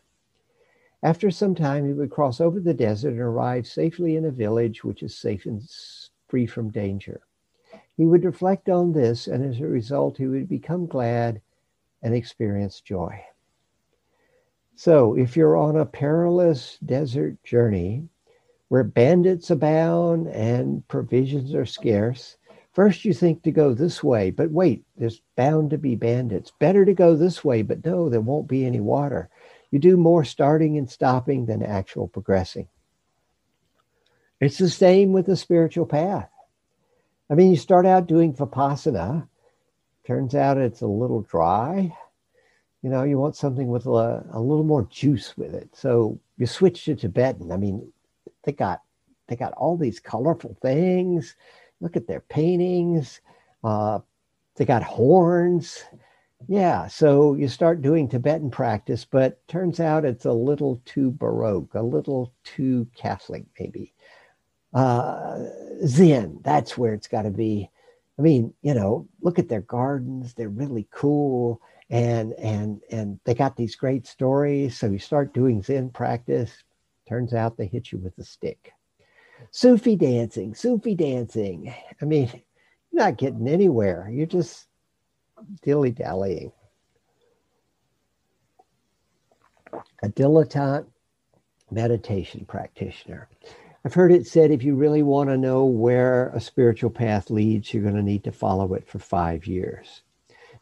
After 1.03 1.29
some 1.29 1.53
time, 1.53 1.85
he 1.85 1.91
would 1.91 2.11
cross 2.11 2.39
over 2.39 2.61
the 2.61 2.73
desert 2.73 3.09
and 3.09 3.19
arrive 3.19 3.67
safely 3.67 4.15
in 4.15 4.23
a 4.23 4.31
village 4.31 4.85
which 4.85 5.03
is 5.03 5.13
safe 5.13 5.45
and 5.45 5.61
free 6.29 6.45
from 6.45 6.71
danger. 6.71 7.19
He 7.97 8.05
would 8.05 8.23
reflect 8.23 8.69
on 8.69 8.93
this, 8.93 9.27
and 9.27 9.43
as 9.43 9.59
a 9.59 9.67
result, 9.67 10.17
he 10.17 10.27
would 10.27 10.47
become 10.47 10.85
glad 10.85 11.41
and 12.01 12.15
experience 12.15 12.79
joy. 12.79 13.21
So, 14.75 15.15
if 15.15 15.35
you're 15.35 15.57
on 15.57 15.75
a 15.75 15.85
perilous 15.85 16.77
desert 16.85 17.43
journey 17.43 18.07
where 18.69 18.85
bandits 18.85 19.51
abound 19.51 20.27
and 20.29 20.87
provisions 20.87 21.53
are 21.53 21.65
scarce, 21.65 22.37
first 22.71 23.03
you 23.03 23.13
think 23.13 23.43
to 23.43 23.51
go 23.51 23.73
this 23.73 24.01
way, 24.01 24.31
but 24.31 24.51
wait, 24.51 24.85
there's 24.95 25.21
bound 25.35 25.69
to 25.71 25.77
be 25.77 25.95
bandits. 25.95 26.53
Better 26.59 26.85
to 26.85 26.93
go 26.93 27.13
this 27.13 27.43
way, 27.43 27.61
but 27.61 27.85
no, 27.85 28.07
there 28.07 28.21
won't 28.21 28.47
be 28.47 28.65
any 28.65 28.79
water. 28.79 29.29
You 29.73 29.79
do 29.79 29.97
more 29.97 30.23
starting 30.23 30.77
and 30.77 30.87
stopping 30.87 31.47
than 31.47 31.63
actual 31.63 32.07
progressing. 32.07 32.67
It's 34.39 34.59
the 34.59 34.69
same 34.69 35.13
with 35.13 35.25
the 35.25 35.35
spiritual 35.35 35.87
path. 35.87 36.29
I 37.27 37.33
mean, 37.33 37.49
you 37.49 37.57
start 37.57 37.87
out 37.87 38.05
doing 38.05 38.35
Vipassana, 38.35 39.27
turns 40.05 40.35
out 40.35 40.59
it's 40.59 40.81
a 40.81 40.85
little 40.85 41.21
dry. 41.21 41.97
You 42.83 42.91
know, 42.91 43.01
you 43.01 43.17
want 43.17 43.35
something 43.35 43.67
with 43.67 43.87
a, 43.87 44.23
a 44.31 44.39
little 44.39 44.63
more 44.63 44.85
juice 44.91 45.35
with 45.35 45.55
it. 45.55 45.69
So 45.73 46.19
you 46.37 46.45
switch 46.45 46.85
to 46.85 46.95
Tibetan. 46.95 47.51
I 47.51 47.57
mean, 47.57 47.91
they 48.43 48.51
got 48.51 48.81
they 49.25 49.35
got 49.35 49.53
all 49.53 49.75
these 49.75 49.99
colorful 49.99 50.55
things. 50.61 51.35
Look 51.81 51.95
at 51.95 52.05
their 52.05 52.19
paintings. 52.19 53.21
Uh, 53.63 54.01
they 54.55 54.65
got 54.65 54.83
horns. 54.83 55.83
Yeah, 56.47 56.87
so 56.87 57.35
you 57.35 57.47
start 57.47 57.81
doing 57.81 58.09
Tibetan 58.09 58.49
practice, 58.51 59.05
but 59.05 59.45
turns 59.47 59.79
out 59.79 60.05
it's 60.05 60.25
a 60.25 60.33
little 60.33 60.81
too 60.85 61.11
Baroque, 61.11 61.73
a 61.73 61.81
little 61.81 62.33
too 62.43 62.87
Catholic, 62.95 63.45
maybe. 63.59 63.93
Uh, 64.73 65.45
Zen, 65.85 66.39
that's 66.43 66.77
where 66.77 66.93
it's 66.93 67.07
got 67.07 67.23
to 67.23 67.31
be. 67.31 67.69
I 68.19 68.21
mean, 68.21 68.53
you 68.61 68.73
know, 68.73 69.07
look 69.21 69.39
at 69.39 69.49
their 69.49 69.61
gardens; 69.61 70.33
they're 70.33 70.49
really 70.49 70.87
cool, 70.91 71.61
and 71.89 72.33
and 72.33 72.81
and 72.91 73.19
they 73.25 73.33
got 73.35 73.55
these 73.55 73.75
great 73.75 74.05
stories. 74.07 74.77
So 74.77 74.87
you 74.87 74.99
start 74.99 75.33
doing 75.33 75.61
Zen 75.61 75.89
practice. 75.91 76.51
Turns 77.07 77.33
out 77.33 77.57
they 77.57 77.67
hit 77.67 77.91
you 77.91 77.99
with 77.99 78.17
a 78.17 78.23
stick. 78.23 78.71
Sufi 79.51 79.95
dancing, 79.95 80.55
Sufi 80.55 80.95
dancing. 80.95 81.73
I 82.01 82.05
mean, 82.05 82.29
you're 82.91 83.03
not 83.03 83.17
getting 83.17 83.47
anywhere. 83.47 84.09
You're 84.11 84.25
just 84.25 84.67
dilly 85.61 85.91
dallying. 85.91 86.51
A 90.03 90.09
dilettante 90.09 90.85
meditation 91.71 92.45
practitioner. 92.45 93.27
I've 93.85 93.93
heard 93.93 94.11
it 94.11 94.27
said 94.27 94.51
if 94.51 94.63
you 94.63 94.75
really 94.75 95.03
want 95.03 95.29
to 95.29 95.37
know 95.37 95.65
where 95.65 96.29
a 96.29 96.39
spiritual 96.39 96.89
path 96.89 97.29
leads, 97.29 97.73
you're 97.73 97.83
going 97.83 97.95
to 97.95 98.03
need 98.03 98.23
to 98.23 98.31
follow 98.31 98.73
it 98.75 98.87
for 98.87 98.99
five 98.99 99.45
years. 99.45 100.03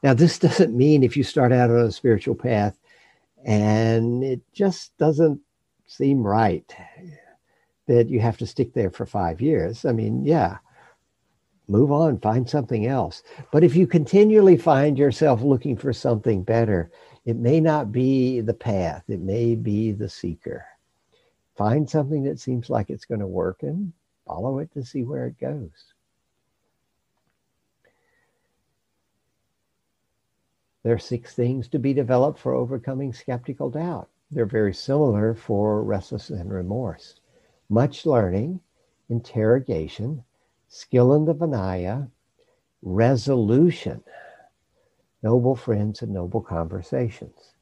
Now, 0.01 0.13
this 0.13 0.39
doesn't 0.47 0.75
mean 0.75 1.03
if 1.03 1.15
you 1.15 1.23
start 1.23 1.51
out 1.51 1.69
on 1.69 1.85
a 1.85 1.91
spiritual 1.91 2.35
path 2.35 2.77
and 3.45 4.23
it 4.23 4.41
just 4.53 4.97
doesn't 4.97 5.39
seem 5.87 6.25
right 6.25 6.75
that 7.87 8.09
you 8.09 8.19
have 8.19 8.37
to 8.37 8.47
stick 8.47 8.73
there 8.73 8.91
for 8.91 9.05
five 9.05 9.41
years. 9.41 9.85
I 9.85 9.91
mean, 9.91 10.23
yeah, 10.23 10.57
move 11.67 11.91
on, 11.91 12.19
find 12.19 12.49
something 12.49 12.85
else. 12.85 13.23
But 13.51 13.63
if 13.63 13.75
you 13.75 13.87
continually 13.87 14.57
find 14.57 14.97
yourself 14.97 15.41
looking 15.41 15.77
for 15.77 15.93
something 15.93 16.43
better, 16.43 16.91
it 17.25 17.37
may 17.37 17.59
not 17.59 17.91
be 17.91 18.41
the 18.41 18.53
path, 18.53 19.03
it 19.07 19.19
may 19.19 19.55
be 19.55 19.91
the 19.91 20.09
seeker. 20.09 20.65
Find 21.55 21.89
something 21.89 22.23
that 22.23 22.39
seems 22.39 22.69
like 22.69 22.89
it's 22.89 23.05
going 23.05 23.19
to 23.19 23.27
work 23.27 23.63
and 23.63 23.93
follow 24.25 24.59
it 24.59 24.71
to 24.73 24.83
see 24.83 25.03
where 25.03 25.27
it 25.27 25.39
goes. 25.39 25.93
There 30.83 30.95
are 30.95 30.99
six 30.99 31.35
things 31.35 31.67
to 31.69 31.79
be 31.79 31.93
developed 31.93 32.39
for 32.39 32.53
overcoming 32.53 33.13
skeptical 33.13 33.69
doubt. 33.69 34.09
They're 34.31 34.45
very 34.45 34.73
similar 34.73 35.35
for 35.35 35.83
restlessness 35.83 36.39
and 36.39 36.51
remorse. 36.51 37.19
Much 37.69 38.05
learning, 38.05 38.59
interrogation, 39.09 40.23
skill 40.71 41.13
in 41.13 41.25
the 41.25 41.35
Vinaya, 41.35 42.09
resolution, 42.81 44.01
noble 45.21 45.55
friends, 45.55 46.01
and 46.01 46.13
noble 46.13 46.41
conversations. 46.41 47.53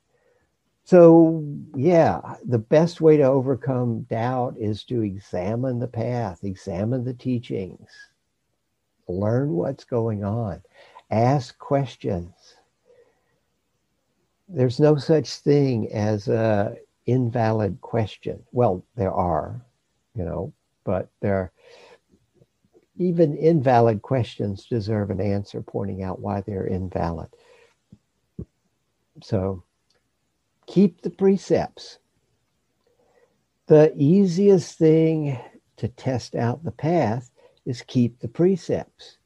So, 0.86 1.43
yeah, 1.76 2.36
the 2.45 2.60
best 2.60 3.01
way 3.01 3.18
to 3.18 3.24
overcome 3.24 4.01
doubt 4.03 4.55
is 4.57 4.84
to 4.86 5.01
examine 5.01 5.80
the 5.80 5.88
path, 5.88 6.43
examine 6.43 7.03
the 7.03 7.14
teachings, 7.14 7.89
learn 9.07 9.53
what's 9.53 9.84
going 9.84 10.24
on, 10.24 10.62
ask 11.10 11.57
questions. 11.57 12.34
There's 14.47 14.80
no 14.80 14.95
such 14.97 15.30
thing 15.30 15.91
as 15.91 16.28
a 16.28 16.76
invalid 17.07 17.82
question. 17.82 18.43
Well, 18.51 18.84
there 18.95 19.14
are, 19.14 19.62
you 20.16 20.26
know, 20.26 20.53
but 20.84 21.10
there 21.22 21.51
even 23.00 23.36
invalid 23.36 24.02
questions 24.02 24.66
deserve 24.66 25.10
an 25.10 25.22
answer 25.22 25.62
pointing 25.62 26.04
out 26.04 26.20
why 26.20 26.41
they're 26.41 26.68
invalid. 26.68 27.30
So, 29.24 29.64
keep 30.68 31.02
the 31.02 31.10
precepts. 31.10 32.00
The 33.68 33.93
easiest 33.95 34.78
thing 34.78 35.39
to 35.78 35.88
test 35.88 36.36
out 36.36 36.64
the 36.64 36.72
path 36.72 37.32
is 37.66 37.82
keep 37.82 38.20
the 38.20 38.28
precepts. 38.28 39.18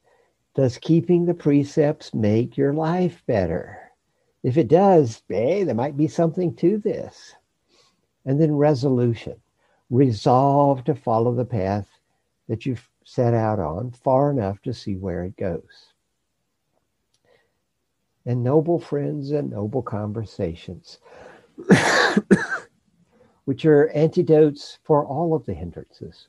Does 0.54 0.78
keeping 0.78 1.26
the 1.26 1.34
precepts 1.34 2.14
make 2.14 2.56
your 2.56 2.72
life 2.72 3.22
better? 3.26 3.90
If 4.44 4.56
it 4.56 4.68
does, 4.68 5.22
hey, 5.28 5.64
there 5.64 5.74
might 5.74 5.96
be 5.96 6.06
something 6.06 6.54
to 6.56 6.78
this. 6.78 7.34
And 8.24 8.40
then 8.40 8.54
resolution. 8.54 9.40
Resolve 9.90 10.84
to 10.84 10.94
follow 10.94 11.34
the 11.34 11.44
path 11.44 11.88
that 12.48 12.66
you've 12.66 12.88
set 13.04 13.34
out 13.34 13.60
on 13.60 13.92
far 13.92 14.30
enough 14.30 14.60
to 14.62 14.72
see 14.72 14.96
where 14.96 15.24
it 15.24 15.36
goes. 15.36 15.92
And 18.26 18.42
noble 18.42 18.78
friends 18.78 19.30
and 19.30 19.50
noble 19.50 19.82
conversations. 19.82 20.98
which 23.44 23.64
are 23.64 23.88
antidotes 23.90 24.78
for 24.84 25.04
all 25.04 25.34
of 25.34 25.44
the 25.46 25.54
hindrances. 25.54 26.28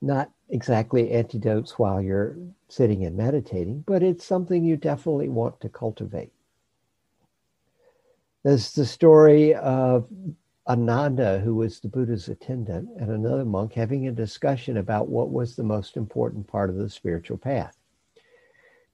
Not 0.00 0.30
exactly 0.48 1.10
antidotes 1.10 1.78
while 1.78 2.00
you're 2.00 2.36
sitting 2.68 3.04
and 3.04 3.16
meditating, 3.16 3.82
but 3.86 4.02
it's 4.02 4.24
something 4.24 4.64
you 4.64 4.76
definitely 4.76 5.28
want 5.28 5.60
to 5.60 5.68
cultivate. 5.68 6.32
There's 8.44 8.72
the 8.72 8.86
story 8.86 9.54
of 9.54 10.06
Ananda, 10.68 11.38
who 11.40 11.54
was 11.54 11.80
the 11.80 11.88
Buddha's 11.88 12.28
attendant, 12.28 12.90
and 12.98 13.10
another 13.10 13.44
monk 13.44 13.72
having 13.72 14.06
a 14.06 14.12
discussion 14.12 14.76
about 14.76 15.08
what 15.08 15.30
was 15.30 15.56
the 15.56 15.62
most 15.62 15.96
important 15.96 16.46
part 16.46 16.68
of 16.68 16.76
the 16.76 16.90
spiritual 16.90 17.38
path. 17.38 17.78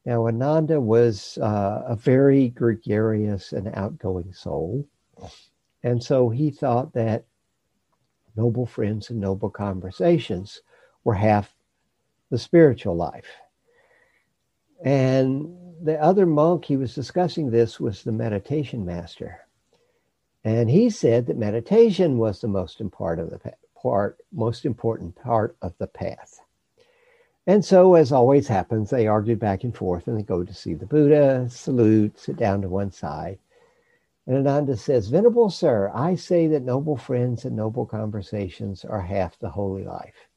Now, 0.07 0.27
Ananda 0.27 0.81
was 0.81 1.39
uh, 1.39 1.83
a 1.87 1.97
very 1.97 2.51
gregarious 2.51 3.53
and 3.53 3.69
outgoing 3.75 4.33
soul. 4.33 4.87
And 5.83 6.03
so 6.03 6.29
he 6.29 6.51
thought 6.51 6.93
that 6.93 7.25
noble 8.37 8.67
friends 8.67 9.11
and 9.11 9.21
noble 9.21 9.51
conversations 9.51 10.63
were 11.03 11.15
half 11.15 11.55
the 12.31 12.39
spiritual 12.39 12.97
life. 12.97 13.31
And 14.85 15.57
the 15.83 16.01
other 16.01 16.27
monk 16.27 16.65
he 16.67 16.77
was 16.77 16.95
discussing 16.95 17.51
this 17.51 17.81
was 17.81 18.03
the 18.03 18.13
meditation 18.13 18.85
master. 18.85 19.44
And 20.45 20.69
he 20.69 20.91
said 20.91 21.27
that 21.27 21.39
meditation 21.39 22.19
was 22.19 22.41
the 22.41 22.49
most 22.49 22.81
important 22.81 23.33
of 23.33 23.43
the 23.43 23.55
part, 23.81 24.19
most 24.31 24.67
important 24.67 25.17
part 25.17 25.57
of 25.63 25.73
the 25.79 25.87
path. 25.87 26.41
And 27.47 27.65
so, 27.65 27.95
as 27.95 28.13
always 28.13 28.49
happens, 28.49 28.91
they 28.91 29.07
argued 29.07 29.39
back 29.39 29.65
and 29.65 29.75
forth 29.75 30.07
and 30.07 30.19
they 30.19 30.23
go 30.23 30.45
to 30.45 30.55
see 30.55 30.75
the 30.75 30.87
Buddha, 30.87 31.49
salute, 31.49 32.19
sit 32.19 32.37
down 32.37 32.63
to 32.63 32.69
one 32.69 32.91
side. 32.91 33.39
And 34.27 34.37
Ananda 34.37 34.77
says, 34.77 35.09
Venerable 35.09 35.51
Sir, 35.51 35.91
I 35.95 36.15
say 36.15 36.47
that 36.47 36.63
noble 36.63 36.97
friends 36.97 37.45
and 37.45 37.57
noble 37.57 37.85
conversations 37.85 38.85
are 38.85 39.03
half 39.03 39.39
the 39.39 39.51
holy 39.51 39.85
life. 39.85 40.29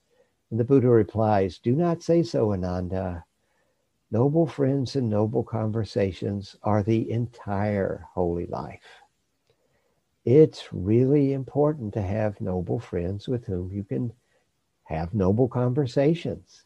And 0.52 0.60
the 0.60 0.66
Buddha 0.66 0.90
replies, 0.90 1.60
Do 1.60 1.74
not 1.74 2.04
say 2.04 2.24
so, 2.24 2.52
Ananda. 2.54 3.26
Noble 4.12 4.48
friends 4.48 4.96
and 4.96 5.10
noble 5.10 5.44
conversations 5.44 6.56
are 6.64 6.84
the 6.84 7.10
entire 7.12 8.08
holy 8.14 8.46
life. 8.48 9.04
It's 10.28 10.68
really 10.74 11.32
important 11.32 11.94
to 11.94 12.02
have 12.02 12.42
noble 12.42 12.80
friends 12.80 13.28
with 13.28 13.46
whom 13.46 13.72
you 13.72 13.84
can 13.84 14.12
have 14.84 15.14
noble 15.14 15.48
conversations 15.48 16.66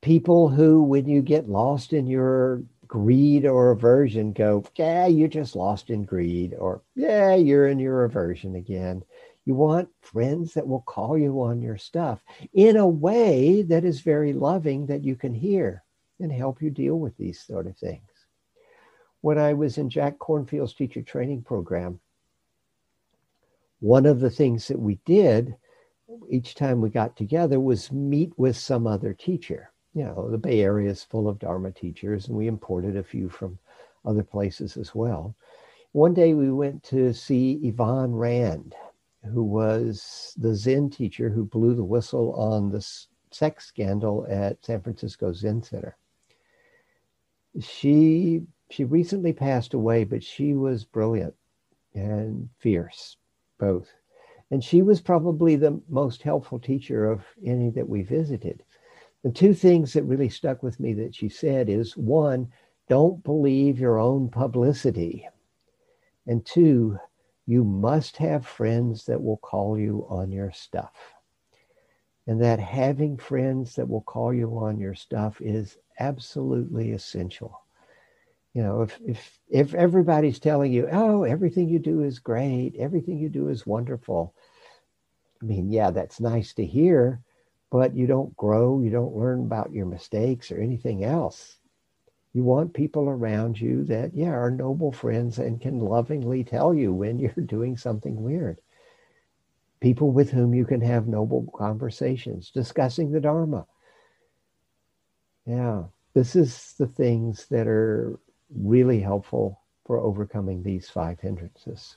people 0.00 0.48
who, 0.48 0.82
when 0.82 1.08
you 1.08 1.22
get 1.22 1.48
lost 1.48 1.92
in 1.92 2.06
your 2.06 2.62
greed 2.86 3.44
or 3.44 3.70
aversion 3.70 4.32
go, 4.32 4.64
yeah, 4.76 5.06
you're 5.06 5.28
just 5.28 5.56
lost 5.56 5.90
in 5.90 6.04
greed, 6.04 6.54
or 6.58 6.82
yeah, 6.94 7.34
you're 7.34 7.68
in 7.68 7.78
your 7.78 8.04
aversion 8.04 8.54
again. 8.54 9.02
You 9.44 9.54
want 9.54 9.88
friends 10.00 10.54
that 10.54 10.66
will 10.66 10.82
call 10.82 11.16
you 11.16 11.42
on 11.42 11.62
your 11.62 11.78
stuff 11.78 12.22
in 12.52 12.76
a 12.76 12.86
way 12.86 13.62
that 13.62 13.84
is 13.84 14.00
very 14.00 14.32
loving 14.32 14.86
that 14.86 15.04
you 15.04 15.16
can 15.16 15.34
hear 15.34 15.82
and 16.20 16.30
help 16.30 16.60
you 16.60 16.70
deal 16.70 16.98
with 16.98 17.16
these 17.16 17.40
sort 17.40 17.66
of 17.66 17.76
things. 17.76 18.02
When 19.28 19.38
I 19.38 19.52
was 19.52 19.76
in 19.76 19.90
Jack 19.90 20.18
Kornfield's 20.18 20.72
teacher 20.72 21.02
training 21.02 21.42
program, 21.42 22.00
one 23.80 24.06
of 24.06 24.20
the 24.20 24.30
things 24.30 24.66
that 24.68 24.80
we 24.80 25.00
did 25.04 25.54
each 26.30 26.54
time 26.54 26.80
we 26.80 26.88
got 26.88 27.14
together 27.14 27.60
was 27.60 27.92
meet 27.92 28.32
with 28.38 28.56
some 28.56 28.86
other 28.86 29.12
teacher. 29.12 29.70
You 29.92 30.04
know, 30.04 30.30
the 30.30 30.38
Bay 30.38 30.62
Area 30.62 30.88
is 30.88 31.04
full 31.04 31.28
of 31.28 31.38
Dharma 31.38 31.72
teachers, 31.72 32.28
and 32.28 32.38
we 32.38 32.46
imported 32.46 32.96
a 32.96 33.02
few 33.02 33.28
from 33.28 33.58
other 34.06 34.22
places 34.22 34.78
as 34.78 34.94
well. 34.94 35.34
One 35.92 36.14
day 36.14 36.32
we 36.32 36.50
went 36.50 36.82
to 36.84 37.12
see 37.12 37.60
Yvonne 37.62 38.14
Rand, 38.14 38.74
who 39.30 39.42
was 39.42 40.32
the 40.38 40.54
Zen 40.54 40.88
teacher 40.88 41.28
who 41.28 41.44
blew 41.44 41.74
the 41.74 41.84
whistle 41.84 42.32
on 42.32 42.70
the 42.70 42.80
sex 43.30 43.66
scandal 43.66 44.26
at 44.30 44.64
San 44.64 44.80
Francisco 44.80 45.34
Zen 45.34 45.62
Center. 45.62 45.98
She 47.60 48.46
she 48.70 48.84
recently 48.84 49.32
passed 49.32 49.74
away, 49.74 50.04
but 50.04 50.22
she 50.22 50.54
was 50.54 50.84
brilliant 50.84 51.34
and 51.94 52.48
fierce, 52.58 53.16
both. 53.58 53.88
And 54.50 54.62
she 54.62 54.82
was 54.82 55.00
probably 55.00 55.56
the 55.56 55.80
most 55.88 56.22
helpful 56.22 56.58
teacher 56.58 57.10
of 57.10 57.24
any 57.44 57.70
that 57.70 57.88
we 57.88 58.02
visited. 58.02 58.62
The 59.24 59.30
two 59.30 59.52
things 59.52 59.92
that 59.92 60.04
really 60.04 60.28
stuck 60.28 60.62
with 60.62 60.78
me 60.80 60.92
that 60.94 61.14
she 61.14 61.28
said 61.28 61.68
is 61.68 61.96
one, 61.96 62.52
don't 62.88 63.22
believe 63.24 63.78
your 63.78 63.98
own 63.98 64.28
publicity. 64.28 65.28
And 66.26 66.44
two, 66.44 66.98
you 67.46 67.64
must 67.64 68.18
have 68.18 68.46
friends 68.46 69.06
that 69.06 69.22
will 69.22 69.38
call 69.38 69.78
you 69.78 70.06
on 70.08 70.30
your 70.30 70.52
stuff. 70.52 70.94
And 72.26 72.40
that 72.42 72.60
having 72.60 73.16
friends 73.16 73.74
that 73.76 73.88
will 73.88 74.02
call 74.02 74.34
you 74.34 74.58
on 74.58 74.78
your 74.78 74.94
stuff 74.94 75.40
is 75.40 75.78
absolutely 75.98 76.92
essential. 76.92 77.62
You 78.54 78.62
know, 78.62 78.82
if 78.82 78.98
if 79.06 79.40
if 79.48 79.74
everybody's 79.74 80.38
telling 80.38 80.72
you, 80.72 80.88
"Oh, 80.90 81.22
everything 81.24 81.68
you 81.68 81.78
do 81.78 82.02
is 82.02 82.18
great, 82.18 82.74
everything 82.76 83.18
you 83.18 83.28
do 83.30 83.48
is 83.48 83.66
wonderful," 83.66 84.34
I 85.42 85.46
mean, 85.46 85.68
yeah, 85.68 85.90
that's 85.90 86.20
nice 86.20 86.54
to 86.54 86.64
hear, 86.64 87.20
but 87.70 87.96
you 87.96 88.06
don't 88.06 88.36
grow, 88.36 88.80
you 88.80 88.90
don't 88.90 89.16
learn 89.16 89.40
about 89.40 89.72
your 89.72 89.86
mistakes 89.86 90.52
or 90.52 90.60
anything 90.60 91.02
else. 91.02 91.58
You 92.32 92.44
want 92.44 92.74
people 92.74 93.08
around 93.08 93.60
you 93.60 93.84
that, 93.84 94.14
yeah, 94.14 94.30
are 94.32 94.50
noble 94.50 94.92
friends 94.92 95.38
and 95.38 95.60
can 95.60 95.80
lovingly 95.80 96.44
tell 96.44 96.74
you 96.74 96.94
when 96.94 97.18
you're 97.20 97.32
doing 97.32 97.76
something 97.76 98.22
weird. 98.22 98.60
People 99.80 100.12
with 100.12 100.30
whom 100.30 100.54
you 100.54 100.64
can 100.64 100.80
have 100.82 101.08
noble 101.08 101.50
conversations, 101.56 102.52
discussing 102.52 103.10
the 103.10 103.20
Dharma. 103.20 103.66
Yeah, 105.46 105.86
this 106.14 106.36
is 106.36 106.74
the 106.78 106.86
things 106.86 107.46
that 107.48 107.66
are 107.66 108.20
really 108.54 109.00
helpful 109.00 109.60
for 109.84 109.98
overcoming 109.98 110.62
these 110.62 110.88
five 110.88 111.20
hindrances. 111.20 111.96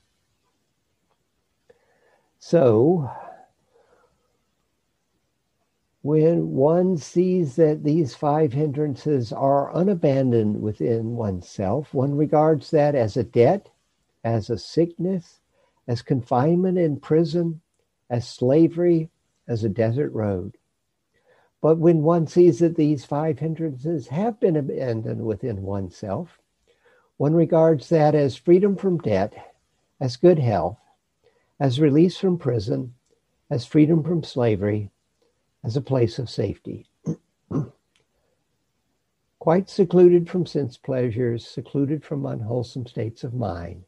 So, 2.39 3.09
when 6.01 6.51
one 6.51 6.97
sees 6.97 7.55
that 7.57 7.83
these 7.83 8.15
five 8.15 8.53
hindrances 8.53 9.31
are 9.31 9.73
unabandoned 9.73 10.61
within 10.61 11.15
oneself, 11.15 11.93
one 11.93 12.15
regards 12.15 12.71
that 12.71 12.95
as 12.95 13.15
a 13.17 13.23
debt, 13.23 13.69
as 14.23 14.49
a 14.49 14.57
sickness, 14.57 15.39
as 15.87 16.01
confinement 16.01 16.77
in 16.79 16.99
prison, 16.99 17.61
as 18.09 18.27
slavery, 18.27 19.09
as 19.47 19.63
a 19.63 19.69
desert 19.69 20.11
road. 20.13 20.57
But 21.61 21.77
when 21.77 22.01
one 22.01 22.25
sees 22.25 22.57
that 22.59 22.75
these 22.75 23.05
five 23.05 23.37
hindrances 23.37 24.07
have 24.07 24.39
been 24.39 24.55
abandoned 24.55 25.23
within 25.23 25.61
oneself, 25.61 26.40
one 27.21 27.35
regards 27.35 27.89
that 27.89 28.15
as 28.15 28.35
freedom 28.35 28.75
from 28.75 28.97
debt, 28.97 29.53
as 29.99 30.17
good 30.17 30.39
health, 30.39 30.79
as 31.59 31.79
release 31.79 32.17
from 32.17 32.35
prison, 32.35 32.95
as 33.51 33.63
freedom 33.63 34.01
from 34.01 34.23
slavery, 34.23 34.89
as 35.63 35.77
a 35.77 35.81
place 35.81 36.17
of 36.17 36.27
safety. 36.27 36.87
Quite 39.37 39.69
secluded 39.69 40.27
from 40.27 40.47
sense 40.47 40.77
pleasures, 40.77 41.47
secluded 41.47 42.03
from 42.03 42.25
unwholesome 42.25 42.87
states 42.87 43.23
of 43.23 43.35
mind, 43.35 43.83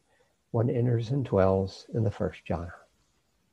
one 0.52 0.70
enters 0.70 1.10
and 1.10 1.24
dwells 1.24 1.88
in 1.92 2.04
the 2.04 2.12
first 2.12 2.38
jhana. 2.48 2.83